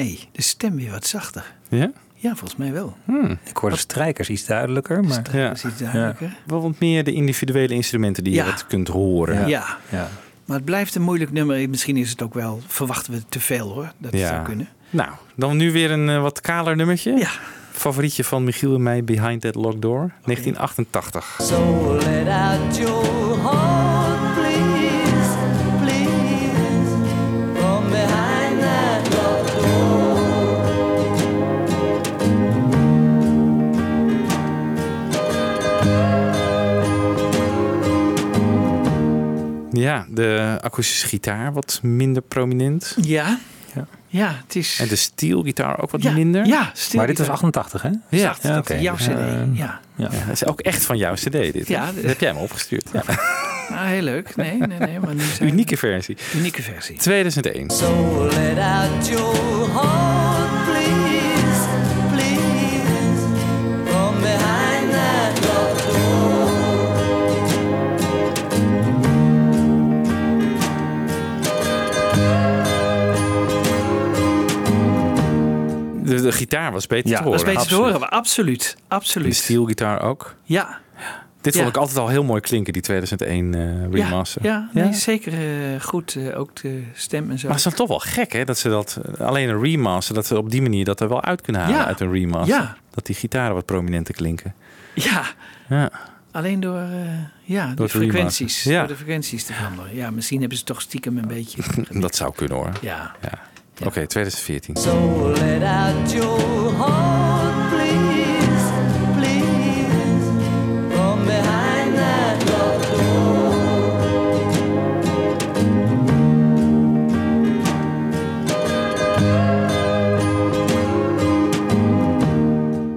Hey, 0.00 0.18
de 0.32 0.42
stem 0.42 0.76
weer 0.76 0.90
wat 0.90 1.06
zachter. 1.06 1.52
Ja? 1.68 1.90
Ja, 2.14 2.30
volgens 2.36 2.56
mij 2.56 2.72
wel. 2.72 2.96
Ik 3.44 3.56
hoor 3.56 3.70
de 3.70 3.76
strijkers 3.76 4.28
iets 4.30 4.46
duidelijker, 4.46 5.04
maar... 5.04 5.36
Ja. 5.36 5.50
Iets 5.50 5.62
duidelijker. 5.78 6.36
Wel 6.46 6.62
wat 6.62 6.78
meer 6.78 7.04
de 7.04 7.12
individuele 7.12 7.74
instrumenten 7.74 8.24
die 8.24 8.32
Ja. 8.32 8.44
je 8.44 8.50
wat 8.50 8.66
kunt 8.66 8.88
horen. 8.88 9.34
Ja. 9.34 9.46
Ja. 9.48 9.76
Ja. 9.88 10.08
maar 10.44 10.56
het 10.56 10.64
blijft 10.64 10.94
een 10.94 11.02
moeilijk 11.02 11.32
nummer. 11.32 11.68
Misschien 11.68 11.96
is 11.96 12.10
het 12.10 12.22
ook 12.22 12.34
wel, 12.34 12.60
verwachten 12.66 13.12
we 13.12 13.22
te 13.28 13.40
veel 13.40 13.68
hoor. 13.72 13.92
Dat 13.98 14.12
Ja. 14.12 14.28
zou 14.28 14.42
kunnen. 14.44 14.68
Nou, 14.90 15.10
dan 15.36 15.56
nu 15.56 15.72
weer 15.72 15.90
een 15.90 16.08
eh, 16.08 16.22
wat 16.22 16.40
kaler 16.40 16.76
nummertje. 16.76 17.12
Ja. 17.16 17.30
Favorietje 17.72 18.24
van 18.24 18.44
Michiel 18.44 18.74
en 18.74 18.82
mij, 18.82 19.04
Behind 19.04 19.40
That 19.40 19.54
Locked 19.54 19.82
Door, 19.82 20.10
1988. 20.24 21.38
So 21.42 21.92
let 21.96 22.26
out 22.28 22.76
your 22.76 23.04
heart, 23.42 23.69
Ja, 39.80 40.06
de 40.08 40.58
akoestische 40.60 41.06
gitaar 41.06 41.52
wat 41.52 41.78
minder 41.82 42.22
prominent. 42.22 42.96
Ja. 43.00 43.38
Ja. 43.74 43.86
Ja, 44.06 44.40
het 44.46 44.56
is... 44.56 44.78
En 44.80 44.88
de 44.88 44.96
steelgitaar 44.96 45.82
ook 45.82 45.90
wat 45.90 46.02
ja, 46.02 46.10
minder. 46.12 46.46
Ja, 46.46 46.70
stil. 46.74 46.98
Maar 46.98 47.06
dit 47.06 47.18
was 47.18 47.28
88, 47.28 47.82
hè? 47.82 47.90
Ja, 48.08 48.36
Ja, 48.42 48.58
oké. 48.58 48.74
Jouw 48.74 48.94
cd. 48.94 49.06
Ja. 49.06 49.46
Ja. 49.52 49.80
Ja, 49.96 50.08
dat 50.26 50.32
is 50.32 50.46
ook 50.46 50.60
echt 50.60 50.84
van 50.84 50.96
jouw 50.96 51.14
cd 51.14 51.32
dit. 51.32 51.68
Ja, 51.68 51.92
dat 51.92 52.04
heb 52.04 52.20
jij 52.20 52.32
me 52.34 52.38
opgestuurd. 52.38 52.88
Ja. 52.92 53.02
Ah, 53.70 53.86
heel 53.86 54.02
leuk. 54.02 54.36
Nee, 54.36 54.56
nee, 54.56 54.78
nee. 54.78 55.00
Maar 55.00 55.14
nu 55.14 55.22
zijn 55.22 55.48
Unieke 55.48 55.76
versie. 55.76 56.16
Unieke 56.34 56.62
versie. 56.62 56.96
2001. 56.96 57.70
So 57.70 58.24
let 58.24 58.58
out 58.58 59.08
your 59.08 59.72
heart, 59.72 60.39
De, 76.16 76.20
de 76.22 76.32
gitaar 76.32 76.72
was 76.72 76.86
beter 76.86 77.10
Ja, 77.10 77.16
te 77.16 77.22
dat 77.22 77.32
horen. 77.32 77.38
Is 77.38 77.44
beter 77.54 77.60
te 77.68 77.74
absoluut. 77.74 77.84
horen. 77.92 78.00
maar 78.00 78.18
Absoluut. 78.18 78.74
De 78.78 78.82
Absoluut. 78.94 79.36
steelgitaar 79.36 80.02
ook. 80.02 80.34
Ja. 80.42 80.78
Dit 81.40 81.54
Ja. 81.54 81.60
vond 81.62 81.74
ik 81.74 81.80
altijd 81.80 81.98
al 81.98 82.08
heel 82.08 82.24
mooi 82.24 82.40
klinken, 82.40 82.72
die 82.72 82.82
2001 82.82 83.54
eh, 83.54 83.90
remaster. 83.90 84.44
Ja, 84.44 84.68
ja, 84.74 84.84
nee, 84.84 84.92
zeker 84.92 85.32
eh, 85.32 85.80
goed. 85.80 86.14
eh, 86.14 86.38
ook 86.38 86.56
de 86.62 86.82
stem 86.94 87.30
en 87.30 87.38
zo. 87.38 87.46
Maar 87.48 87.56
het 87.56 87.66
is 87.66 87.76
dan 87.76 87.86
toch 87.86 87.88
wel 87.88 87.98
gek, 87.98 88.32
hè? 88.32 88.44
Dat 88.44 88.58
ze 88.58 88.68
dat 88.68 88.98
alleen 89.18 89.48
een 89.48 89.62
remaster, 89.62 90.14
dat 90.14 90.26
ze 90.26 90.36
op 90.38 90.50
die 90.50 90.62
manier 90.62 90.84
dat 90.84 91.00
er 91.00 91.08
wel 91.08 91.22
uit 91.22 91.40
kunnen 91.40 91.62
halen 91.62 91.76
Ja. 91.78 91.86
uit 91.86 92.00
een 92.00 92.12
remaster. 92.12 92.54
Ja. 92.56 92.76
Dat 92.90 93.06
die 93.06 93.14
gitaren 93.14 93.54
wat 93.54 93.64
prominenter 93.64 94.14
klinken. 94.14 94.54
Ja, 94.94 95.22
Ja. 95.68 95.90
alleen 96.32 96.60
door, 96.60 96.78
eh, 96.78 96.88
ja, 97.42 97.66
door, 97.74 97.86
de 97.86 97.92
frequenties. 97.92 98.62
Ja. 98.62 98.78
Door 98.78 98.88
de 98.88 98.96
frequenties 98.96 99.44
te 99.44 99.52
veranderen. 99.52 99.94
Ja, 99.94 100.10
misschien 100.10 100.40
hebben 100.40 100.58
ze 100.58 100.64
toch 100.64 100.80
stiekem 100.80 101.18
een 101.18 101.28
beetje. 101.28 101.62
Dat 102.00 102.14
zou 102.16 102.32
kunnen 102.34 102.56
hoor. 102.56 102.72
Ja. 102.80 103.14
Oké, 103.84 104.06
2014. 104.06 104.76
So 104.76 105.32
let 105.32 105.62
out 105.62 106.12
your 106.12 106.72
heart, 106.72 107.70
please, 107.70 108.72
please, 109.16 110.24
from 110.90 111.24
behind 111.24 111.94
that 111.94 112.48
locked 112.48 112.90
door. 112.90 113.58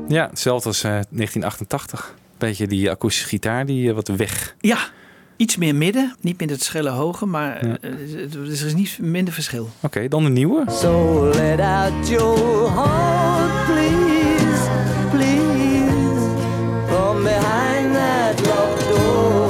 Ja, 0.08 0.28
hetzelfde 0.30 0.68
als 0.68 0.84
eh, 0.84 0.92
1988. 0.92 2.16
Beetje 2.38 2.68
die 2.68 2.90
akoestische 2.90 3.28
gitaar 3.28 3.66
die 3.66 3.90
eh, 3.90 3.96
wat 3.96 4.08
weg. 4.08 4.56
Ja, 4.60 4.78
iets 5.44 5.56
meer 5.58 5.76
midden. 5.76 6.16
Niet 6.22 6.40
meer 6.40 6.50
het 6.50 6.64
schelle 6.64 6.90
hoge, 6.90 7.26
maar 7.26 7.58
eh, 7.60 7.92
dus 8.30 8.62
er 8.62 8.68
is 8.68 8.74
niet 8.76 8.98
minder 9.02 9.34
verschil. 9.34 9.70
Oké, 9.80 10.08
dan 10.08 10.24
de 10.24 10.30
nieuwe. 10.30 10.64
So 10.72 11.24
let 11.34 11.60
out 11.60 12.08
your 12.08 12.72
heart, 12.72 13.66
please, 13.66 14.70
please, 15.12 16.22
from 16.88 17.24
behind 17.24 17.94
that 17.94 18.46
locked 18.46 18.88
door. 18.90 19.42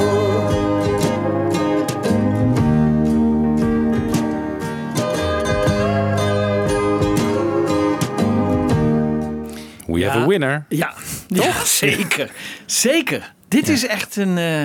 We 9.86 9.98
Ja. 9.98 10.08
have 10.10 10.24
a 10.24 10.26
winner. 10.26 10.64
Ja, 10.68 10.94
ja 11.42 11.64
zeker. 11.64 12.30
Zeker. 12.66 13.32
Dit 13.48 13.68
is 13.68 13.86
echt 13.86 14.16
een. 14.16 14.38
eh, 14.38 14.64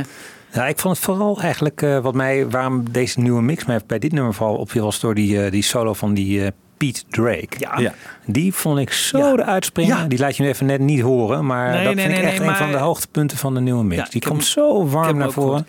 Ja, 0.53 0.67
ik 0.67 0.79
vond 0.79 0.95
het 0.95 1.05
vooral 1.05 1.41
eigenlijk 1.41 1.81
eh, 1.81 1.99
wat 1.99 2.13
mij, 2.13 2.49
waarom 2.49 2.91
deze 2.91 3.19
nieuwe 3.19 3.41
mix 3.41 3.65
mij 3.65 3.79
bij 3.87 3.99
dit 3.99 4.11
nummer 4.11 4.33
vooral 4.33 4.55
opviel, 4.55 4.83
was 4.83 4.99
door 4.99 5.15
die, 5.15 5.43
eh, 5.43 5.51
die 5.51 5.63
solo 5.63 5.93
van 5.93 6.13
die 6.13 6.43
eh, 6.43 6.47
Pete 6.77 7.01
Drake. 7.09 7.47
ja. 7.57 7.79
Ja. 7.79 7.93
Die 8.25 8.53
vond 8.53 8.79
ik 8.79 8.91
zo 8.91 9.17
Ja. 9.17 9.31
eruit 9.31 9.65
springen. 9.65 9.97
Ja. 9.97 10.03
Die 10.07 10.19
laat 10.19 10.37
je 10.37 10.43
nu 10.43 10.49
even 10.49 10.65
net 10.65 10.79
niet 10.79 11.01
horen, 11.01 11.45
maar 11.45 11.71
Nee, 11.71 11.83
dat 11.85 11.95
nee, 11.95 12.05
vind 12.05 12.17
ik 12.17 12.23
echt 12.23 12.39
nee, 12.39 12.47
een 12.49 12.55
van 12.55 12.71
de 12.71 12.77
hoogtepunten 12.77 13.37
van 13.37 13.53
de 13.53 13.59
nieuwe 13.59 13.83
mix. 13.83 14.01
Ja, 14.01 14.07
die 14.09 14.21
komt 14.21 14.33
hem- 14.41 14.47
zo 14.47 14.87
warm 14.87 15.17
naar 15.17 15.31
voren. 15.31 15.67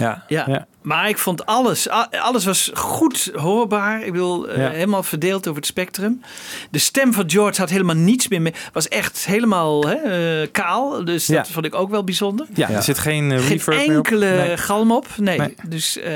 Ja. 0.00 0.24
Ja. 0.28 0.44
Ja. 0.48 0.66
maar 0.82 1.08
ik 1.08 1.18
vond 1.18 1.46
alles, 1.46 1.88
alles 2.10 2.44
was 2.44 2.70
goed 2.74 3.30
hoorbaar. 3.34 4.02
Ik 4.02 4.12
bedoel, 4.12 4.48
eh, 4.48 4.68
helemaal 4.70 5.02
verdeeld 5.02 5.46
over 5.46 5.56
het 5.60 5.66
spectrum. 5.66 6.20
De 6.70 6.78
stem 6.78 7.12
van 7.12 7.30
George 7.30 7.60
had 7.60 7.70
helemaal 7.70 7.96
niets 7.96 8.28
meer 8.28 8.42
mee. 8.42 8.54
Was 8.72 8.88
echt 8.88 9.26
helemaal 9.26 9.82
hè, 9.86 9.94
eh, 9.94 10.48
kaal. 10.52 11.04
Dus 11.04 11.26
dat 11.26 11.48
vond 11.48 11.64
ik 11.66 11.74
ook 11.74 11.90
wel 11.90 12.04
bijzonder. 12.04 12.46
Ja, 12.54 12.68
Ja. 12.68 12.74
er 12.76 12.82
zit 12.82 12.98
geen 12.98 13.32
eh, 13.32 13.38
Geen 13.38 13.48
reverb 13.48 13.76
meer 13.86 13.98
op. 13.98 14.04
enkele 14.06 14.26
Nee. 14.36 14.56
galm 14.56 14.92
op. 14.92 15.06
Nee. 15.16 15.38
Nee. 15.38 15.54
Dus 15.68 15.98
eh, 15.98 16.12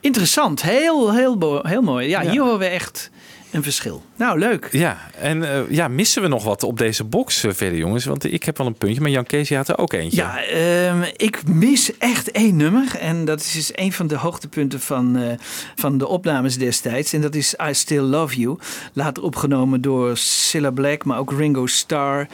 interessant. 0.00 0.62
Heel, 0.62 1.12
heel, 1.14 1.38
bo- 1.38 1.60
heel 1.62 1.82
mooi. 1.82 2.08
Ja, 2.08 2.22
Ja. 2.22 2.30
hier 2.30 2.42
horen 2.42 2.58
we 2.58 2.66
echt 2.66 3.10
een 3.50 3.62
verschil. 3.62 4.02
Nou, 4.16 4.38
leuk. 4.38 4.68
Ja, 4.72 4.98
en 5.18 5.42
eh, 5.42 5.70
ja, 5.70 5.88
missen 5.88 6.22
we 6.22 6.28
nog 6.28 6.44
wat 6.44 6.62
op 6.62 6.78
deze 6.78 7.04
box 7.04 7.44
eh, 7.44 7.52
verder, 7.52 7.78
jongens? 7.78 8.04
Want 8.04 8.32
ik 8.32 8.44
heb 8.44 8.58
wel 8.58 8.66
een 8.66 8.74
puntje, 8.74 9.00
maar 9.00 9.10
Jan 9.10 9.24
Kees 9.24 9.50
had 9.50 9.68
er 9.68 9.78
ook 9.78 9.92
eentje. 9.92 10.16
Ja, 10.16 10.42
ehm, 10.42 11.02
ik 11.16 11.48
mis 11.48 11.98
echt 11.98 12.30
één 12.30 12.56
nummer. 12.56 12.96
En 12.98 13.24
dat 13.24 13.40
is 13.40 13.52
dus 13.52 13.70
een 13.74 13.92
van 13.92 14.06
de 14.06 14.16
hoogtepunten 14.16 14.80
van, 14.80 15.16
eh, 15.16 15.32
van 15.76 15.98
de 15.98 16.06
opnames 16.06 16.58
destijds. 16.58 17.12
En 17.12 17.20
dat 17.20 17.34
is 17.34 17.54
I 17.68 17.74
Still 17.74 18.00
Love 18.00 18.36
You. 18.36 18.58
Later 18.92 19.22
opgenomen 19.22 19.80
door 19.80 20.16
Cilla 20.16 20.70
Black, 20.70 21.04
maar 21.04 21.18
ook 21.18 21.32
Ringo 21.32 21.66
Starr. 21.66 22.26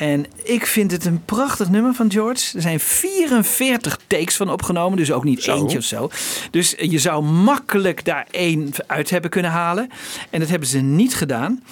En 0.00 0.26
ik 0.42 0.66
vind 0.66 0.90
het 0.90 1.04
een 1.04 1.24
prachtig 1.24 1.68
nummer 1.68 1.94
van 1.94 2.10
George. 2.10 2.56
Er 2.56 2.62
zijn 2.62 2.80
44 2.80 3.98
takes 4.06 4.36
van 4.36 4.50
opgenomen, 4.50 4.98
dus 4.98 5.12
ook 5.12 5.24
niet 5.24 5.42
Zo. 5.42 5.56
eentje 5.56 5.78
of 5.78 5.84
zo. 5.84 6.10
Dus 6.50 6.74
je 6.78 6.98
zou 6.98 7.24
makkelijk 7.24 8.04
daar 8.04 8.26
één 8.30 8.70
uit 8.86 9.10
hebben 9.10 9.30
kunnen 9.30 9.50
halen. 9.50 9.90
En 10.30 10.40
dat 10.40 10.48
hebben 10.48 10.68
ze 10.68 10.78
niet 10.78 11.14
gedaan. 11.14 11.62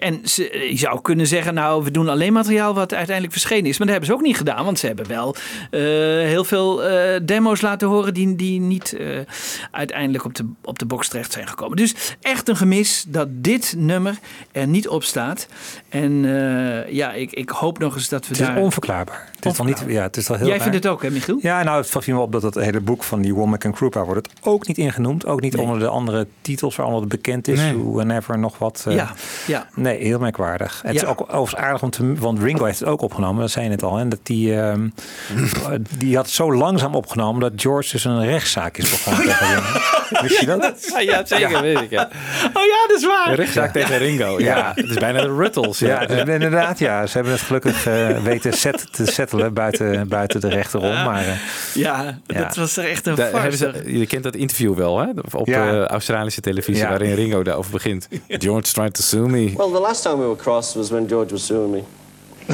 En 0.00 0.20
ze, 0.24 0.66
je 0.70 0.78
zou 0.78 1.00
kunnen 1.00 1.26
zeggen, 1.26 1.54
nou, 1.54 1.84
we 1.84 1.90
doen 1.90 2.08
alleen 2.08 2.32
materiaal 2.32 2.74
wat 2.74 2.94
uiteindelijk 2.94 3.32
verschenen 3.32 3.64
is. 3.66 3.78
Maar 3.78 3.86
dat 3.86 3.96
hebben 3.96 4.06
ze 4.06 4.12
ook 4.20 4.26
niet 4.26 4.36
gedaan, 4.36 4.64
want 4.64 4.78
ze 4.78 4.86
hebben 4.86 5.08
wel 5.08 5.34
eh, 5.70 5.80
heel 6.26 6.44
veel 6.44 6.84
eh, 6.84 7.20
demo's 7.22 7.60
laten 7.60 7.88
horen 7.88 8.14
die, 8.14 8.36
die 8.36 8.60
niet 8.60 8.92
eh, 8.92 9.06
uiteindelijk 9.70 10.24
op 10.24 10.34
de, 10.34 10.44
op 10.62 10.78
de 10.78 10.86
box 10.86 11.08
terecht 11.08 11.32
zijn 11.32 11.48
gekomen. 11.48 11.76
Dus 11.76 11.94
echt 12.20 12.48
een 12.48 12.56
gemis 12.56 13.04
dat 13.08 13.28
dit 13.30 13.74
nummer 13.76 14.18
er 14.52 14.66
niet 14.66 14.88
op 14.88 15.02
staat. 15.04 15.46
En 15.88 16.22
ja, 16.88 17.12
ik, 17.12 17.32
ik 17.32 17.50
hoop 17.50 17.78
nog 17.78 17.94
eens 17.94 18.08
dat 18.08 18.20
we 18.26 18.28
Het 18.32 18.40
is 18.40 18.46
daar... 18.46 18.56
onverklaarbaar. 18.56 19.28
Het 19.36 19.44
is, 19.44 19.56
wel 19.56 19.66
niet, 19.66 19.84
ja, 19.86 20.02
het 20.02 20.16
is 20.16 20.28
wel 20.28 20.36
heel 20.36 20.46
Jij 20.46 20.56
raar. 20.56 20.66
vindt 20.68 20.84
het 20.84 20.92
ook, 20.92 21.02
hè, 21.02 21.10
Michiel? 21.10 21.38
Ja, 21.42 21.62
nou, 21.62 21.80
het 21.80 21.90
valt 21.90 22.06
me 22.06 22.18
op 22.18 22.32
dat 22.32 22.42
het 22.42 22.54
hele 22.54 22.80
boek 22.80 23.02
van 23.02 23.20
die 23.20 23.34
Womack 23.34 23.64
en 23.64 23.72
Krupa 23.72 24.04
wordt 24.04 24.26
het 24.26 24.46
ook 24.46 24.66
niet 24.66 24.78
ingenoemd. 24.78 25.26
Ook 25.26 25.40
niet 25.40 25.56
Nee. 25.56 25.62
onder 25.64 25.78
de 25.78 25.88
andere 25.88 26.26
titels 26.40 26.76
waar 26.76 26.86
allemaal 26.86 27.06
bekend 27.06 27.48
is. 27.48 27.58
Nee. 27.58 27.78
Whenever 27.78 28.38
nog 28.38 28.58
wat. 28.58 28.84
Ja, 28.88 29.12
ja. 29.46 29.68
Nee, 29.74 29.89
heel 29.98 30.18
merkwaardig. 30.18 30.80
Het 30.82 30.94
Ja. 30.94 31.02
is 31.02 31.06
ook 31.08 31.20
overigens 31.20 31.56
aardig 31.56 31.82
om 31.82 31.90
te... 31.90 32.14
Want 32.14 32.42
Ringo 32.42 32.64
heeft 32.64 32.78
het 32.78 32.88
ook 32.88 33.00
opgenomen, 33.02 33.40
dat 33.40 33.50
zei 33.50 33.64
je 33.64 33.70
net 33.70 33.82
al. 33.82 33.98
En 33.98 34.08
dat 34.08 34.18
die, 34.22 34.54
ehm, 34.60 34.88
die 35.98 36.16
had 36.16 36.28
zo 36.30 36.52
langzaam 36.54 36.94
opgenomen 36.94 37.40
dat 37.40 37.52
George 37.56 37.90
dus 37.90 38.04
een 38.04 38.24
rechtszaak 38.24 38.76
is 38.76 38.90
begonnen 38.90 39.22
tegen 39.26 39.46
Ringo. 39.46 39.62
Wist 40.22 40.40
je 40.40 40.46
dat? 40.46 40.92
ja, 41.10 41.24
zeker, 41.26 41.60
weet 41.62 41.80
ik. 41.80 41.90
Ja. 41.90 42.08
Oh 42.54 42.62
ja, 42.64 42.86
dat 42.88 42.96
is 42.98 43.06
waar. 43.06 43.28
Een 43.28 43.34
rechtszaak 43.34 43.72
tegen 43.72 43.98
Ringo. 43.98 44.38
Ja. 44.40 44.56
Ja. 44.56 44.72
het 44.74 44.88
is 44.90 44.96
bijna 44.96 45.20
de 45.20 45.34
Ruttles. 45.36 45.78
Ja, 45.78 46.06
dus 46.06 46.18
inderdaad. 46.18 46.78
Ja, 46.78 47.06
ze 47.06 47.12
hebben 47.14 47.32
het 47.32 47.42
gelukkig 47.42 47.86
eh, 47.86 48.18
weten 48.22 48.52
set, 48.52 48.86
te 48.92 49.06
settelen 49.06 49.54
buiten, 49.54 50.08
buiten 50.08 50.40
de 50.40 50.48
rechter 50.48 50.80
om. 50.80 50.92
Maar 50.92 51.26
eh, 51.26 51.32
Ja, 51.74 52.18
Ja. 52.26 52.42
dat 52.42 52.56
was 52.56 52.76
er 52.76 52.84
echt 52.90 53.06
een 53.06 53.16
farce. 53.16 53.82
je 53.86 54.06
kent 54.06 54.22
dat 54.22 54.34
interview 54.34 54.74
wel, 54.74 54.98
hè? 54.98 55.06
Op 55.32 55.46
Ja. 55.46 55.86
Australische 55.86 56.40
televisie, 56.40 56.82
Ja. 56.82 56.88
waarin 56.88 57.14
Ringo 57.14 57.42
daarover 57.42 57.70
begint. 57.72 58.08
George 58.28 58.72
tried 58.72 58.94
to 58.94 59.02
sue 59.02 59.28
me. 59.28 59.52
Well, 59.56 59.70
the 59.80 59.84
last 59.84 60.04
time 60.04 60.18
we 60.18 60.26
were 60.26 60.36
crossed 60.36 60.76
was 60.76 60.92
when 60.92 61.08
George 61.08 61.32
was 61.32 61.42
suing 61.42 61.72
me. 61.72 61.82
He 62.46 62.52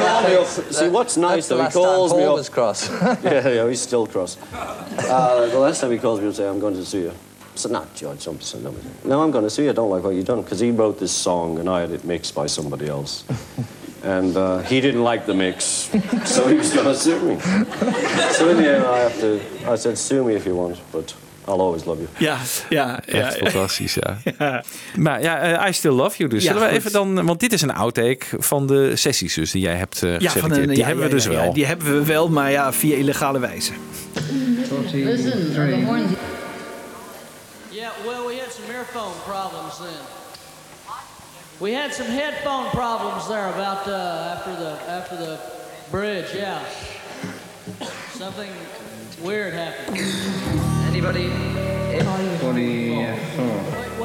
called 0.00 0.28
me 0.28 0.36
up. 0.36 0.46
See, 0.46 0.88
what's 0.88 1.16
nice 1.16 1.48
though, 1.48 1.64
he 1.64 1.72
calls 1.72 2.14
me 2.14 2.22
up. 2.22 2.46
cross. 2.52 2.88
yeah, 3.24 3.48
yeah, 3.48 3.68
he's 3.68 3.80
still 3.80 4.06
cross. 4.06 4.36
Uh, 4.52 5.46
the 5.46 5.58
last 5.58 5.80
time 5.80 5.90
he 5.90 5.98
calls 5.98 6.20
me 6.20 6.26
and 6.26 6.36
say, 6.36 6.48
I'm 6.48 6.60
going 6.60 6.74
to 6.74 6.84
sue 6.84 7.00
you. 7.00 7.10
I 7.10 7.56
said, 7.56 7.72
not 7.72 7.92
George, 7.96 8.24
don't 8.24 8.40
so 8.40 8.60
dumb. 8.60 8.76
No, 9.04 9.22
I'm 9.22 9.32
going 9.32 9.42
to 9.42 9.50
sue 9.50 9.64
you. 9.64 9.70
I 9.70 9.72
don't 9.72 9.90
like 9.90 10.04
what 10.04 10.14
you've 10.14 10.24
done. 10.24 10.42
Because 10.42 10.60
he 10.60 10.70
wrote 10.70 11.00
this 11.00 11.10
song 11.10 11.58
and 11.58 11.68
I 11.68 11.80
had 11.80 11.90
it 11.90 12.04
mixed 12.04 12.36
by 12.36 12.46
somebody 12.46 12.86
else. 12.86 13.24
and 14.04 14.36
uh, 14.36 14.60
he 14.60 14.80
didn't 14.80 15.02
like 15.02 15.26
the 15.26 15.34
mix, 15.34 15.64
so 16.24 16.46
he 16.46 16.54
was 16.54 16.72
going 16.72 16.86
to 16.86 16.94
sue 16.94 17.20
me. 17.20 17.40
so 17.40 18.50
in 18.50 18.58
the 18.58 18.76
end, 18.76 18.84
I 18.84 18.98
have 18.98 19.18
to, 19.18 19.40
I 19.68 19.74
said, 19.74 19.98
sue 19.98 20.22
me 20.22 20.36
if 20.36 20.46
you 20.46 20.54
want, 20.54 20.80
but 20.92 21.12
I'll 21.48 21.60
always 21.60 21.84
love 21.84 21.98
you. 21.98 22.08
Ja, 22.18 22.38
ja, 22.68 23.00
ja. 23.06 23.26
Echt 23.26 23.36
fantastisch, 23.36 23.94
ja. 23.94 24.18
ja. 24.38 24.62
Maar 24.96 25.22
ja, 25.22 25.38
eh, 25.38 25.68
I 25.68 25.72
Still 25.72 25.90
Love 25.92 26.16
You 26.16 26.30
dus. 26.30 26.42
Ja, 26.42 26.52
Zullen 26.52 26.62
we 26.68 26.74
goed. 26.74 26.78
even 26.78 26.92
dan... 26.92 27.26
Want 27.26 27.40
dit 27.40 27.52
is 27.52 27.62
een 27.62 27.74
outtake 27.74 28.26
van 28.38 28.66
de 28.66 28.96
sessies 28.96 29.34
dus, 29.34 29.50
die 29.50 29.62
jij 29.62 29.74
hebt 29.74 30.02
eh 30.02 30.18
Ja, 30.18 30.30
van 30.30 30.52
een, 30.52 30.68
Die 30.68 30.76
ja, 30.76 30.86
hebben 30.86 31.04
ja, 31.04 31.10
we 31.10 31.14
dus 31.14 31.24
ja, 31.24 31.30
wel. 31.30 31.44
ja, 31.44 31.52
die 31.52 31.66
hebben 31.66 31.92
we 31.98 32.04
wel, 32.04 32.28
maar 32.28 32.50
ja, 32.50 32.72
via 32.72 32.96
illegale 32.96 33.38
wijze. 33.38 33.72
Listen, 34.92 35.52
the 35.52 35.82
horns. 35.86 36.10
Yeah, 37.70 37.90
well, 38.04 38.26
we 38.26 38.38
had 38.40 38.52
some 38.52 38.72
earphone 38.74 39.14
problems 39.26 39.76
then. 39.76 40.04
We 41.58 41.72
had 41.72 41.94
some 41.94 42.08
headphone 42.10 42.70
problems 42.70 43.26
there 43.26 43.46
about 43.46 43.86
uh, 43.86 44.32
after 44.34 44.56
the 44.56 44.72
after 44.88 45.16
the 45.16 45.36
bridge. 45.90 46.34
Yeah, 46.34 46.58
something 48.18 48.50
weird 49.22 49.52
happened. 49.54 50.65
Everybody, 51.06 51.30
everybody, 51.94 52.24
everybody. 52.24 52.62
Yeah. 52.98 53.16
Oh. 53.38 53.95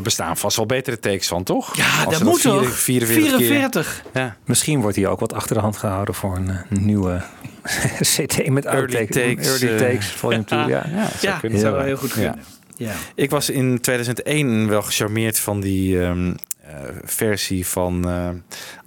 Er 0.00 0.06
bestaan 0.06 0.36
vast 0.36 0.56
wel 0.56 0.66
betere 0.66 0.98
takes 0.98 1.28
van, 1.28 1.42
toch? 1.44 1.76
Ja, 1.76 2.04
Als 2.04 2.14
dat 2.18 2.28
moet 2.28 2.42
toch? 2.42 2.68
44 2.72 3.36
keer- 3.36 3.46
44. 3.46 4.02
Ja. 4.12 4.36
Misschien 4.44 4.80
wordt 4.80 4.96
hij 4.96 5.06
ook 5.06 5.20
wat 5.20 5.32
achter 5.32 5.54
de 5.54 5.60
hand 5.62 5.76
gehouden 5.76 6.14
voor 6.14 6.36
een 6.36 6.50
eh, 6.50 6.56
nieuwe 6.68 7.22
CD 8.16 8.48
met 8.48 8.64
Early 8.64 9.06
takes, 9.06 9.60
Early 9.60 9.68
eh, 9.82 9.88
takes, 9.90 10.06
volume 10.12 10.44
2. 10.44 10.58
Ja, 10.58 10.66
Ja, 10.66 11.08
Ja, 11.20 11.38
kunnen. 11.38 11.58
zou 11.60 11.76
Ja. 11.78 11.82
heel 11.84 11.96
goed 11.96 12.12
kunnen. 12.12 12.38
Ja. 12.76 12.92
Ik 13.14 13.30
was 13.30 13.50
in 13.50 13.80
2001 13.80 14.68
wel 14.68 14.82
gecharmeerd 14.82 15.38
van 15.38 15.60
die 15.60 16.02
ehm, 16.02 16.32
eh, 16.62 16.74
versie 17.04 17.66
van 17.66 18.08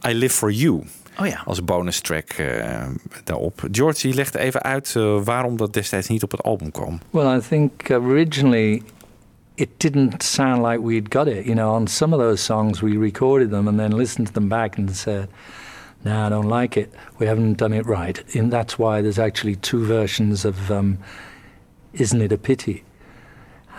eh, 0.01 0.11
I 0.11 0.15
Live 0.15 0.35
For 0.35 0.51
You. 0.51 0.83
Oh 1.19 1.27
ja. 1.27 1.41
Als 1.45 1.63
bonus 1.63 1.99
track 1.99 2.29
eh, 2.29 2.81
daarop. 3.23 3.63
George, 3.71 4.01
die 4.01 4.13
legde 4.13 4.39
even 4.39 4.61
uit 4.61 4.93
eh, 4.95 5.17
waarom 5.23 5.57
dat 5.57 5.73
destijds 5.73 6.07
niet 6.07 6.23
op 6.23 6.31
het 6.31 6.43
album 6.43 6.71
kwam. 6.71 6.99
Well, 7.09 7.37
I 7.37 7.41
think 7.49 7.71
originally 7.89 8.81
it 9.57 9.79
didn't 9.79 10.23
sound 10.23 10.63
like 10.63 10.79
we'd 10.79 11.09
got 11.09 11.27
it. 11.27 11.45
You 11.45 11.55
know, 11.55 11.71
on 11.71 11.87
some 11.87 12.13
of 12.13 12.19
those 12.19 12.41
songs 12.41 12.81
we 12.81 12.97
recorded 12.97 13.51
them 13.51 13.67
and 13.67 13.79
then 13.79 13.91
listened 13.91 14.27
to 14.27 14.33
them 14.33 14.49
back 14.49 14.77
and 14.77 14.95
said, 14.95 15.29
"No, 16.03 16.25
I 16.25 16.29
don't 16.29 16.49
like 16.49 16.75
it. 16.77 16.91
We 17.19 17.27
haven't 17.27 17.57
done 17.57 17.73
it 17.73 17.85
right." 17.85 18.23
And 18.35 18.51
that's 18.51 18.79
why 18.79 19.01
there's 19.01 19.19
actually 19.19 19.55
two 19.57 19.85
versions 19.85 20.45
of 20.45 20.71
um, 20.71 20.97
"Isn't 21.93 22.21
It 22.21 22.31
a 22.31 22.37
Pity." 22.37 22.83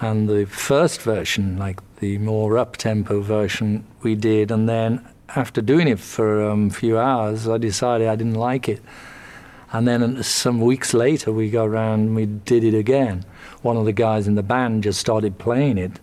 And 0.01 0.29
the 0.29 0.45
first 0.47 1.03
version, 1.03 1.57
like 1.57 1.81
the 2.01 2.19
more 2.19 2.59
up-tempo 2.59 3.21
version, 3.21 3.85
we 4.03 4.15
did, 4.15 4.51
and 4.51 4.69
then 4.69 5.07
after 5.37 5.61
doing 5.61 5.89
it 5.89 5.99
for 5.99 6.43
a 6.43 6.53
um, 6.53 6.71
few 6.71 6.99
hours, 6.99 7.49
I 7.49 7.59
decided 7.59 8.09
I 8.09 8.17
didn't 8.17 8.35
like 8.35 8.69
it. 8.69 8.81
And 9.75 9.89
then 9.89 10.23
some 10.23 10.61
weeks 10.61 10.95
later, 10.95 11.33
we 11.33 11.51
got 11.51 11.65
around 11.65 12.01
and 12.01 12.15
we 12.15 12.27
did 12.27 12.63
it 12.63 12.75
again. 12.75 13.25
One 13.63 13.77
of 13.77 13.87
the 13.87 13.93
guys 13.93 14.29
in 14.29 14.37
the 14.37 14.43
band 14.45 14.85
just 14.85 15.01
started 15.01 15.37
playing 15.37 15.79
it 15.79 15.99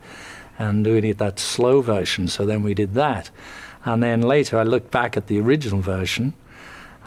and 0.59 0.83
doing 0.83 1.05
it 1.05 1.19
that 1.19 1.39
slow 1.39 1.79
version. 1.79 2.27
So 2.27 2.45
then 2.45 2.63
we 2.63 2.73
did 2.73 2.95
that. 2.95 3.29
And 3.85 4.03
then 4.03 4.23
later, 4.23 4.59
I 4.59 4.63
looked 4.63 4.91
back 4.91 5.15
at 5.15 5.27
the 5.27 5.39
original 5.39 5.79
version 5.79 6.33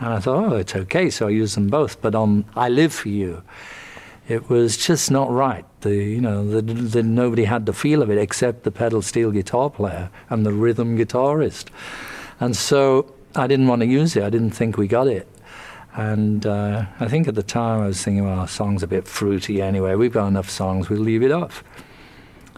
and 0.00 0.14
I 0.14 0.20
thought, 0.20 0.52
oh, 0.52 0.56
it's 0.56 0.74
okay. 0.74 1.10
So 1.10 1.26
I 1.26 1.30
used 1.30 1.54
them 1.54 1.68
both. 1.68 2.00
But 2.00 2.14
on 2.14 2.46
I 2.56 2.70
Live 2.70 2.94
For 2.94 3.10
You, 3.10 3.42
it 4.26 4.48
was 4.48 4.78
just 4.78 5.10
not 5.10 5.30
right. 5.30 5.66
The, 5.82 5.94
you 5.94 6.22
know, 6.22 6.48
the, 6.48 6.62
the, 6.62 7.02
nobody 7.02 7.44
had 7.44 7.66
the 7.66 7.74
feel 7.74 8.00
of 8.00 8.10
it 8.10 8.16
except 8.16 8.62
the 8.62 8.70
pedal 8.70 9.02
steel 9.02 9.32
guitar 9.32 9.68
player 9.68 10.08
and 10.30 10.46
the 10.46 10.52
rhythm 10.54 10.96
guitarist. 10.96 11.66
And 12.40 12.56
so 12.56 13.12
I 13.36 13.48
didn't 13.48 13.66
want 13.66 13.80
to 13.80 13.86
use 13.86 14.16
it. 14.16 14.22
I 14.22 14.30
didn't 14.30 14.52
think 14.52 14.78
we 14.78 14.88
got 14.88 15.08
it. 15.08 15.28
And 15.96 16.44
uh, 16.46 16.82
I 17.00 17.08
think 17.08 17.28
at 17.28 17.34
the 17.34 17.44
time 17.44 17.82
I 17.82 17.86
was 17.86 18.02
thinking, 18.02 18.24
well, 18.24 18.38
our 18.38 18.48
song's 18.48 18.82
a 18.82 18.86
bit 18.86 19.08
fruity 19.08 19.62
anyway. 19.62 19.94
We've 19.94 20.12
got 20.12 20.26
enough 20.26 20.50
songs, 20.50 20.88
we'll 20.88 21.04
leave 21.04 21.24
it 21.24 21.32
off. 21.32 21.62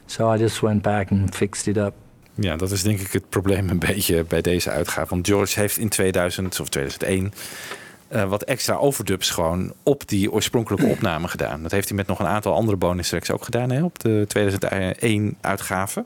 So 0.07 0.35
I 0.35 0.39
just 0.39 0.61
went 0.61 0.83
back 0.83 1.11
and 1.11 1.35
fixed 1.35 1.67
it 1.67 1.77
up. 1.77 1.95
Ja, 2.35 2.57
dat 2.57 2.71
is 2.71 2.83
denk 2.83 3.01
ik 3.01 3.13
het 3.13 3.29
probleem 3.29 3.69
een 3.69 3.79
beetje 3.79 4.25
bij 4.25 4.41
deze 4.41 4.71
uitgave. 4.71 5.09
Want 5.09 5.27
George 5.27 5.61
heeft 5.61 5.79
in 5.79 5.89
2000 5.89 6.61
of 6.61 6.69
2001 6.69 7.33
eh, 8.09 8.29
wat 8.29 8.43
extra 8.43 8.75
overdubs 8.75 9.31
gewoon 9.31 9.73
op 9.83 10.09
die 10.09 10.33
oorspronkelijke 10.33 10.87
opname 10.95 11.29
gedaan. 11.29 11.63
Dat 11.63 11.71
heeft 11.71 11.89
hij 11.89 11.97
met 11.97 12.07
nog 12.07 12.19
een 12.19 12.27
aantal 12.27 12.55
andere 12.55 12.77
bonus 12.77 13.09
tracks 13.09 13.31
ook 13.31 13.45
gedaan 13.45 13.71
hè, 13.71 13.85
op 13.85 13.99
de 13.99 14.25
2001 14.29 15.37
uitgave. 15.41 16.05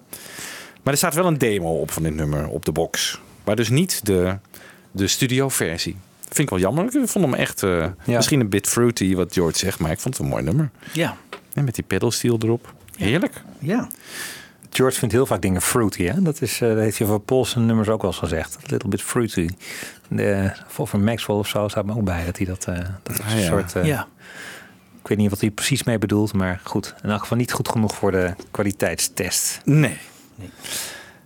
Maar 0.83 0.93
er 0.93 0.99
staat 0.99 1.15
wel 1.15 1.27
een 1.27 1.39
demo 1.39 1.81
op 1.81 1.91
van 1.91 2.03
dit 2.03 2.15
nummer 2.15 2.49
op 2.49 2.65
de 2.65 2.73
box. 2.73 3.21
Maar 3.45 3.57
dus 3.57 3.69
niet 3.69 4.07
de, 4.07 4.37
de 4.91 5.07
studioversie. 5.07 5.97
Vind 6.31 6.39
ik 6.39 6.51
wel 6.51 6.59
jammer. 6.59 6.85
Ik 6.85 7.09
vond 7.09 7.25
hem 7.25 7.35
echt 7.35 7.63
eh, 7.63 7.87
misschien 8.05 8.41
een 8.41 8.49
bit 8.49 8.67
fruity 8.67 9.15
wat 9.15 9.33
George 9.33 9.59
zegt. 9.59 9.79
Maar 9.79 9.91
ik 9.91 9.99
vond 9.99 10.17
het 10.17 10.25
een 10.25 10.31
mooi 10.31 10.43
nummer. 10.43 10.71
Ja. 10.93 11.17
En 11.53 11.65
met 11.65 11.75
die 11.75 11.85
pedalsteel 11.85 12.39
erop. 12.43 12.75
Heerlijk. 12.97 13.43
Ja. 13.59 13.89
George 14.71 14.99
vindt 14.99 15.15
heel 15.15 15.27
vaak 15.27 15.43
dingen 15.43 15.63
fruity. 15.63 16.05
Hè? 16.05 16.23
Dat, 16.23 16.41
is, 16.43 16.61
eh, 16.61 16.69
dat 16.69 16.79
heeft 16.79 16.99
hij 16.99 17.07
voor 17.07 17.21
Paulsen 17.21 17.67
nummers 17.67 17.89
ook 17.89 18.03
wel 18.03 18.11
eens 18.11 18.21
gezegd. 18.21 18.57
A 18.57 18.61
little 18.67 18.89
bit 18.89 19.03
fruity. 19.03 19.49
De, 20.09 20.53
voor 20.67 21.01
Maxwell 21.01 21.37
of 21.37 21.49
zo 21.49 21.69
staat 21.69 21.85
me 21.87 21.95
ook 21.95 22.05
bij 22.05 22.25
dat 22.25 22.37
hij 22.37 22.47
dat, 22.47 22.65
eh 22.67 22.79
dat 23.03 23.19
is 23.19 23.25
Ah, 23.25 23.33
een 23.33 23.39
ja. 23.39 23.47
soort... 23.47 23.75
eh, 23.77 23.85
Ja. 23.85 24.09
Ik 25.03 25.09
weet 25.09 25.19
niet 25.19 25.31
wat 25.31 25.41
hij 25.41 25.51
precies 25.51 25.83
mee 25.83 25.99
bedoelt, 25.99 26.33
maar 26.33 26.61
goed. 26.65 26.95
In 27.03 27.11
elk 27.11 27.21
geval 27.21 27.37
niet 27.37 27.53
goed 27.53 27.69
genoeg 27.69 27.95
voor 27.95 28.11
de 28.11 28.35
kwaliteitstest. 28.51 29.61
Nee. 29.65 29.97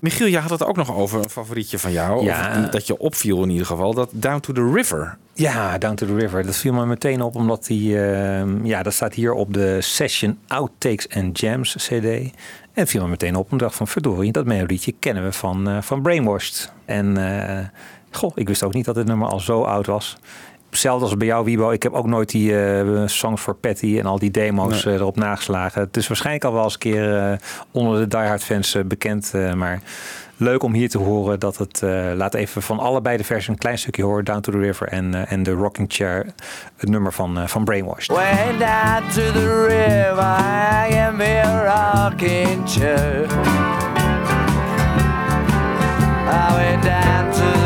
Michiel, 0.05 0.29
jij 0.29 0.41
had 0.41 0.51
het 0.51 0.65
ook 0.65 0.77
nog 0.77 0.95
over 0.95 1.19
een 1.19 1.31
favorietje 1.31 1.79
van 1.79 1.93
jou. 1.93 2.25
Ja. 2.25 2.63
Of 2.65 2.69
dat 2.69 2.87
je 2.87 2.99
opviel 2.99 3.43
in 3.43 3.51
ieder 3.51 3.67
geval. 3.67 3.95
Dat 3.95 4.11
Down 4.13 4.41
to 4.41 4.53
the 4.53 4.73
River. 4.73 5.17
Ja, 5.33 5.79
Down 5.79 5.95
to 5.95 6.07
the 6.07 6.15
River. 6.15 6.47
Dat 6.47 6.57
viel 6.57 6.73
me 6.73 6.87
meteen 6.87 7.23
op, 7.23 7.35
omdat 7.35 7.67
die, 7.67 8.03
ehm, 8.03 8.67
ja, 8.67 8.83
dat 8.83 8.93
staat 8.93 9.15
hier 9.15 9.33
op 9.33 9.55
de 9.55 9.81
Session 9.81 10.39
Outtakes 10.47 11.09
and 11.09 11.41
Jams 11.41 11.77
CD. 11.77 12.05
En 12.05 12.33
het 12.73 12.89
viel 12.89 13.03
me 13.03 13.09
meteen 13.09 13.37
op, 13.37 13.51
en 13.51 13.59
dacht 13.59 13.77
van 13.77 13.89
verdorie, 13.89 14.33
dat 14.33 14.47
melodietje 14.47 14.95
kennen 14.99 15.25
we 15.25 15.33
van, 15.33 15.69
eh, 15.69 15.83
van 15.83 16.03
Brainwashed. 16.03 16.73
En 16.85 17.17
eh, 17.17 17.65
goh, 18.11 18.33
ik 18.35 18.49
wist 18.49 18.63
ook 18.63 18.75
niet 18.75 18.85
dat 18.85 18.95
dit 18.95 19.07
nummer 19.07 19.29
al 19.29 19.41
zo 19.41 19.63
oud 19.63 19.87
was. 19.87 20.17
Hetzelfde 20.75 21.05
als 21.05 21.17
bij 21.17 21.27
jou, 21.27 21.45
Wiebo. 21.45 21.71
Ik 21.71 21.83
heb 21.83 21.93
ook 21.93 22.07
nooit 22.07 22.31
die 22.31 22.63
eh, 22.65 23.03
Songs 23.07 23.41
for 23.43 23.55
Patty 23.55 23.99
en 23.99 24.07
al 24.07 24.19
die 24.19 24.31
demo's 24.31 24.85
Nee. 24.85 24.95
eh, 24.95 25.01
erop 25.01 25.17
nageslagen. 25.17 25.81
Het 25.81 25.97
is 25.97 26.07
waarschijnlijk 26.09 26.45
al 26.45 26.53
wel 26.53 26.63
eens 26.65 26.73
een 26.73 26.79
keer 26.79 27.19
eh, 27.19 27.33
onder 27.71 27.99
de 28.01 28.09
diehard 28.09 28.45
fans 28.45 28.77
bekend. 28.87 29.31
eh, 29.35 29.53
maar 29.53 29.81
leuk 30.37 30.63
om 30.63 30.73
hier 30.73 30.89
te 30.89 30.99
horen 30.99 31.41
dat 31.41 31.57
het... 31.57 31.83
eh, 31.83 32.11
laat 32.15 32.35
even 32.35 32.63
van 32.63 32.79
allebei 32.79 33.17
de 33.17 33.25
versies 33.25 33.49
een 33.49 33.59
klein 33.59 33.79
stukje 33.79 34.03
horen. 34.05 34.25
Down 34.25 34.41
to 34.41 34.53
the 34.53 34.59
River 34.59 34.89
en, 34.89 35.27
en 35.29 35.43
de 35.43 35.51
Rocking 35.53 35.87
Chair. 35.93 36.27
Het 36.77 36.89
nummer 36.89 37.13
van, 37.13 37.49
van 37.49 37.65
Brainwashed. 37.65 38.17
Way 38.17 38.57
down 38.59 39.03
to 39.15 39.33
the 39.33 39.67
river, 39.69 40.23
I 40.23 41.17
be 41.17 41.41
a 41.45 41.65
rocking 41.65 42.69
chair. 42.69 43.27
I 46.27 46.55
went 46.57 46.83
down 46.83 47.31
to 47.33 47.64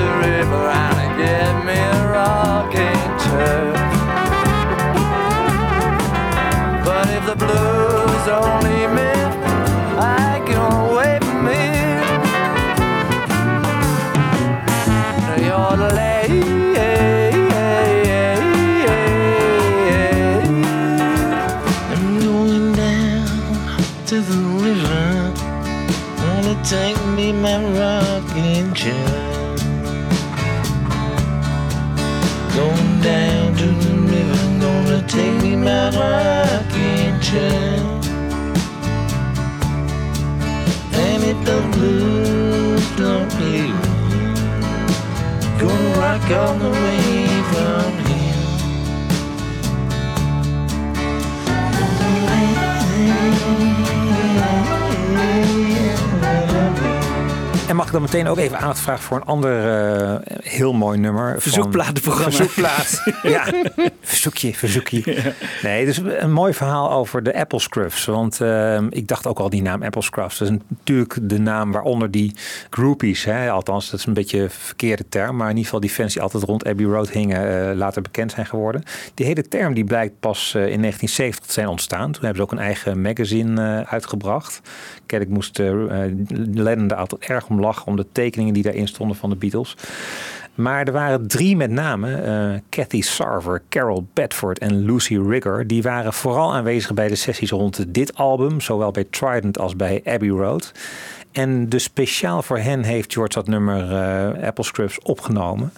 my 35.69 36.43
rocking 36.49 37.21
chair. 37.21 37.79
And 41.05 41.23
if 41.25 41.39
the 41.45 41.61
blues 41.73 42.87
don't 42.97 43.31
leave 43.41 43.99
gonna 45.59 45.99
rock 45.99 46.31
all 46.31 46.59
the 46.59 46.71
way 46.71 47.18
En 57.69 57.77
mag 57.77 57.87
ik 57.87 57.93
dan 57.93 58.03
meteen 58.03 58.27
ook 58.29 58.39
even 58.39 58.59
aandacht 58.59 58.81
vragen 58.81 59.03
voor 59.03 59.17
een 59.17 59.25
ander 59.25 59.83
eh, 59.93 60.37
heel 60.43 60.73
mooi 60.73 60.99
nummer. 60.99 61.31
van- 61.33 61.41
Verzoekplatenprogramma. 61.41 62.31
Verzoekplaat. 62.33 63.03
ja, 63.35 63.45
verzoekje, 64.01 64.55
verzoekje. 64.55 65.33
Nee, 65.63 65.85
dus 65.85 66.01
een 66.05 66.33
mooi 66.33 66.55
verhaal 66.55 66.91
over 66.93 67.23
de 67.23 67.35
Apple 67.35 67.59
Scruffs. 67.61 68.05
Want 68.05 68.41
eh, 68.41 68.81
ik 68.91 69.07
dacht 69.09 69.27
ook 69.27 69.39
al 69.39 69.51
die 69.51 69.63
naam 69.63 69.83
Apple 69.83 70.03
Scruffs. 70.03 70.39
Dat 70.39 70.51
is 70.51 70.57
natuurlijk 70.69 71.19
de 71.23 71.39
naam 71.39 71.73
waaronder 71.73 72.11
die 72.11 72.35
groupies, 72.71 73.25
hè, 73.25 73.51
althans 73.51 73.91
dat 73.91 74.01
is 74.01 74.07
een 74.07 74.13
beetje 74.15 74.41
een 74.43 74.51
verkeerde 74.51 75.09
term. 75.09 75.37
Maar 75.37 75.45
in 75.47 75.57
ieder 75.57 75.65
geval 75.65 75.81
die 75.81 75.91
fans 75.91 76.13
die 76.13 76.23
altijd 76.23 76.43
rond 76.43 76.67
Abbey 76.67 76.87
Road 76.87 77.11
hingen, 77.11 77.69
eh, 77.71 77.77
later 77.77 78.03
bekend 78.03 78.33
zijn 78.33 78.47
geworden. 78.47 78.83
Die 79.15 79.27
hele 79.27 79.49
term 79.49 79.75
die 79.75 79.85
blijkt 79.85 80.21
pas 80.21 80.55
eh, 80.55 80.61
in 80.63 80.81
1970 80.81 81.47
te 81.47 81.53
zijn 81.53 81.69
ontstaan. 81.69 82.13
Toen 82.13 82.25
hebben 82.25 82.37
ze 82.37 82.43
ook 82.43 82.53
een 82.53 82.59
eigen 82.65 83.01
magazine 83.03 83.87
uitgebracht. 83.89 84.61
Kijk, 85.07 85.23
ik 85.23 85.29
moest 85.29 85.59
uh, 85.59 85.73
Lennon 86.55 86.91
er 86.91 86.97
altijd 86.97 87.25
erg 87.25 87.47
om 87.49 87.58
lachen 87.61 87.87
om 87.87 87.97
de 87.97 88.07
tekeningen 88.13 88.55
die 88.55 88.63
daarin 88.63 88.89
stonden 88.89 89.17
van 89.17 89.31
de 89.31 89.37
Beatles. 89.37 89.77
Maar 90.55 90.87
er 90.87 90.93
waren 90.93 91.29
drie 91.29 91.57
met 91.57 91.71
name, 91.71 92.15
eh 92.15 92.61
Cathy 92.71 93.01
Sarver, 93.03 93.63
Carol 93.69 94.07
Bedford 94.15 94.59
en 94.59 94.85
Lucy 94.85 95.19
Rigger. 95.19 95.67
Die 95.67 95.83
waren 95.83 96.13
vooral 96.13 96.55
aanwezig 96.55 96.95
bij 96.95 97.09
de 97.09 97.15
sessies 97.15 97.51
rond 97.51 97.85
dit 97.95 98.15
album, 98.15 98.61
zowel 98.61 98.91
bij 98.91 99.05
Trident 99.11 99.59
als 99.59 99.77
bij 99.77 100.01
Abbey 100.05 100.29
Road. 100.29 100.73
En 101.33 101.69
dus 101.69 101.83
speciaal 101.83 102.43
voor 102.43 102.59
hen 102.59 102.83
heeft 102.83 103.13
George 103.13 103.33
dat 103.33 103.47
nummer 103.47 103.93
eh, 103.93 104.47
Apple 104.47 104.65
Scrubs 104.65 105.01
opgenomen. 105.03 105.73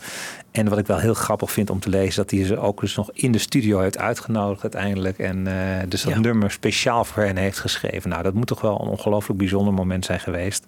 En 0.51 0.69
wat 0.69 0.79
ik 0.79 0.87
wel 0.87 0.99
heel 0.99 1.15
grappig 1.15 1.51
vind 1.53 1.71
om 1.71 1.81
te 1.81 1.89
lezen, 1.89 2.17
dat 2.23 2.31
hij 2.31 2.45
ze 2.45 2.59
ook 2.59 2.81
dus 2.81 2.97
nog 2.97 3.11
in 3.13 3.33
de 3.33 3.39
studio 3.39 3.81
heeft 3.81 3.99
uitgenodigd 3.99 4.63
uiteindelijk. 4.63 5.19
En 5.19 5.47
eh, 5.47 5.55
dus 5.89 6.03
dat 6.03 6.13
Ja. 6.13 6.19
nummer 6.21 6.51
speciaal 6.51 7.05
voor 7.05 7.23
hen 7.23 7.37
heeft 7.37 7.59
geschreven. 7.59 8.11
Nou, 8.11 8.23
dat 8.23 8.35
moet 8.35 8.47
toch 8.47 8.61
wel 8.61 8.81
een 8.81 8.89
ongelooflijk 8.89 9.39
bijzonder 9.39 9.75
moment 9.75 10.05
zijn 10.05 10.21
geweest. 10.21 10.65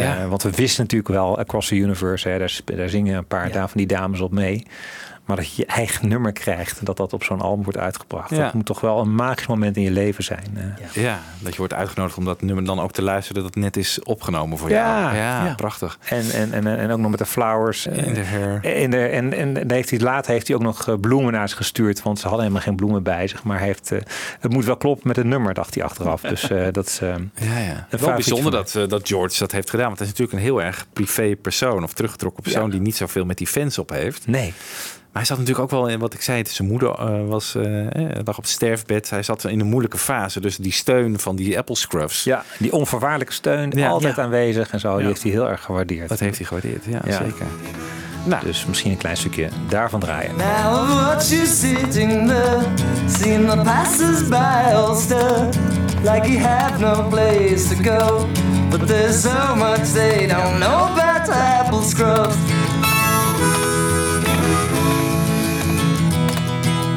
Ja. 0.00 0.18
Eh, 0.18 0.28
want 0.28 0.42
we 0.42 0.50
wisten 0.50 0.82
natuurlijk 0.82 1.10
wel 1.10 1.38
Across 1.38 1.68
the 1.68 1.76
Universe, 1.76 2.28
hè, 2.28 2.38
daar, 2.64 2.88
zingen 2.88 3.16
een 3.16 3.26
paar 3.26 3.52
daar 3.52 3.68
van 3.68 3.78
die 3.78 3.86
dames 3.86 4.20
op 4.20 4.32
mee. 4.32 4.66
Maar 5.24 5.36
dat 5.36 5.54
je 5.54 5.62
je 5.62 5.66
eigen 5.68 6.08
nummer 6.08 6.32
krijgt 6.32 6.78
en 6.78 6.84
dat 6.84 6.96
dat 6.96 7.12
op 7.12 7.24
zo'n 7.24 7.40
album 7.40 7.64
wordt 7.64 7.78
uitgebracht. 7.78 8.30
Ja. 8.30 8.36
Dat 8.44 8.54
moet 8.54 8.66
toch 8.66 8.80
wel 8.80 9.00
een 9.00 9.14
magisch 9.14 9.46
moment 9.46 9.76
in 9.76 9.82
je 9.82 9.90
leven 9.90 10.24
zijn. 10.24 10.44
eh. 10.54 11.02
Ja, 11.02 11.20
dat 11.38 11.52
je 11.52 11.58
wordt 11.58 11.72
uitgenodigd 11.74 12.16
om 12.18 12.24
dat 12.24 12.42
nummer 12.42 12.64
dan 12.64 12.80
ook 12.80 12.92
te 12.92 13.02
luisteren 13.02 13.42
dat 13.42 13.54
het 13.54 13.62
net 13.62 13.76
is 13.76 14.02
opgenomen 14.02 14.58
voor 14.58 14.70
Ja. 14.70 15.00
jou. 15.02 15.16
Ja, 15.16 15.44
Ja. 15.46 15.54
prachtig. 15.54 15.98
En, 16.08 16.30
en, 16.30 16.52
en, 16.52 16.66
en 16.78 16.90
ook 16.90 16.98
nog 16.98 17.10
met 17.10 17.18
de 17.18 17.26
flowers. 17.26 17.86
eh, 17.86 18.06
In 18.06 18.14
de 18.14 18.24
hair. 18.24 18.64
In 18.64 18.90
de, 18.90 19.06
en, 19.06 19.32
en, 19.32 19.56
en 19.60 19.70
heeft 19.70 19.90
hij, 19.90 19.98
later 19.98 20.32
heeft 20.32 20.46
hij 20.46 20.56
ook 20.56 20.62
nog 20.62 20.88
eh, 20.88 20.94
bloemen 21.00 21.32
naar 21.32 21.48
ze 21.48 21.56
gestuurd. 21.56 22.02
Want 22.02 22.16
ze 22.18 22.22
hadden 22.24 22.42
helemaal 22.42 22.64
geen 22.66 22.76
bloemen 22.76 23.02
bij 23.02 23.26
zich. 23.26 23.42
Maar 23.42 23.58
hij 23.58 23.66
heeft, 23.66 23.92
eh, 23.92 23.98
het 24.40 24.52
moet 24.52 24.64
wel 24.64 24.76
kloppen 24.76 25.08
met 25.08 25.16
het 25.16 25.26
nummer, 25.26 25.54
dacht 25.54 25.74
hij 25.74 25.84
achteraf. 25.84 26.20
Dus 26.20 26.50
eh, 26.50 26.66
dat 26.72 26.86
is... 26.86 27.00
eh, 27.00 27.14
Ja, 27.34 27.58
ja. 27.58 27.86
een 27.90 27.98
Wel 27.98 28.12
bijzonder 28.14 28.52
dat, 28.52 28.74
eh, 28.74 28.88
dat 28.88 29.08
George 29.08 29.38
dat 29.38 29.52
heeft 29.52 29.70
gedaan. 29.70 29.86
Want 29.86 29.98
hij 29.98 30.06
is 30.06 30.12
natuurlijk 30.12 30.38
een 30.38 30.44
heel 30.52 30.62
erg 30.62 30.86
privé 30.92 31.36
persoon. 31.42 31.82
Of 31.82 31.92
teruggetrokken 31.92 32.42
persoon 32.42 32.70
die 32.70 32.80
niet 32.80 32.96
zoveel 32.96 33.24
met 33.24 33.38
die 33.38 33.46
fans 33.46 33.78
op 33.78 33.90
heeft. 33.90 34.26
Nee. 34.26 34.54
Maar 35.14 35.22
hij 35.22 35.32
zat 35.32 35.38
natuurlijk 35.44 35.72
ook 35.72 35.80
wel 35.80 35.88
in 35.90 35.98
wat 35.98 36.14
ik 36.14 36.22
zei. 36.22 36.42
Zijn 36.46 36.68
moeder 36.68 36.90
eh, 36.90 37.26
was, 37.26 37.54
eh, 37.54 37.86
eh, 37.86 38.10
lag 38.24 38.36
op 38.36 38.42
het 38.42 38.52
sterfbed. 38.52 39.10
Hij 39.10 39.22
zat 39.22 39.44
in 39.44 39.60
een 39.60 39.66
moeilijke 39.66 39.98
fase. 39.98 40.40
Dus 40.40 40.56
die 40.56 40.72
steun 40.72 41.18
van 41.18 41.36
die 41.36 41.58
Apple 41.58 41.76
Scruffs. 41.76 42.24
Ja, 42.24 42.44
die 42.58 42.72
onvoorwaardelijke 42.72 43.32
steun, 43.32 43.70
Ja. 43.74 43.88
altijd 43.88 44.16
Ja. 44.16 44.22
aanwezig 44.22 44.70
en 44.70 44.80
zo. 44.80 44.96
Die 44.96 45.06
heeft 45.06 45.22
hij 45.22 45.30
heel 45.32 45.48
erg 45.48 45.62
gewaardeerd. 45.62 46.08
Dat 46.08 46.20
heeft 46.20 46.36
hij 46.38 46.46
gewaardeerd, 46.46 46.84
ja, 46.84 47.00
Ja. 47.04 47.12
zeker. 47.16 47.46
Nou. 48.24 48.44
Dus 48.44 48.66
misschien 48.66 48.90
een 48.90 48.96
klein 48.96 49.16
stukje 49.16 49.48
daarvan 49.68 50.00
draaien. 50.00 50.30
Now 50.36 50.90
I 50.90 50.94
watch 50.94 51.28
you 51.28 51.46
sitting 51.46 52.28
there, 52.28 52.58
seeing 53.06 53.50
the 53.50 53.56
passers-by 53.64 54.72
all 54.72 54.96
like 56.02 56.32
you 56.32 56.38
have 56.38 56.80
no 56.80 57.08
place 57.08 57.68
to 57.68 57.90
go. 57.90 58.26
But 58.70 58.86
there's 58.86 59.20
so 59.20 59.54
much 59.56 59.92
they 59.92 60.26
don't 60.26 60.58
know 60.58 60.98
about 60.98 61.28
apple 61.28 61.82
scrubs. 61.82 62.34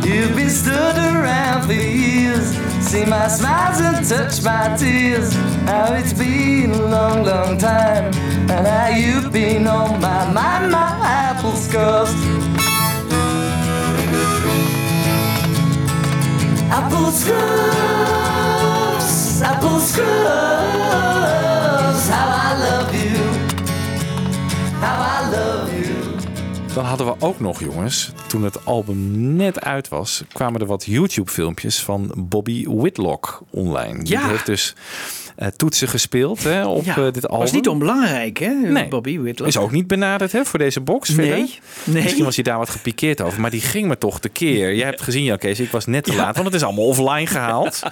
You've 0.08 0.36
been 0.38 0.50
stood 0.50 0.96
around 0.96 1.66
for 1.66 1.74
years, 1.74 2.56
see 2.80 3.04
my 3.06 3.28
smiles 3.28 3.82
and 3.82 4.08
touch 4.08 4.42
my 4.42 4.74
tears. 4.78 5.34
How 5.66 5.96
it's 5.96 6.14
been 6.14 6.72
a 6.72 6.86
long, 6.86 7.26
long 7.26 7.58
time, 7.58 8.14
and 8.50 8.66
how 8.66 8.88
you've 8.88 9.34
been 9.34 9.68
on 9.68 10.00
my 10.00 10.32
mind, 10.32 10.72
my 10.72 10.98
apple 11.04 11.52
scrubs. 11.58 12.14
Apple 16.72 17.12
scrubs, 17.12 17.42
apple 19.42 19.80
scrubs, 19.82 20.57
Dan 26.78 26.86
hadden 26.86 27.08
we 27.08 27.14
ook 27.20 27.40
nog, 27.40 27.60
jongens, 27.60 28.12
toen 28.28 28.44
het 28.44 28.66
album 28.66 29.36
net 29.36 29.62
uit 29.62 29.88
was, 29.88 30.24
kwamen 30.34 30.62
er 30.62 30.68
wat 30.68 30.86
YouTube-filmpjes 30.86 31.84
van 31.84 32.14
Bobby 32.18 32.66
Whitlock 32.68 33.42
online. 33.50 34.04
Die 34.04 34.14
Ja. 34.14 34.28
heeft 34.28 34.46
dus 34.46 34.76
toetsen 35.56 35.88
gespeeld 35.88 36.44
hè, 36.44 36.66
op 36.66 36.86
Ja, 36.86 36.96
eh, 36.98 37.04
dit 37.12 37.24
album. 37.28 37.40
was 37.40 37.52
niet 37.52 37.68
onbelangrijk, 37.68 38.38
hè, 38.38 38.50
Nee. 38.54 38.88
Bobby 38.88 39.20
Whitlock. 39.20 39.48
Is 39.48 39.58
ook 39.58 39.72
niet 39.72 39.88
benaderd 39.88 40.32
hè, 40.32 40.46
voor 40.46 40.60
deze 40.60 40.82
box. 40.82 41.10
Nee, 41.10 41.30
nee. 41.84 42.04
Misschien 42.04 42.24
was 42.24 42.36
hij 42.36 42.44
daar 42.44 42.58
wat 42.58 42.70
gepikeerd 42.70 43.22
over. 43.22 43.42
Maar 43.42 43.50
die 43.52 43.62
ging 43.62 43.88
me 43.88 43.98
toch 43.98 44.20
tekeer. 44.20 44.74
Je 44.74 44.84
hebt 44.84 45.02
gezien, 45.02 45.24
ja, 45.24 45.36
Kees, 45.36 45.60
ik 45.60 45.72
was 45.72 45.86
net 45.86 46.04
te 46.04 46.16
laat. 46.16 46.34
Want 46.36 46.46
het 46.48 46.56
is 46.56 46.64
allemaal 46.64 46.86
offline 46.86 47.28
gehaald. 47.28 47.80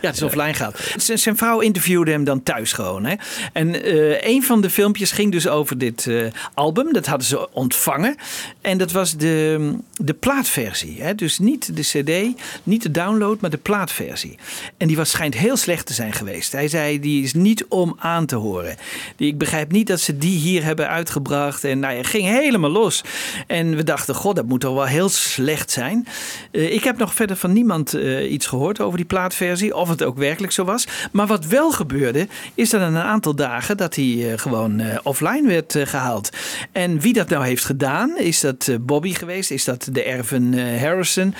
Ja, 0.00 0.08
het 0.12 0.16
is 0.16 0.22
offline 0.26 0.54
gehaald. 0.54 0.78
Z- 0.96 1.08
Zijn 1.14 1.36
vrouw 1.36 1.60
interviewde 1.60 2.10
hem 2.10 2.24
dan 2.24 2.42
thuis 2.42 2.72
gewoon. 2.72 3.04
Hè? 3.04 3.14
En 3.52 3.82
eh, 3.82 4.28
een 4.34 4.42
van 4.42 4.60
de 4.60 4.70
filmpjes 4.70 5.10
ging 5.12 5.32
dus 5.32 5.48
over 5.48 5.78
dit 5.78 6.06
eh, 6.06 6.26
album. 6.54 6.92
Dat 6.92 7.06
hadden 7.06 7.26
ze 7.26 7.52
ontvangen. 7.52 8.16
En 8.60 8.78
dat 8.78 8.92
was 8.92 9.16
de, 9.16 9.72
de 9.96 10.14
plaatversie. 10.14 11.02
Hè? 11.02 11.14
Dus 11.14 11.38
niet 11.38 11.76
de 11.76 11.82
cd, 11.82 12.40
niet 12.62 12.82
de 12.82 12.90
download, 12.90 13.40
maar 13.40 13.50
de 13.50 13.56
plaatversie. 13.56 14.38
En 14.76 14.86
die 14.86 14.96
was, 14.96 15.10
schijnt 15.10 15.34
heel 15.34 15.56
slecht 15.56 15.86
te 15.86 15.92
zijn 15.92 16.12
geweest. 16.12 16.52
Hij 16.52 16.68
zei, 16.68 16.85
die 16.94 17.22
is 17.22 17.34
niet 17.34 17.64
om 17.68 17.96
aan 17.98 18.26
te 18.26 18.36
horen. 18.36 18.76
Die, 19.16 19.28
ik 19.28 19.38
begrijp 19.38 19.72
niet 19.72 19.86
dat 19.86 20.00
ze 20.00 20.18
die 20.18 20.38
hier 20.38 20.64
hebben 20.64 20.88
uitgebracht. 20.88 21.64
En 21.64 21.78
nou 21.78 21.94
ja, 21.94 22.02
ging 22.02 22.24
helemaal 22.24 22.70
los. 22.70 23.04
En 23.46 23.76
we 23.76 23.82
dachten, 23.82 24.14
god, 24.14 24.36
dat 24.36 24.46
moet 24.46 24.60
toch 24.60 24.74
wel 24.74 24.86
heel 24.86 25.08
slecht 25.08 25.70
zijn. 25.70 26.06
Eh, 26.50 26.72
ik 26.72 26.84
heb 26.84 26.98
nog 26.98 27.14
verder 27.14 27.36
van 27.36 27.52
niemand 27.52 27.94
eh, 27.94 28.32
iets 28.32 28.46
gehoord 28.46 28.80
over 28.80 28.96
die 28.96 29.06
plaatversie. 29.06 29.76
Of 29.76 29.88
het 29.88 30.02
ook 30.02 30.16
werkelijk 30.16 30.52
zo 30.52 30.64
was. 30.64 30.86
Maar 31.12 31.26
wat 31.26 31.46
wel 31.46 31.70
gebeurde, 31.70 32.28
is 32.54 32.70
dat 32.70 32.80
een 32.80 32.96
aantal 32.96 33.34
dagen 33.34 33.76
dat 33.76 33.94
hij 33.94 34.32
eh, 34.32 34.38
gewoon 34.38 34.82
offline 35.02 35.48
werd 35.48 35.74
eh, 35.74 35.86
gehaald. 35.86 36.30
En 36.72 37.00
wie 37.00 37.12
dat 37.12 37.28
nou 37.28 37.44
heeft 37.44 37.64
gedaan, 37.64 38.18
is 38.18 38.40
dat 38.40 38.70
Bobby 38.80 39.14
geweest? 39.14 39.50
Is 39.50 39.64
dat 39.64 39.88
de 39.92 40.02
Ervin 40.02 40.54
eh, 40.54 40.82
Harrison? 40.82 41.34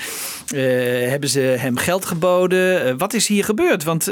Hebben 1.09 1.29
ze 1.29 1.39
hem 1.39 1.77
geld 1.77 2.05
geboden? 2.05 2.97
Wat 2.97 3.13
is 3.13 3.27
hier 3.27 3.43
gebeurd? 3.43 3.83
Want 3.83 4.05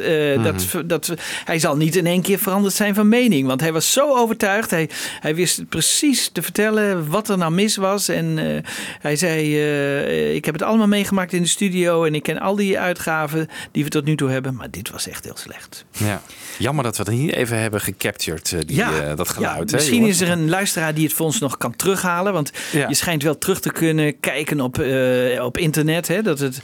dat, 0.43 0.65
dat, 0.85 1.13
hij 1.45 1.59
zal 1.59 1.77
niet 1.77 1.95
in 1.95 2.05
één 2.05 2.21
keer 2.21 2.39
veranderd 2.39 2.73
zijn 2.73 2.95
van 2.95 3.09
mening. 3.09 3.47
Want 3.47 3.61
hij 3.61 3.73
was 3.73 3.91
zo 3.91 4.15
overtuigd. 4.15 4.71
Hij, 4.71 4.89
hij 5.19 5.35
wist 5.35 5.69
precies 5.69 6.29
te 6.29 6.41
vertellen 6.41 7.09
wat 7.09 7.29
er 7.29 7.37
nou 7.37 7.51
mis 7.51 7.75
was. 7.75 8.07
En 8.07 8.37
eh, 8.37 8.71
hij 9.01 9.15
zei, 9.15 9.55
eh, 9.55 10.35
ik 10.35 10.45
heb 10.45 10.53
het 10.53 10.63
allemaal 10.63 10.87
meegemaakt 10.87 11.33
in 11.33 11.41
de 11.41 11.47
studio. 11.47 12.03
En 12.03 12.15
ik 12.15 12.23
ken 12.23 12.39
al 12.39 12.55
die 12.55 12.79
uitgaven 12.79 13.47
die 13.71 13.83
we 13.83 13.89
tot 13.89 14.05
nu 14.05 14.15
toe 14.15 14.29
hebben. 14.29 14.55
Maar 14.55 14.71
dit 14.71 14.91
was 14.91 15.07
echt 15.07 15.23
heel 15.23 15.37
slecht. 15.37 15.85
Ja. 15.91 16.21
Jammer 16.57 16.83
dat 16.83 16.97
we 16.97 17.03
dat 17.03 17.13
niet 17.13 17.31
even 17.33 17.59
hebben 17.59 17.81
gecaptured, 17.81 18.51
eh, 18.53 18.59
die, 18.65 18.81
eh, 18.81 19.15
dat 19.15 19.29
geluid. 19.29 19.71
hè, 19.71 19.75
misschien 19.77 20.05
is 20.05 20.21
er 20.21 20.29
een 20.29 20.49
luisteraar 20.49 20.93
die 20.93 21.03
het 21.03 21.13
voor 21.13 21.25
ons 21.25 21.39
nog 21.39 21.57
kan 21.57 21.75
terughalen. 21.75 22.33
Want 22.33 22.51
Ja. 22.71 22.87
je 22.87 22.95
schijnt 22.95 23.23
wel 23.23 23.37
terug 23.37 23.59
te 23.59 23.71
kunnen 23.71 24.19
kijken 24.19 24.61
op, 24.61 24.79
eh, 24.79 25.43
op 25.43 25.57
internet. 25.57 26.07
Hè? 26.07 26.21
Dat 26.21 26.39
het, 26.39 26.59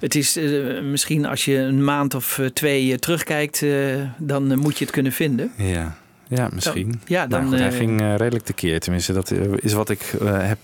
het 0.00 0.14
is 0.14 0.38
misschien 0.82 1.26
als 1.26 1.44
je 1.44 1.56
een 1.56 1.84
maand 1.84 2.14
of 2.14 2.40
twee 2.52 2.98
terugkijkt, 2.98 3.62
dan 4.18 4.58
moet 4.58 4.78
je 4.78 4.84
het 4.84 4.92
kunnen 4.92 5.12
vinden. 5.12 5.52
Ja. 5.56 5.96
Ja, 6.28 6.48
misschien. 6.52 6.88
Dan- 6.90 7.00
ja, 7.06 7.18
Nou 7.26 7.30
dan, 7.42 7.50
goed, 7.50 7.58
hij 7.58 7.68
eh, 7.70 7.76
ging 7.76 8.00
eh, 8.00 8.16
redelijk 8.16 8.44
tekeer. 8.44 8.80
Tenminste, 8.80 9.12
dat 9.12 9.32
is 9.56 9.72
wat 9.72 9.88
ik 9.88 10.12
heb 10.24 10.58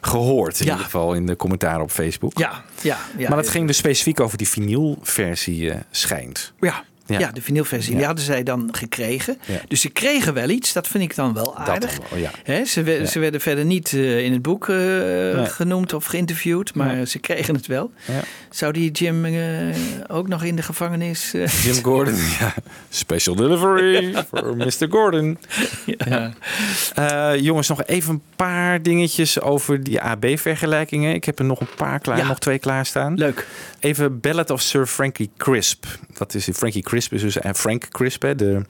gehoord. 0.00 0.58
In 0.60 0.64
Ja. 0.64 0.70
ieder 0.70 0.84
geval 0.84 1.14
in 1.14 1.26
de 1.26 1.36
commentaren 1.36 1.82
op 1.82 1.90
Facebook. 1.90 2.38
Ja, 2.38 2.62
ja, 2.80 2.98
ja. 3.18 3.28
maar 3.28 3.38
het 3.38 3.48
ging 3.48 3.66
dus 3.66 3.76
specifiek 3.76 4.20
over 4.20 4.38
die 4.38 4.48
vinylversie 4.48 5.72
schijnt. 5.90 6.52
Ja. 6.60 6.84
Ja. 7.06 7.18
Ja. 7.18 7.30
de 7.32 7.42
vinylversie, 7.42 7.90
Ja. 7.92 7.96
die 7.96 8.06
hadden 8.06 8.24
zij 8.24 8.42
dan 8.42 8.68
gekregen. 8.72 9.38
Ja. 9.46 9.60
Dus 9.68 9.80
ze 9.80 9.88
kregen 9.88 10.34
wel 10.34 10.48
iets, 10.48 10.72
dat 10.72 10.88
vind 10.88 11.04
ik 11.04 11.14
dan 11.14 11.34
wel 11.34 11.56
aardig. 11.56 11.98
Hè, 12.44 12.64
ze, 12.64 13.04
ze 13.10 13.18
werden 13.18 13.40
verder 13.40 13.64
niet 13.64 13.92
eh, 13.92 14.24
in 14.24 14.32
het 14.32 14.42
boek 14.42 14.68
eh, 14.68 15.44
genoemd 15.44 15.92
of 15.92 16.04
geïnterviewd, 16.04 16.74
maar 16.74 17.06
ze 17.06 17.18
kregen 17.18 17.54
het 17.54 17.66
wel. 17.66 17.92
Ja. 18.06 18.20
Zou 18.50 18.72
die 18.72 18.90
Jim 18.90 19.24
eh, 19.24 19.32
ook 20.06 20.28
nog 20.28 20.42
in 20.44 20.56
de 20.56 20.62
gevangenis? 20.62 21.32
Jim 21.64 21.82
Gordon, 21.82 22.14
ja. 22.40 22.54
Special 22.88 23.34
delivery 23.34 24.24
voor 24.30 24.56
Mr. 24.56 24.86
Gordon. 24.90 25.38
Ja. 25.96 26.32
Jongens, 27.36 27.68
nog 27.68 27.84
even 27.84 28.12
een 28.14 28.22
paar 28.36 28.82
dingetjes 28.82 29.40
over 29.40 29.82
die 29.82 30.00
AB-vergelijkingen. 30.00 31.14
Ik 31.14 31.24
heb 31.24 31.38
er 31.38 31.44
nog 31.44 31.60
een 31.60 31.74
paar 31.76 31.98
klaar, 31.98 32.26
nog 32.26 32.38
twee 32.38 32.58
klaarstaan. 32.58 33.14
Leuk. 33.14 33.46
Even 33.80 34.20
Ballad 34.20 34.50
of 34.50 34.60
Sir 34.60 34.86
Frankie 34.86 35.30
Crisp. 35.36 35.86
Dat 36.12 36.34
is 36.34 36.48
Frankie 36.52 36.82
Crisp, 36.82 36.92
is 36.96 37.08
dus 37.08 37.38
en 37.38 37.54
Frank 37.54 37.88
Crisp, 37.88 38.22
hè, 38.22 38.34
de 38.34 38.62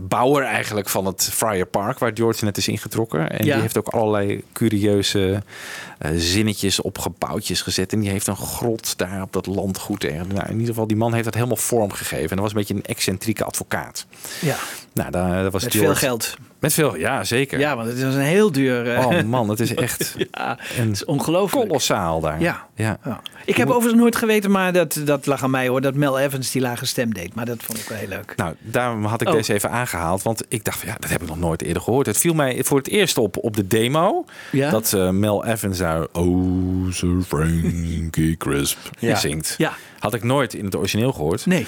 bouwer 0.00 0.42
eigenlijk 0.44 0.88
van 0.88 1.06
het 1.06 1.28
Friar 1.32 1.66
Park, 1.66 1.98
waar 1.98 2.10
George 2.14 2.44
net 2.44 2.56
is 2.56 2.68
ingetrokken. 2.68 3.30
En 3.30 3.44
Ja. 3.46 3.52
die 3.52 3.62
heeft 3.62 3.78
ook 3.78 3.88
allerlei 3.88 4.44
curieuze 4.52 5.42
eh, 5.98 6.10
zinnetjes 6.16 6.80
op 6.80 6.98
gebouwtjes 6.98 7.62
gezet. 7.62 7.92
En 7.92 8.00
die 8.00 8.10
heeft 8.10 8.26
een 8.26 8.36
grot 8.36 8.98
daar 8.98 9.22
op 9.22 9.32
dat 9.32 9.46
landgoed. 9.46 10.04
ergens. 10.04 10.34
Nou, 10.34 10.44
in 10.46 10.52
ieder 10.52 10.66
geval, 10.66 10.86
die 10.86 10.96
man 10.96 11.12
heeft 11.12 11.24
dat 11.24 11.34
helemaal 11.34 11.56
vormgegeven. 11.56 12.30
En 12.30 12.36
dat 12.36 12.38
was 12.38 12.50
een 12.50 12.58
beetje 12.58 12.74
een 12.74 12.84
excentrieke 12.84 13.44
advocaat. 13.44 14.06
ja, 14.40 14.56
Nou, 14.92 15.10
daar, 15.10 15.42
dat 15.42 15.52
was 15.52 15.62
met 15.62 15.72
George. 15.72 15.88
veel 15.88 16.08
geld. 16.08 16.34
Met 16.66 16.74
veel, 16.74 16.96
ja, 16.96 17.24
zeker. 17.24 17.58
Ja, 17.58 17.76
want 17.76 17.88
het 17.88 18.02
was 18.02 18.14
een 18.14 18.20
heel 18.20 18.52
duur. 18.52 18.92
eh, 18.94 19.06
Oh 19.06 19.22
man, 19.36 19.48
het 19.48 19.60
is 19.60 19.74
echt 19.74 20.14
ja, 20.32 20.58
een 20.78 20.90
is 20.90 21.04
ongelooflijk. 21.04 21.66
kolossaal 21.66 22.20
daar. 22.20 22.40
Ja. 22.40 22.66
ja. 22.74 22.98
Ja. 23.04 23.20
Ik 23.44 23.56
heb 23.56 23.68
overigens 23.68 24.00
nooit 24.00 24.16
geweten, 24.16 24.50
maar 24.50 24.72
dat, 24.72 25.00
dat 25.04 25.26
lag 25.26 25.42
aan 25.42 25.50
mij 25.50 25.68
hoor, 25.68 25.80
dat 25.80 25.94
Mel 25.94 26.18
Evans 26.18 26.50
die 26.50 26.62
lage 26.62 26.86
stem 26.86 27.14
deed. 27.14 27.34
Maar 27.34 27.44
dat 27.44 27.56
vond 27.62 27.78
ik 27.78 27.88
wel 27.88 27.98
heel 27.98 28.08
leuk. 28.08 28.32
Nou, 28.36 28.54
daarom 28.60 29.04
had 29.04 29.20
ik 29.20 29.28
Oh. 29.28 29.34
deze 29.34 29.52
even 29.54 29.70
aangehaald. 29.70 30.22
Want 30.22 30.44
ik 30.48 30.64
dacht, 30.64 30.80
ja, 30.80 30.96
dat 30.98 31.10
heb 31.10 31.22
ik 31.22 31.28
nog 31.28 31.38
nooit 31.38 31.62
eerder 31.62 31.82
gehoord. 31.82 32.06
Het 32.06 32.18
viel 32.18 32.34
mij 32.34 32.64
voor 32.64 32.78
het 32.78 32.88
eerst 32.88 33.18
op 33.18 33.36
op 33.36 33.56
de 33.56 33.66
demo. 33.66 34.24
Ja? 34.52 34.70
Dat 34.70 34.92
eh, 34.92 35.10
Mel 35.10 35.44
Evans 35.44 35.78
daar... 35.78 36.06
Oh, 36.12 36.92
Sir 36.92 37.22
Frankie 37.26 38.36
Crisp 38.36 38.78
Ja. 38.98 39.16
zingt. 39.16 39.54
Ja. 39.58 39.72
Had 39.98 40.14
ik 40.14 40.22
nooit 40.22 40.54
in 40.54 40.64
het 40.64 40.76
origineel 40.76 41.12
gehoord. 41.12 41.46
Nee. 41.46 41.66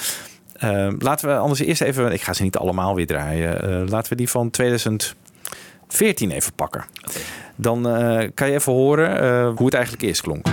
Eh, 0.59 0.89
laten 0.99 1.29
we 1.29 1.37
anders 1.37 1.61
eerst 1.61 1.81
even, 1.81 2.13
ik 2.13 2.23
ga 2.23 2.33
ze 2.33 2.43
niet 2.43 2.57
allemaal 2.57 2.95
weer 2.95 3.07
draaien. 3.07 3.63
Eh, 3.63 3.89
laten 3.89 4.11
we 4.11 4.17
die 4.17 4.29
van 4.29 4.51
2014 4.51 6.31
even 6.31 6.53
pakken. 6.55 6.85
Dan 7.57 7.89
eh, 7.89 8.29
kan 8.35 8.49
je 8.49 8.55
even 8.55 8.73
horen 8.73 9.21
eh, 9.21 9.57
hoe 9.57 9.65
het 9.65 9.75
eigenlijk 9.75 10.05
eerst 10.05 10.21
klonk. 10.21 10.47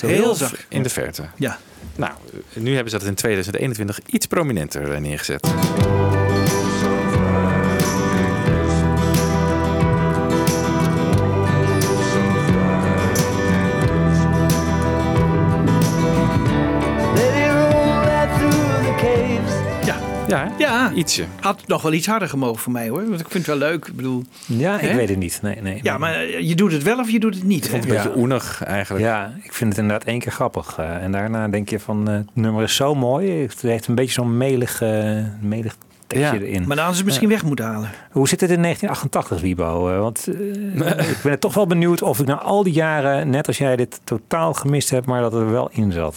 Heel 0.00 0.10
zacht. 0.10 0.22
Heel 0.22 0.34
zacht. 0.34 0.66
In 0.68 0.82
de 0.82 0.88
verte. 0.88 1.24
Ja. 1.36 1.58
Nou, 1.96 2.12
nu 2.54 2.74
hebben 2.74 2.90
ze 2.90 2.98
dat 2.98 3.08
in 3.08 3.14
2021 3.14 3.98
iets 4.06 4.26
prominenter 4.26 4.92
eh, 4.92 5.00
neergezet. 5.00 5.46
Ja, 20.82 20.88
ja. 20.90 20.96
ietsje. 20.96 21.24
Had 21.40 21.66
nog 21.66 21.82
wel 21.82 21.92
iets 21.92 22.06
harder 22.06 22.28
gemogen 22.28 22.58
voor 22.58 22.72
mij 22.72 22.88
hoor. 22.88 23.08
Want 23.08 23.20
ik 23.20 23.26
vind 23.30 23.46
het 23.46 23.58
wel 23.58 23.68
leuk. 23.68 23.86
Ik 23.86 23.96
bedoel, 23.96 24.24
Ja, 24.46 24.80
ik 24.80 24.92
weet 24.94 25.08
het 25.08 25.18
niet. 25.18 25.38
Nee, 25.42 25.56
nee, 25.62 25.80
ja, 25.82 25.98
maar 25.98 26.14
eh, 26.14 26.40
je 26.48 26.54
doet 26.54 26.72
het 26.72 26.82
wel 26.82 26.98
of 26.98 27.10
je 27.10 27.20
doet 27.20 27.34
het 27.34 27.44
niet. 27.44 27.64
Ik 27.64 27.70
vond 27.70 27.84
het 27.84 27.92
een 27.92 28.02
beetje 28.02 28.18
oenig 28.18 28.62
eigenlijk. 28.64 29.04
Ja, 29.04 29.32
ik 29.42 29.52
vind 29.52 29.70
het 29.70 29.78
inderdaad 29.82 30.06
één 30.08 30.18
keer 30.18 30.32
grappig. 30.32 30.76
eh, 30.78 31.02
en 31.02 31.12
daarna 31.12 31.48
denk 31.48 31.68
je 31.68 31.80
van, 31.80 32.08
eh, 32.08 32.14
het 32.14 32.26
nummer 32.32 32.62
is 32.62 32.74
zo 32.76 32.94
mooi. 32.94 33.30
Het 33.42 33.60
heeft 33.62 33.86
een 33.86 33.94
beetje 33.94 34.12
zo'n 34.12 34.36
melig, 34.36 34.80
eh, 34.82 35.18
melig 35.40 35.76
tekstje 36.06 36.38
Ja. 36.38 36.44
erin. 36.46 36.58
Maar 36.60 36.68
dan 36.68 36.78
hadden 36.78 36.96
ze 36.96 37.04
misschien 37.04 37.28
weg 37.28 37.44
moeten 37.44 37.64
halen. 37.64 37.90
Hoe 38.10 38.28
zit 38.28 38.40
het 38.40 38.50
in 38.50 38.60
1988, 38.60 39.40
Wiebo? 39.40 39.88
Eh, 39.92 39.98
want 39.98 40.28
ik 41.10 41.18
ben 41.22 41.38
toch 41.38 41.54
wel 41.54 41.66
benieuwd 41.66 42.02
of 42.02 42.18
ik 42.20 42.26
na 42.26 42.38
al 42.40 42.62
die 42.62 42.72
jaren, 42.72 43.30
net 43.30 43.46
als 43.46 43.58
jij, 43.58 43.76
dit 43.76 44.00
totaal 44.04 44.54
gemist 44.54 44.90
heb, 44.90 45.06
maar 45.06 45.20
dat 45.20 45.32
het 45.32 45.42
er 45.42 45.50
wel 45.50 45.68
in 45.72 45.92
zat. 45.92 46.16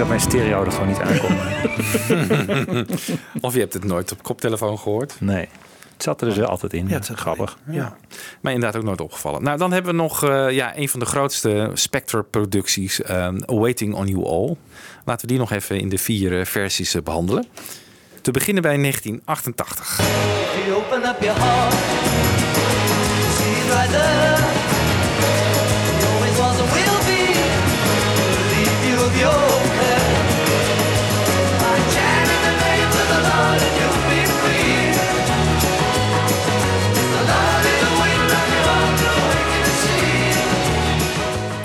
Dat 0.00 0.08
mijn 0.08 0.20
stereo 0.20 0.64
er 0.64 0.72
gewoon 0.72 0.88
niet 0.88 1.00
aankomt. 1.00 1.40
of 3.46 3.54
je 3.54 3.60
hebt 3.60 3.72
het 3.72 3.84
nooit 3.84 4.12
op 4.12 4.22
koptelefoon 4.22 4.78
gehoord. 4.78 5.16
Nee. 5.18 5.48
Het 5.92 6.02
zat 6.02 6.20
er 6.20 6.34
dus 6.34 6.40
altijd 6.42 6.72
in. 6.72 6.88
Ja, 6.88 6.94
het 6.94 7.06
zat 7.06 7.18
Grappig. 7.18 7.58
Ja. 7.70 7.96
Maar 8.40 8.52
inderdaad 8.52 8.80
ook 8.80 8.86
nooit 8.86 9.00
opgevallen. 9.00 9.42
Nou, 9.42 9.58
dan 9.58 9.72
hebben 9.72 9.90
we 9.90 9.96
nog 9.96 10.24
eh, 10.24 10.50
ja, 10.50 10.76
een 10.76 10.88
van 10.88 11.00
de 11.00 11.06
grootste 11.06 11.70
Spectre-producties, 11.74 13.02
ehm, 13.02 13.38
Waiting 13.46 13.94
on 13.94 14.06
You 14.06 14.24
All. 14.24 14.56
Laten 15.04 15.20
we 15.20 15.26
die 15.26 15.38
nog 15.38 15.52
even 15.52 15.80
in 15.80 15.88
de 15.88 15.98
vier 15.98 16.38
eh, 16.38 16.44
versies 16.44 16.94
eh, 16.94 17.02
behandelen. 17.02 17.46
Te 18.20 18.30
beginnen 18.30 18.62
bij 18.62 18.76
1988. 18.76 20.00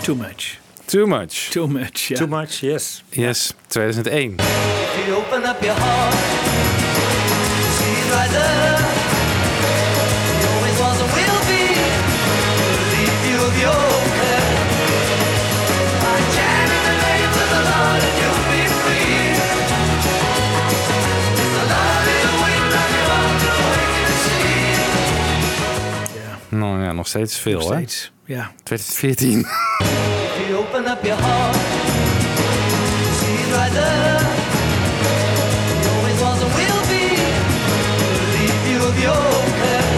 Too 0.06 0.14
much. 0.16 0.60
Too 0.86 1.08
much. 1.08 1.50
Too 1.50 1.68
much, 1.68 2.12
ja. 2.12 2.18
Too 2.18 2.28
much, 2.28 2.62
yes. 2.62 3.04
Yes, 3.12 3.54
2001. 3.70 4.38
If 4.38 5.08
you 5.08 5.16
open 5.16 5.44
up 5.44 5.64
your 5.64 5.74
heart, 5.74 6.14
see 7.78 7.96
it 8.02 8.12
right 8.14 8.30
there. 8.30 8.80
You 10.42 10.48
always 10.54 10.78
was 10.80 11.02
and 11.02 11.12
will 11.18 11.42
be. 11.50 11.64
Leave 12.94 13.24
you 13.32 13.38
of 13.50 13.56
your 13.58 13.86
care. 14.18 14.54
I 16.06 16.18
chant 16.36 16.70
in 16.78 16.82
the 16.86 16.96
name 17.08 17.34
of 17.42 17.50
the 17.56 17.62
Lord 17.72 18.02
and 18.06 18.16
you'll 18.22 18.46
be 18.54 18.62
free. 18.78 19.34
The 21.58 21.66
Lord 21.74 22.06
is 22.14 22.22
the 22.30 22.34
wind 22.46 22.72
on 22.82 22.90
your 22.94 23.10
arm, 23.18 23.36
the 23.42 23.50
waking 23.66 24.06
to 24.06 24.16
see. 24.26 24.70
Nou 26.58 26.84
ja, 26.84 26.92
nog 26.92 27.08
steeds 27.08 27.38
veel, 27.38 27.60
Nog 27.60 27.70
hè? 27.70 27.76
Ja. 28.26 28.52
2014. 28.64 29.40
If 29.40 30.48
you 30.50 30.58
open 30.58 30.86
up 30.88 31.04
your 31.06 31.18
heart, 31.22 31.56
see 33.20 33.34
it 33.34 33.56
right 33.56 33.72
there. 33.72 34.20
You 35.84 35.90
always 35.98 36.22
was 36.22 36.42
and 36.44 36.54
will 36.56 36.84
be. 36.92 37.06
Leave 38.36 38.66
you 38.72 38.80
of 38.90 38.98
your 39.00 39.44
care. 39.60 39.92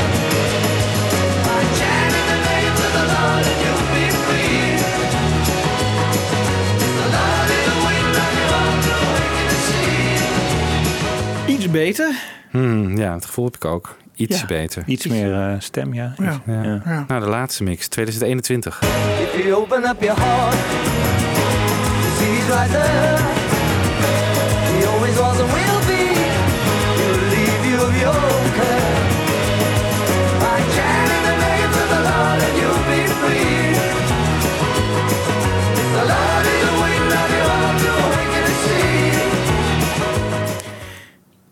I 1.56 1.62
chant 1.80 2.14
in 2.20 2.26
the 2.34 2.40
name 2.50 2.76
of 2.86 2.92
the 2.98 3.06
Lord 3.14 3.46
and 3.52 3.60
you'll 3.64 3.90
be 3.96 4.06
free. 4.26 4.78
The 7.00 7.08
Lord 7.18 7.50
is 7.58 7.64
the 7.70 7.78
wind 7.88 8.16
on 8.26 8.32
your 8.40 8.52
arm, 8.62 8.78
the 8.88 8.96
waking 9.14 9.50
to 9.52 9.58
see. 11.48 11.54
Iets 11.54 11.70
beter. 11.72 12.12
Hmm, 12.52 12.98
ja, 12.98 13.14
het 13.14 13.26
gevoel 13.26 13.46
heb 13.46 13.56
ik 13.56 13.66
ook. 13.66 13.98
Iets 14.18 14.39
Ja. 14.39 14.45
beter. 14.45 14.84
Iets 14.86 15.07
meer 15.07 15.34
eh, 15.34 15.53
stem, 15.59 15.93
ja. 15.93 16.13
Ja. 16.18 16.41
Ja. 16.45 16.82
Ja. 16.86 17.05
Nou, 17.07 17.22
de 17.24 17.28
laatste 17.30 17.63
mix, 17.63 17.88
2021. 17.88 18.82
If 19.36 19.43
you 19.43 19.53
open 19.53 19.89
up 19.89 20.01
your 20.01 20.20
heart, 20.20 20.55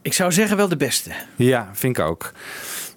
Ik 0.05 0.13
zou 0.13 0.31
zeggen 0.31 0.57
wel 0.57 0.67
de 0.67 0.77
beste. 0.77 1.11
Ja, 1.35 1.69
vind 1.73 1.97
ik 1.97 2.03
ook. 2.05 2.31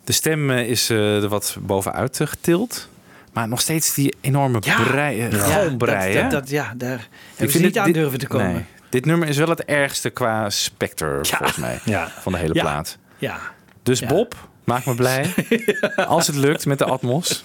De 0.04 0.12
stem 0.12 0.50
eh, 0.50 0.68
is 0.68 0.90
eh, 0.90 1.22
er 1.22 1.28
wat 1.28 1.56
bovenuit 1.60 2.20
eh, 2.20 2.26
getild. 2.26 2.88
Maar 3.32 3.48
nog 3.48 3.60
steeds 3.60 3.94
die 3.94 4.14
enorme 4.20 4.58
brei, 4.58 5.20
eh, 5.20 5.40
galmbrei, 5.42 6.12
dat, 6.14 6.22
hè? 6.22 6.28
dat, 6.28 6.30
dat- 6.30 6.50
ja, 6.50 6.72
daar 6.76 6.98
Ik 6.98 7.06
hebben 7.28 7.46
ze 7.46 7.50
vind 7.50 7.52
niet 7.52 7.64
het- 7.64 7.76
aan 7.78 7.84
dit- 7.84 7.94
durven 7.94 8.18
te 8.18 8.26
komen. 8.26 8.52
Nee. 8.52 8.64
Dit 8.88 9.04
nummer 9.04 9.28
is 9.28 9.36
wel 9.36 9.48
het 9.48 9.64
ergste 9.64 10.10
qua 10.10 10.50
specter, 10.50 11.26
volgens 11.26 11.56
mij. 11.58 11.80
Ja. 11.84 12.08
Van 12.20 12.32
de 12.32 12.38
hele 12.38 12.54
Ja. 12.54 12.60
plaat. 12.62 12.98
Ja. 13.18 13.38
Dus 13.82 13.98
Ja. 13.98 14.06
Bob, 14.06 14.34
maak 14.68 14.84
me 14.84 14.94
blij. 14.94 15.34
Als 16.06 16.26
het 16.26 16.36
lukt 16.36 16.66
met 16.66 16.78
de 16.78 16.84
Atmos. 16.84 17.44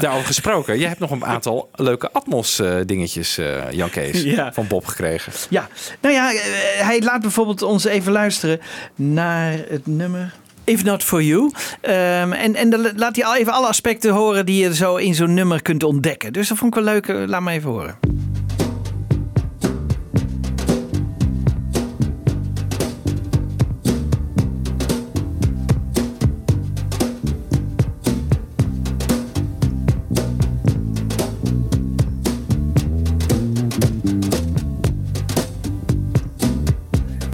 Daarover 0.00 0.26
gesproken. 0.26 0.78
Je 0.78 0.86
hebt 0.86 0.98
nog 1.00 1.10
een 1.10 1.24
aantal 1.24 1.70
leuke 1.74 2.10
Atmos-dingetjes, 2.12 3.38
eh 3.38 3.70
Jan 3.70 3.90
Kees, 3.90 4.22
Ja. 4.36 4.52
van 4.52 4.66
Bob 4.66 4.86
gekregen. 4.86 5.32
Ja, 5.48 5.68
nou 6.00 6.14
ja, 6.14 6.32
eh, 6.32 6.38
hij 6.86 7.00
laat 7.02 7.20
bijvoorbeeld 7.20 7.62
ons 7.62 7.84
even 7.84 8.12
luisteren 8.12 8.60
naar 8.94 9.52
het 9.68 9.86
nummer. 9.86 10.32
If 10.64 10.84
Not 10.84 11.02
For 11.04 11.22
You. 11.22 11.50
Ehm, 11.80 12.32
en, 12.32 12.54
en 12.54 12.70
dan 12.70 12.88
laat 12.96 13.16
hij 13.16 13.24
al 13.24 13.36
even 13.36 13.52
alle 13.52 13.66
aspecten 13.66 14.12
horen 14.12 14.46
die 14.46 14.62
je 14.62 14.74
zo 14.74 14.96
in 14.96 15.14
zo'n 15.14 15.34
nummer 15.34 15.62
kunt 15.62 15.82
ontdekken. 15.82 16.32
Dus 16.32 16.48
dat 16.48 16.58
vond 16.58 16.76
ik 16.76 16.82
wel 16.84 16.92
leuk. 16.94 17.28
Laat 17.28 17.40
me 17.42 17.50
even 17.50 17.70
horen. 17.70 17.98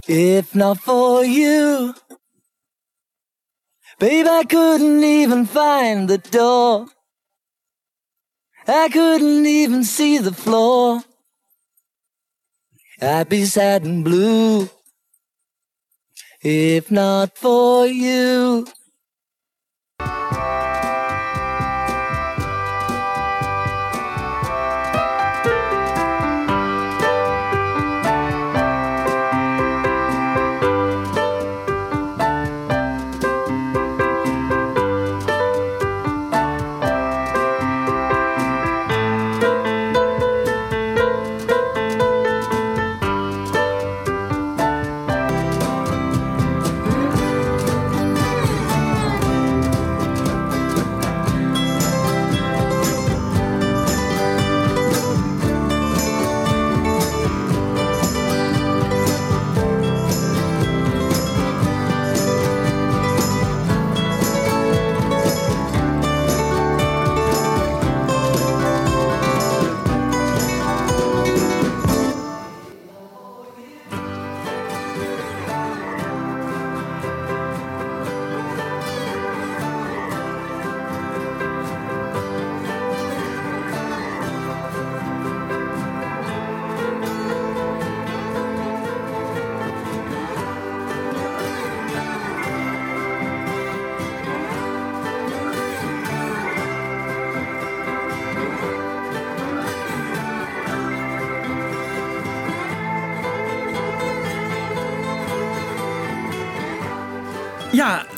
If 0.07 0.55
not 0.55 0.79
for 0.79 1.25
you, 1.25 1.93
babe, 3.99 4.25
I 4.27 4.43
couldn't 4.43 5.03
even 5.03 5.45
find 5.45 6.07
the 6.07 6.17
door. 6.17 6.87
I 8.67 8.89
couldn't 8.89 9.45
even 9.45 9.83
see 9.83 10.17
the 10.17 10.33
floor. 10.33 11.03
I'd 13.01 13.29
be 13.29 13.45
sad 13.45 13.83
and 13.83 14.03
blue 14.03 14.69
if 16.41 16.89
not 16.91 17.37
for 17.37 17.85
you. 17.85 18.65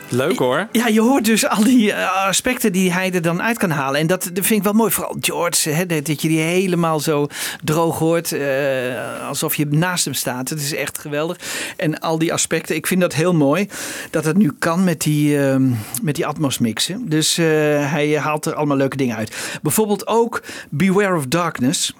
Leuk 0.09 0.37
hoor. 0.37 0.67
Ja, 0.71 0.87
je 0.87 1.01
hoort 1.01 1.25
dus 1.25 1.47
al 1.47 1.63
die 1.63 1.93
eh, 1.93 2.25
aspecten 2.27 2.71
die 2.71 2.91
hij 2.91 3.13
er 3.13 3.21
dan 3.21 3.41
uit 3.41 3.57
kan 3.57 3.69
halen. 3.69 3.99
En 3.99 4.07
dat, 4.07 4.29
dat 4.33 4.45
vind 4.45 4.59
ik 4.59 4.63
wel 4.63 4.73
mooi. 4.73 4.91
Vooral 4.91 5.17
George, 5.19 5.69
hè, 5.69 5.85
dat, 5.85 6.21
je 6.21 6.27
die 6.27 6.39
helemaal 6.39 6.99
zo 6.99 7.27
droog 7.63 7.99
hoort. 7.99 8.31
eh, 8.31 9.27
alsof 9.27 9.55
je 9.55 9.65
naast 9.65 10.05
hem 10.05 10.13
staat. 10.13 10.49
Het 10.49 10.61
is 10.61 10.73
echt 10.73 10.97
geweldig. 10.97 11.37
En 11.77 11.99
al 11.99 12.17
die 12.17 12.33
aspecten. 12.33 12.75
Ik 12.75 12.87
vind 12.87 13.01
dat 13.01 13.13
heel 13.13 13.33
mooi. 13.33 13.67
Dat 14.09 14.25
het 14.25 14.37
nu 14.37 14.51
kan 14.59 14.83
met 14.83 15.01
die, 15.01 15.39
ehm, 15.47 15.69
met 16.01 16.15
die 16.15 16.25
Atmos 16.25 16.57
mixen. 16.57 17.09
Dus 17.09 17.37
eh, 17.37 17.45
hij 17.91 18.17
haalt 18.19 18.45
er 18.45 18.55
allemaal 18.55 18.77
leuke 18.77 18.97
dingen 18.97 19.15
uit. 19.15 19.59
Bijvoorbeeld 19.61 20.07
ook 20.07 20.43
Beware 20.69 21.15
of 21.15 21.25
Darkness. 21.25 21.93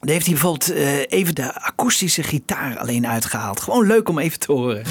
Daar 0.00 0.12
heeft 0.12 0.26
hij 0.26 0.34
bijvoorbeeld 0.34 0.70
even 1.08 1.34
de 1.34 1.54
akoestische 1.54 2.22
gitaar 2.22 2.78
alleen 2.78 3.06
uitgehaald. 3.06 3.60
Gewoon 3.60 3.86
leuk 3.86 4.08
om 4.08 4.18
even 4.18 4.38
te 4.38 4.52
horen. 4.52 4.82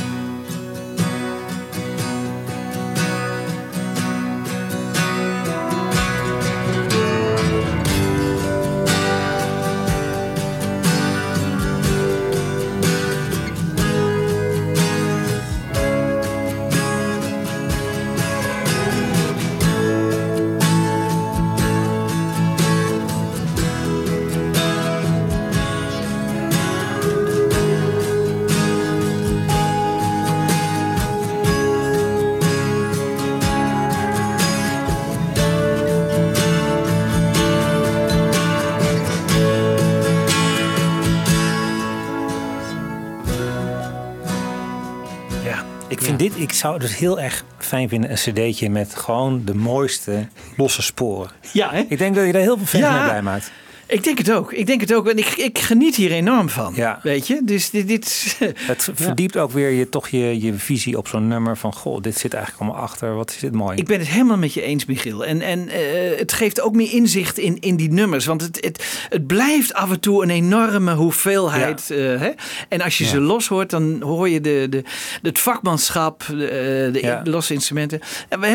Zou 46.60 46.74
het 46.74 46.82
dus 46.82 46.98
heel 46.98 47.20
erg 47.20 47.44
fijn 47.58 47.90
vinden, 47.90 48.10
een 48.12 48.16
cd'tje 48.16 48.70
met 48.70 48.96
gewoon 48.96 49.42
de 49.46 49.56
mooiste 49.56 50.28
losse 50.58 50.82
sporen. 50.82 51.30
Ja, 51.54 51.70
hè? 51.72 51.86
Ik 51.88 51.98
denk 51.98 52.16
dat 52.16 52.26
je 52.26 52.32
daar 52.32 52.42
heel 52.42 52.58
veel 52.58 52.66
fans 52.66 52.84
Ja. 52.84 52.94
mee 52.94 53.04
blij 53.04 53.22
maakt. 53.22 53.52
Ik 53.90 54.04
denk 54.04 54.18
het 54.18 54.32
ook. 54.32 54.54
Ik 54.54 54.66
denk 54.66 54.82
het 54.82 54.94
ook. 54.94 55.08
En 55.08 55.18
ik, 55.18 55.28
ik 55.28 55.60
geniet 55.60 55.96
hier 55.96 56.12
enorm 56.12 56.50
van. 56.50 56.74
Ja. 56.76 57.00
Weet 57.04 57.28
je? 57.28 57.42
Dus 57.44 57.70
dit. 57.70 57.88
dit 57.88 58.38
Het 58.56 58.90
verdiept 58.94 59.38
ook 59.38 59.52
weer 59.52 59.70
je, 59.70 59.90
toch 59.90 60.08
je, 60.08 60.42
je 60.42 60.54
visie 60.54 60.98
op 60.98 61.08
zo'n 61.08 61.28
nummer 61.28 61.58
van... 61.58 61.74
goh, 61.74 62.02
dit 62.02 62.18
zit 62.18 62.34
eigenlijk 62.34 62.64
allemaal 62.64 62.84
achter, 62.84 63.16
wat 63.16 63.30
is 63.30 63.38
dit 63.38 63.54
mooi. 63.54 63.78
Ik 63.78 63.86
ben 63.86 64.00
het 64.00 64.08
helemaal 64.08 64.38
met 64.38 64.54
je 64.54 64.62
eens, 64.62 64.86
Michiel. 64.86 65.26
En, 65.26 65.42
en 65.42 65.70
eh, 65.70 66.18
het 66.18 66.34
geeft 66.34 66.62
ook 66.62 66.76
meer 66.76 66.94
inzicht 66.94 67.38
in, 67.38 67.60
in 67.60 67.76
die 67.76 67.92
nummers. 67.92 68.26
Want 68.26 68.42
het, 68.42 68.58
het, 68.62 69.06
het 69.10 69.28
blijft 69.28 69.74
af 69.74 69.92
en 69.92 70.00
toe 70.00 70.24
een 70.24 70.30
enorme 70.30 70.94
hoeveelheid. 70.94 71.92
eh, 71.92 71.98
hè? 71.98 72.30
En 72.70 72.82
als 72.82 72.98
je 72.98 73.06
ze 73.06 73.20
los 73.20 73.48
hoort, 73.48 73.70
dan 73.70 74.02
hoor 74.02 74.30
je 74.30 74.42
de, 74.42 74.68
de, 74.70 74.84
het 75.22 75.40
vakmanschap, 75.40 76.26
de, 76.28 76.90
eh, 77.02 77.24
de 77.24 77.30
losse 77.30 77.54
instrumenten. 77.54 78.00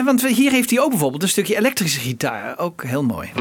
Want 0.05 0.27
hier 0.27 0.51
heeft 0.51 0.71
hij 0.71 0.81
ook 0.81 0.91
bijvoorbeeld 0.91 1.23
een 1.23 1.29
stukje 1.29 1.57
elektrische 1.57 2.01
gitaar. 2.01 2.59
Ook 2.59 2.85
heel 2.85 3.03
mooi. 3.03 3.33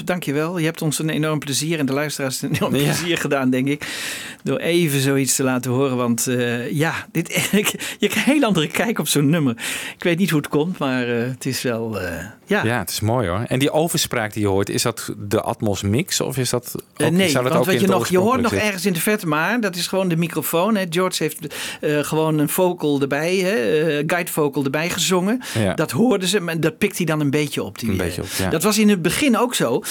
Bob, 0.00 0.08
dankjewel. 0.08 0.58
Je 0.58 0.64
hebt 0.64 0.82
ons 0.82 0.98
een 0.98 1.08
enorm 1.10 1.38
plezier 1.38 1.78
en 1.78 1.86
de 1.86 1.92
luisteraars 1.92 2.42
een 2.42 2.54
enorm 2.54 2.74
Ja. 2.76 2.82
plezier 2.82 3.18
gedaan, 3.18 3.50
denk 3.50 3.66
ik. 3.68 3.86
Door 4.42 4.58
even 4.58 5.00
zoiets 5.00 5.36
te 5.36 5.42
laten 5.42 5.70
horen. 5.70 5.96
Want 5.96 6.26
eh, 6.26 6.70
ja, 6.70 6.94
dit, 7.12 7.28
je 7.98 8.08
krijgt 8.08 8.16
een 8.16 8.32
heel 8.32 8.44
andere 8.44 8.66
kijk 8.66 8.98
op 8.98 9.08
zo'n 9.08 9.30
nummer. 9.30 9.54
Ik 9.96 10.02
weet 10.02 10.18
niet 10.18 10.30
hoe 10.30 10.38
het 10.38 10.48
komt, 10.48 10.78
maar 10.78 11.08
eh, 11.08 11.28
het 11.28 11.46
is 11.46 11.62
wel... 11.62 12.00
eh, 12.00 12.24
ja. 12.46 12.64
Ja, 12.64 12.78
het 12.78 12.90
is 12.90 13.00
mooi 13.00 13.28
hoor. 13.28 13.44
En 13.46 13.58
die 13.58 13.70
overspraak 13.70 14.32
die 14.32 14.42
je 14.42 14.48
hoort, 14.48 14.68
is 14.68 14.82
dat 14.82 15.14
de 15.18 15.40
Atmos 15.40 15.82
mix 15.82 16.20
of 16.20 16.36
is 16.36 16.50
dat 16.50 16.74
ook, 16.96 17.10
nee, 17.10 17.28
zou 17.28 17.44
dat 17.44 17.52
want 17.52 17.68
ook 17.68 17.74
je, 17.74 17.86
nog, 17.86 18.08
je 18.08 18.18
hoort 18.18 18.40
nog 18.40 18.52
ergens 18.52 18.86
in 18.86 18.92
de 18.92 19.00
verte, 19.00 19.26
maar 19.26 19.60
dat 19.60 19.76
is 19.76 19.86
gewoon 19.86 20.08
de 20.08 20.16
microfoon. 20.16 20.76
Hè. 20.76 20.84
George 20.90 21.22
heeft 21.22 21.38
gewoon 21.80 22.38
een 22.38 22.48
vocal 22.48 23.00
erbij, 23.00 23.36
hè, 23.36 23.54
guide 24.06 24.30
vocal 24.30 24.64
erbij 24.64 24.90
gezongen. 24.90 25.40
Ja. 25.58 25.74
Dat 25.74 25.90
hoorden 25.90 26.28
ze, 26.28 26.40
maar 26.40 26.60
dat 26.60 26.78
pikt 26.78 26.96
hij 26.96 27.06
dan 27.06 27.20
een 27.20 27.30
beetje 27.30 27.62
op. 27.62 27.78
Die, 27.78 27.90
Een 27.90 27.96
beetje 27.96 28.22
op, 28.22 28.28
ja. 28.38 28.50
Dat 28.50 28.62
was 28.62 28.78
in 28.78 28.88
het 28.88 29.02
begin 29.02 29.38
ook 29.38 29.54
zo. 29.54 29.82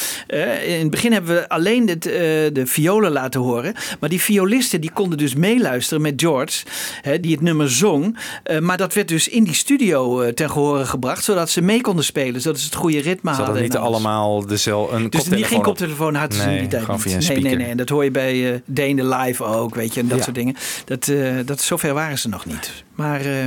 In 0.66 0.80
het 0.80 0.90
begin 0.90 1.12
hebben 1.12 1.36
we 1.36 1.50
alleen 1.50 1.86
de 1.86 2.62
violen 2.66 3.12
laten 3.12 3.42
horen. 3.42 3.74
Maar 4.00 4.10
die 4.10 4.22
violisten 4.40 4.82
die 4.82 4.92
konden 4.94 5.18
dus 5.18 5.36
meeluisteren 5.36 6.02
met 6.02 6.14
George, 6.16 6.64
hè, 7.02 7.20
die 7.20 7.32
het 7.32 7.42
nummer 7.42 7.72
zong. 7.72 8.18
Eh, 8.44 8.60
maar 8.60 8.78
dat 8.78 8.94
werd 8.94 9.08
dus 9.08 9.28
in 9.28 9.44
die 9.44 9.54
studio 9.54 10.22
eh, 10.22 10.34
ten 10.34 10.50
gehore 10.50 10.86
gebracht, 10.86 11.24
zodat 11.24 11.50
ze 11.50 11.62
mee 11.62 11.82
konden 11.82 12.06
spelen, 12.06 12.42
zodat 12.42 12.60
ze 12.60 12.66
het 12.66 12.76
goede 12.76 13.00
ritme 13.00 13.34
Ze 13.36 13.42
hadden. 13.42 13.62
niet 13.62 13.74
en 13.76 13.80
alles. 13.80 13.94
allemaal 13.94 14.46
dezelfde 14.46 14.96
een 14.96 15.10
Dus 15.10 15.28
niet 15.30 15.46
geen 15.46 15.58
op. 15.58 15.64
koptelefoon 15.64 16.16
hadden 16.16 16.38
ze 16.40 16.46
Nee, 16.46 16.56
in 16.56 16.60
die 16.70 16.70
tijd 16.70 17.06
niet. 17.06 17.28
nee, 17.30 17.42
nee, 17.42 17.56
nee. 17.56 17.68
En 17.68 17.78
dat 17.78 17.90
hoor 17.90 18.04
je 18.04 18.12
bij 18.12 18.54
eh 18.54 18.60
Dane 18.66 19.18
Live 19.18 19.44
ook, 19.44 19.76
weet 19.76 19.94
je, 19.94 20.00
en 20.00 20.08
dat 20.08 20.18
Ja. 20.18 20.24
soort 20.24 20.36
dingen. 20.36 20.56
Dat, 20.86 21.12
dat, 21.46 21.62
zover 21.62 21.94
waren 21.94 22.20
ze 22.20 22.30
nog 22.30 22.46
niet. 22.46 22.84
Maar 23.00 23.22
eh, 23.22 23.46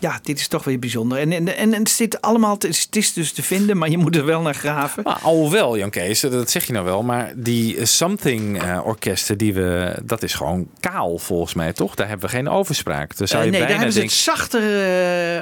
ja, 0.00 0.18
dit 0.22 0.38
is 0.38 0.48
toch 0.48 0.64
weer 0.64 0.78
bijzonder. 0.78 1.18
En, 1.18 1.32
en, 1.32 1.56
en 1.56 1.72
het 1.74 1.88
zit 1.88 2.20
allemaal, 2.20 2.56
te- 2.56 2.66
het 2.66 2.96
is 2.96 3.12
dus 3.12 3.32
te 3.32 3.42
vinden, 3.42 3.76
maar 3.76 3.88
je 3.90 3.98
moet 3.98 4.16
er 4.16 4.24
wel 4.24 4.40
naar 4.40 4.54
graven. 4.54 5.02
Maar 5.02 5.18
alhoewel, 5.22 5.76
Jan 5.78 5.90
Kees, 5.90 6.20
dat 6.20 6.50
zeg 6.50 6.66
je 6.66 6.72
nou 6.72 6.84
wel, 6.84 7.02
maar 7.02 7.32
die 7.36 7.86
Something 7.86 8.62
eh, 8.62 8.80
orkesten, 8.84 9.38
die 9.38 9.54
we, 9.54 9.94
dat 10.04 10.22
is 10.22 10.34
gewoon 10.34 10.68
kaal 10.80 11.18
volgens 11.18 11.54
mij, 11.54 11.72
toch? 11.72 11.94
Daar 11.94 12.08
hebben 12.08 12.26
we 12.30 12.36
geen 12.36 12.48
overspraak. 12.48 13.16
Daar 13.16 13.28
zou 13.28 13.40
Eh, 13.40 13.46
je 13.46 13.52
nee, 13.52 13.60
daar 13.60 13.70
hebben 13.76 13.92
ze 13.92 14.00
het 14.00 14.10
zachter. 14.12 14.60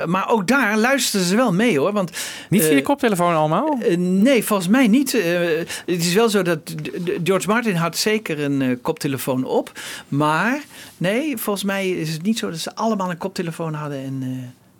maar 0.09 0.29
ook 0.31 0.47
daar 0.49 0.77
luisteren 0.79 1.27
ze 1.27 1.37
wel 1.37 1.53
mee 1.53 1.79
hoor. 1.79 1.93
Want, 1.93 2.11
niet 2.49 2.63
via 2.65 2.75
je 2.75 2.83
koptelefoon 2.83 3.35
allemaal? 3.35 3.79
Nee, 3.99 4.45
volgens 4.45 4.69
mij 4.69 4.87
niet. 4.89 5.13
Het 5.87 6.05
is 6.05 6.15
wel 6.15 6.29
zo 6.29 6.43
dat 6.43 6.59
George 7.25 7.49
Martin 7.49 7.75
had 7.75 7.97
zeker 7.97 8.41
een 8.41 8.79
koptelefoon 8.83 9.45
op. 9.45 9.73
Maar 10.09 10.61
nee, 10.97 11.37
volgens 11.37 11.65
mij 11.65 11.89
is 11.91 12.13
het 12.13 12.23
niet 12.23 12.39
zo 12.39 12.51
dat 12.51 12.59
ze 12.59 12.75
allemaal 12.75 13.11
een 13.11 13.17
koptelefoon 13.17 13.39
hadden. 13.75 13.99
En, 14.05 14.19
eh, 14.23 14.29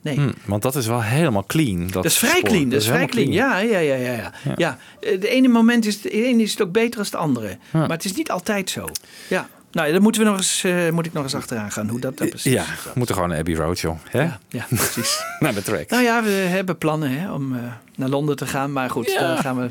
nee. 0.01 0.17
Hm, 0.17 0.33
want 0.45 0.63
dat 0.63 0.75
is 0.77 0.87
wel 0.87 1.03
helemaal 1.03 1.45
clean. 1.47 1.81
Dat, 1.81 1.93
Dat 1.93 2.05
is 2.05 2.19
vrij 2.19 2.31
spoor. 2.37 2.49
clean, 2.49 2.69
dat 2.69 2.81
is 2.81 2.87
vrij 2.87 3.07
clean. 3.07 3.33
Ja, 3.33 3.59
ja, 3.59 3.79
ja, 3.79 3.95
ja. 3.95 4.13
ja. 4.13 4.33
ja. 4.57 4.79
eh, 5.01 5.21
de 5.21 5.29
ene 5.29 5.49
moment 5.49 5.87
is 5.87 6.01
de 6.01 6.11
ene 6.11 6.43
is 6.43 6.51
het 6.51 6.63
ook 6.63 6.73
beter 6.73 6.95
dan 6.97 7.05
het 7.05 7.15
andere. 7.15 7.59
Maar 7.73 7.89
het 7.91 8.05
is 8.05 8.15
niet 8.15 8.31
altijd 8.31 8.71
zo. 8.71 8.89
Ja. 9.29 9.49
Nou, 9.73 9.87
ja, 9.87 9.93
dan 9.93 10.03
moeten 10.03 10.23
we 10.23 10.29
nog 10.29 10.37
eens, 10.37 10.65
eh, 10.65 10.91
moet 10.91 11.07
ik 11.07 11.13
nog 11.13 11.23
eens 11.23 11.35
achteraan 11.35 11.73
gaan 11.73 11.89
hoe 11.89 12.01
dat 12.01 12.19
dan 12.19 12.29
precies 12.29 12.53
Ja, 12.53 12.63
is. 12.63 12.69
we 12.85 12.91
moeten 12.95 13.15
gewoon 13.15 13.31
een 13.31 13.39
Abbey 13.39 13.55
Road, 13.55 13.79
joh. 13.81 13.99
Hè? 14.09 14.23
Ja, 14.49 14.67
precies. 14.69 15.23
Naar 15.41 15.55
de 15.55 15.63
track. 15.63 15.91
Nou 15.91 16.03
ja, 16.03 16.23
we 16.23 16.31
hebben 16.31 16.79
plannen 16.79 17.11
hè, 17.21 17.33
om 17.33 17.57
naar 17.97 18.09
Londen 18.09 18.37
te 18.37 18.47
gaan. 18.47 18.73
Maar 18.73 18.91
goed, 18.91 19.11
Ja. 19.13 19.19
daar 19.21 19.39
gaan 19.39 19.57
we 19.61 19.71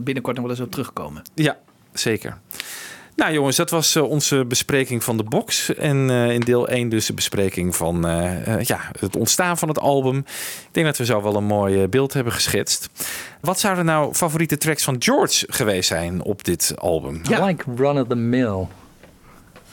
binnenkort 0.00 0.36
nog 0.36 0.44
wel 0.44 0.54
eens 0.54 0.64
op 0.64 0.70
terugkomen. 0.70 1.22
Ja, 1.34 1.56
zeker. 1.92 2.38
Nou 3.18 3.32
jongens, 3.32 3.56
dat 3.56 3.70
was 3.70 3.94
eh, 3.94 4.02
onze 4.02 4.44
bespreking 4.44 5.04
van 5.04 5.16
de 5.16 5.22
box. 5.22 5.74
En 5.74 6.10
eh, 6.10 6.30
in 6.30 6.40
deel 6.40 6.68
1 6.68 6.88
dus 6.88 7.06
de 7.06 7.12
bespreking 7.12 7.76
van 7.76 8.06
eh, 8.06 8.62
ja, 8.62 8.80
het 9.00 9.16
ontstaan 9.16 9.58
van 9.58 9.68
het 9.68 9.78
album. 9.78 10.16
Ik 10.16 10.68
denk 10.70 10.86
dat 10.86 10.96
we 10.96 11.04
zo 11.04 11.22
wel 11.22 11.36
een 11.36 11.44
mooi 11.44 11.88
beeld 11.88 12.12
hebben 12.12 12.32
geschetst. 12.32 12.88
Wat 13.40 13.60
zouden 13.60 13.84
nou 13.84 14.14
favoriete 14.14 14.56
tracks 14.56 14.84
van 14.84 14.96
George 14.98 15.46
geweest 15.48 15.88
zijn 15.88 16.22
op 16.22 16.44
dit 16.44 16.74
album? 16.76 17.22
I 17.30 17.42
like 17.42 17.64
run 17.76 18.00
of 18.00 18.08
the 18.08 18.14
mill. 18.14 18.66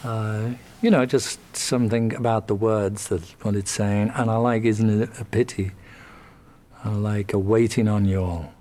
Uh, 0.05 0.33
you 0.79 0.93
know, 0.93 1.09
just 1.09 1.37
something 1.51 2.17
about 2.17 2.47
the 2.47 2.57
words 2.57 3.07
that 3.07 3.19
what 3.39 3.53
it's 3.53 3.73
saying, 3.73 4.11
and 4.13 4.27
I 4.27 4.47
like 4.47 4.67
"Isn't 4.67 5.01
it 5.01 5.09
a 5.19 5.23
pity?" 5.29 5.71
I 6.85 6.89
like 7.07 7.35
a 7.35 7.39
waiting 7.39 7.89
on 7.89 8.05
you 8.05 8.25
all. 8.25 8.54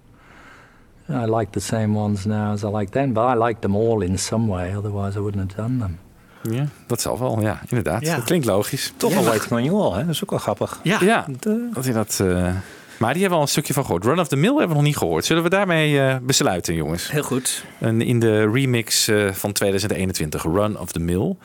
I 1.11 1.25
like 1.37 1.51
the 1.51 1.61
same 1.61 1.99
ones 1.99 2.25
now 2.25 2.53
as 2.53 2.63
I 2.63 2.67
like 2.67 2.91
then, 2.91 3.13
but 3.13 3.35
I 3.35 3.39
like 3.45 3.61
them 3.61 3.77
all 3.77 4.03
in 4.03 4.19
some 4.19 4.51
way. 4.53 4.77
Otherwise, 4.77 5.19
I 5.19 5.21
wouldn't 5.23 5.53
have 5.53 5.69
done 5.69 5.79
them. 5.79 5.99
Ja, 6.55 6.67
dat 6.87 7.01
zal 7.01 7.19
wel. 7.19 7.41
Ja, 7.41 7.61
inderdaad. 7.69 8.03
Ja. 8.07 8.15
Dat 8.17 8.25
klinkt 8.25 8.47
logisch. 8.47 8.93
Toch 8.97 9.15
wel 9.15 9.25
Waiting 9.25 9.53
on 9.53 9.65
You 9.65 9.77
All, 9.83 9.93
hè? 9.99 10.01
Dat 10.05 10.15
is 10.15 10.23
ook 10.23 10.31
wel 10.31 10.39
grappig. 10.39 10.81
Ja. 10.83 10.99
Ja, 11.01 11.27
dat 11.73 11.85
hij 11.85 11.93
dat... 11.93 12.19
eh, 12.23 12.27
maar 12.99 13.13
die 13.13 13.21
hebben 13.21 13.29
we 13.31 13.35
al 13.35 13.41
een 13.41 13.49
stukje 13.49 13.73
van 13.73 13.85
gehoord. 13.85 14.05
Run 14.05 14.19
of 14.21 14.29
the 14.29 14.37
Mill 14.37 14.51
hebben 14.51 14.69
we 14.69 14.75
nog 14.75 14.83
niet 14.83 14.97
gehoord. 14.97 15.25
Zullen 15.25 15.43
we 15.43 15.49
daarmee 15.49 16.01
eh, 16.01 16.17
besluiten, 16.23 16.75
jongens? 16.75 17.11
Heel 17.11 17.23
goed. 17.23 17.65
En 17.81 18.01
in 18.03 18.19
de 18.21 18.51
remix 18.51 19.09
eh, 19.09 19.33
van 19.33 19.53
2021, 19.53 20.43
Run 20.43 20.79
of 20.79 20.93
the 20.93 21.01
Mill, 21.01 21.37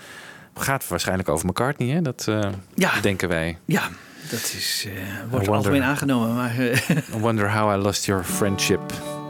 gaat 0.53 0.81
het 0.81 0.89
waarschijnlijk 0.89 1.29
over 1.29 1.47
McCartney, 1.47 1.87
hè? 1.89 2.01
Dat 2.01 2.25
eh, 2.29 2.39
Ja. 2.75 2.91
denken 3.01 3.29
wij. 3.29 3.57
Ja, 3.65 3.81
dat 4.29 4.39
is, 4.57 4.85
eh, 4.87 4.91
wordt 5.19 5.31
wonder- 5.31 5.53
algemeen 5.55 5.83
aangenomen. 5.83 6.35
Maar 6.35 6.57
eh, 6.57 6.89
I 7.15 7.19
wonder 7.19 7.51
how 7.53 7.73
I 7.79 7.83
lost 7.83 8.05
your 8.05 8.23
friendship. 8.23 8.81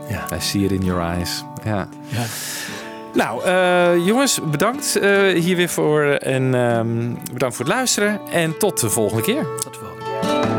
Ja. 0.10 0.36
I 0.36 0.40
see 0.40 0.64
it 0.64 0.72
in 0.72 0.84
your 0.84 1.02
eyes. 1.02 1.44
Ja. 1.64 1.88
Ja. 2.08 2.26
Nou, 3.14 3.44
eh, 3.44 4.06
jongens, 4.06 4.40
bedankt 4.52 4.96
eh, 4.96 5.28
hier 5.28 5.56
weer 5.56 5.70
voor. 5.70 6.04
En 6.04 6.56
ehm, 6.56 7.14
bedankt 7.32 7.56
voor 7.56 7.66
het 7.66 7.74
luisteren. 7.74 8.20
En 8.32 8.58
tot 8.58 8.80
de 8.80 8.90
volgende 8.90 9.24
keer. 9.24 9.48
Tot 9.60 9.74
de 9.74 9.80
volgende 9.80 10.00
Everyone 10.20 10.59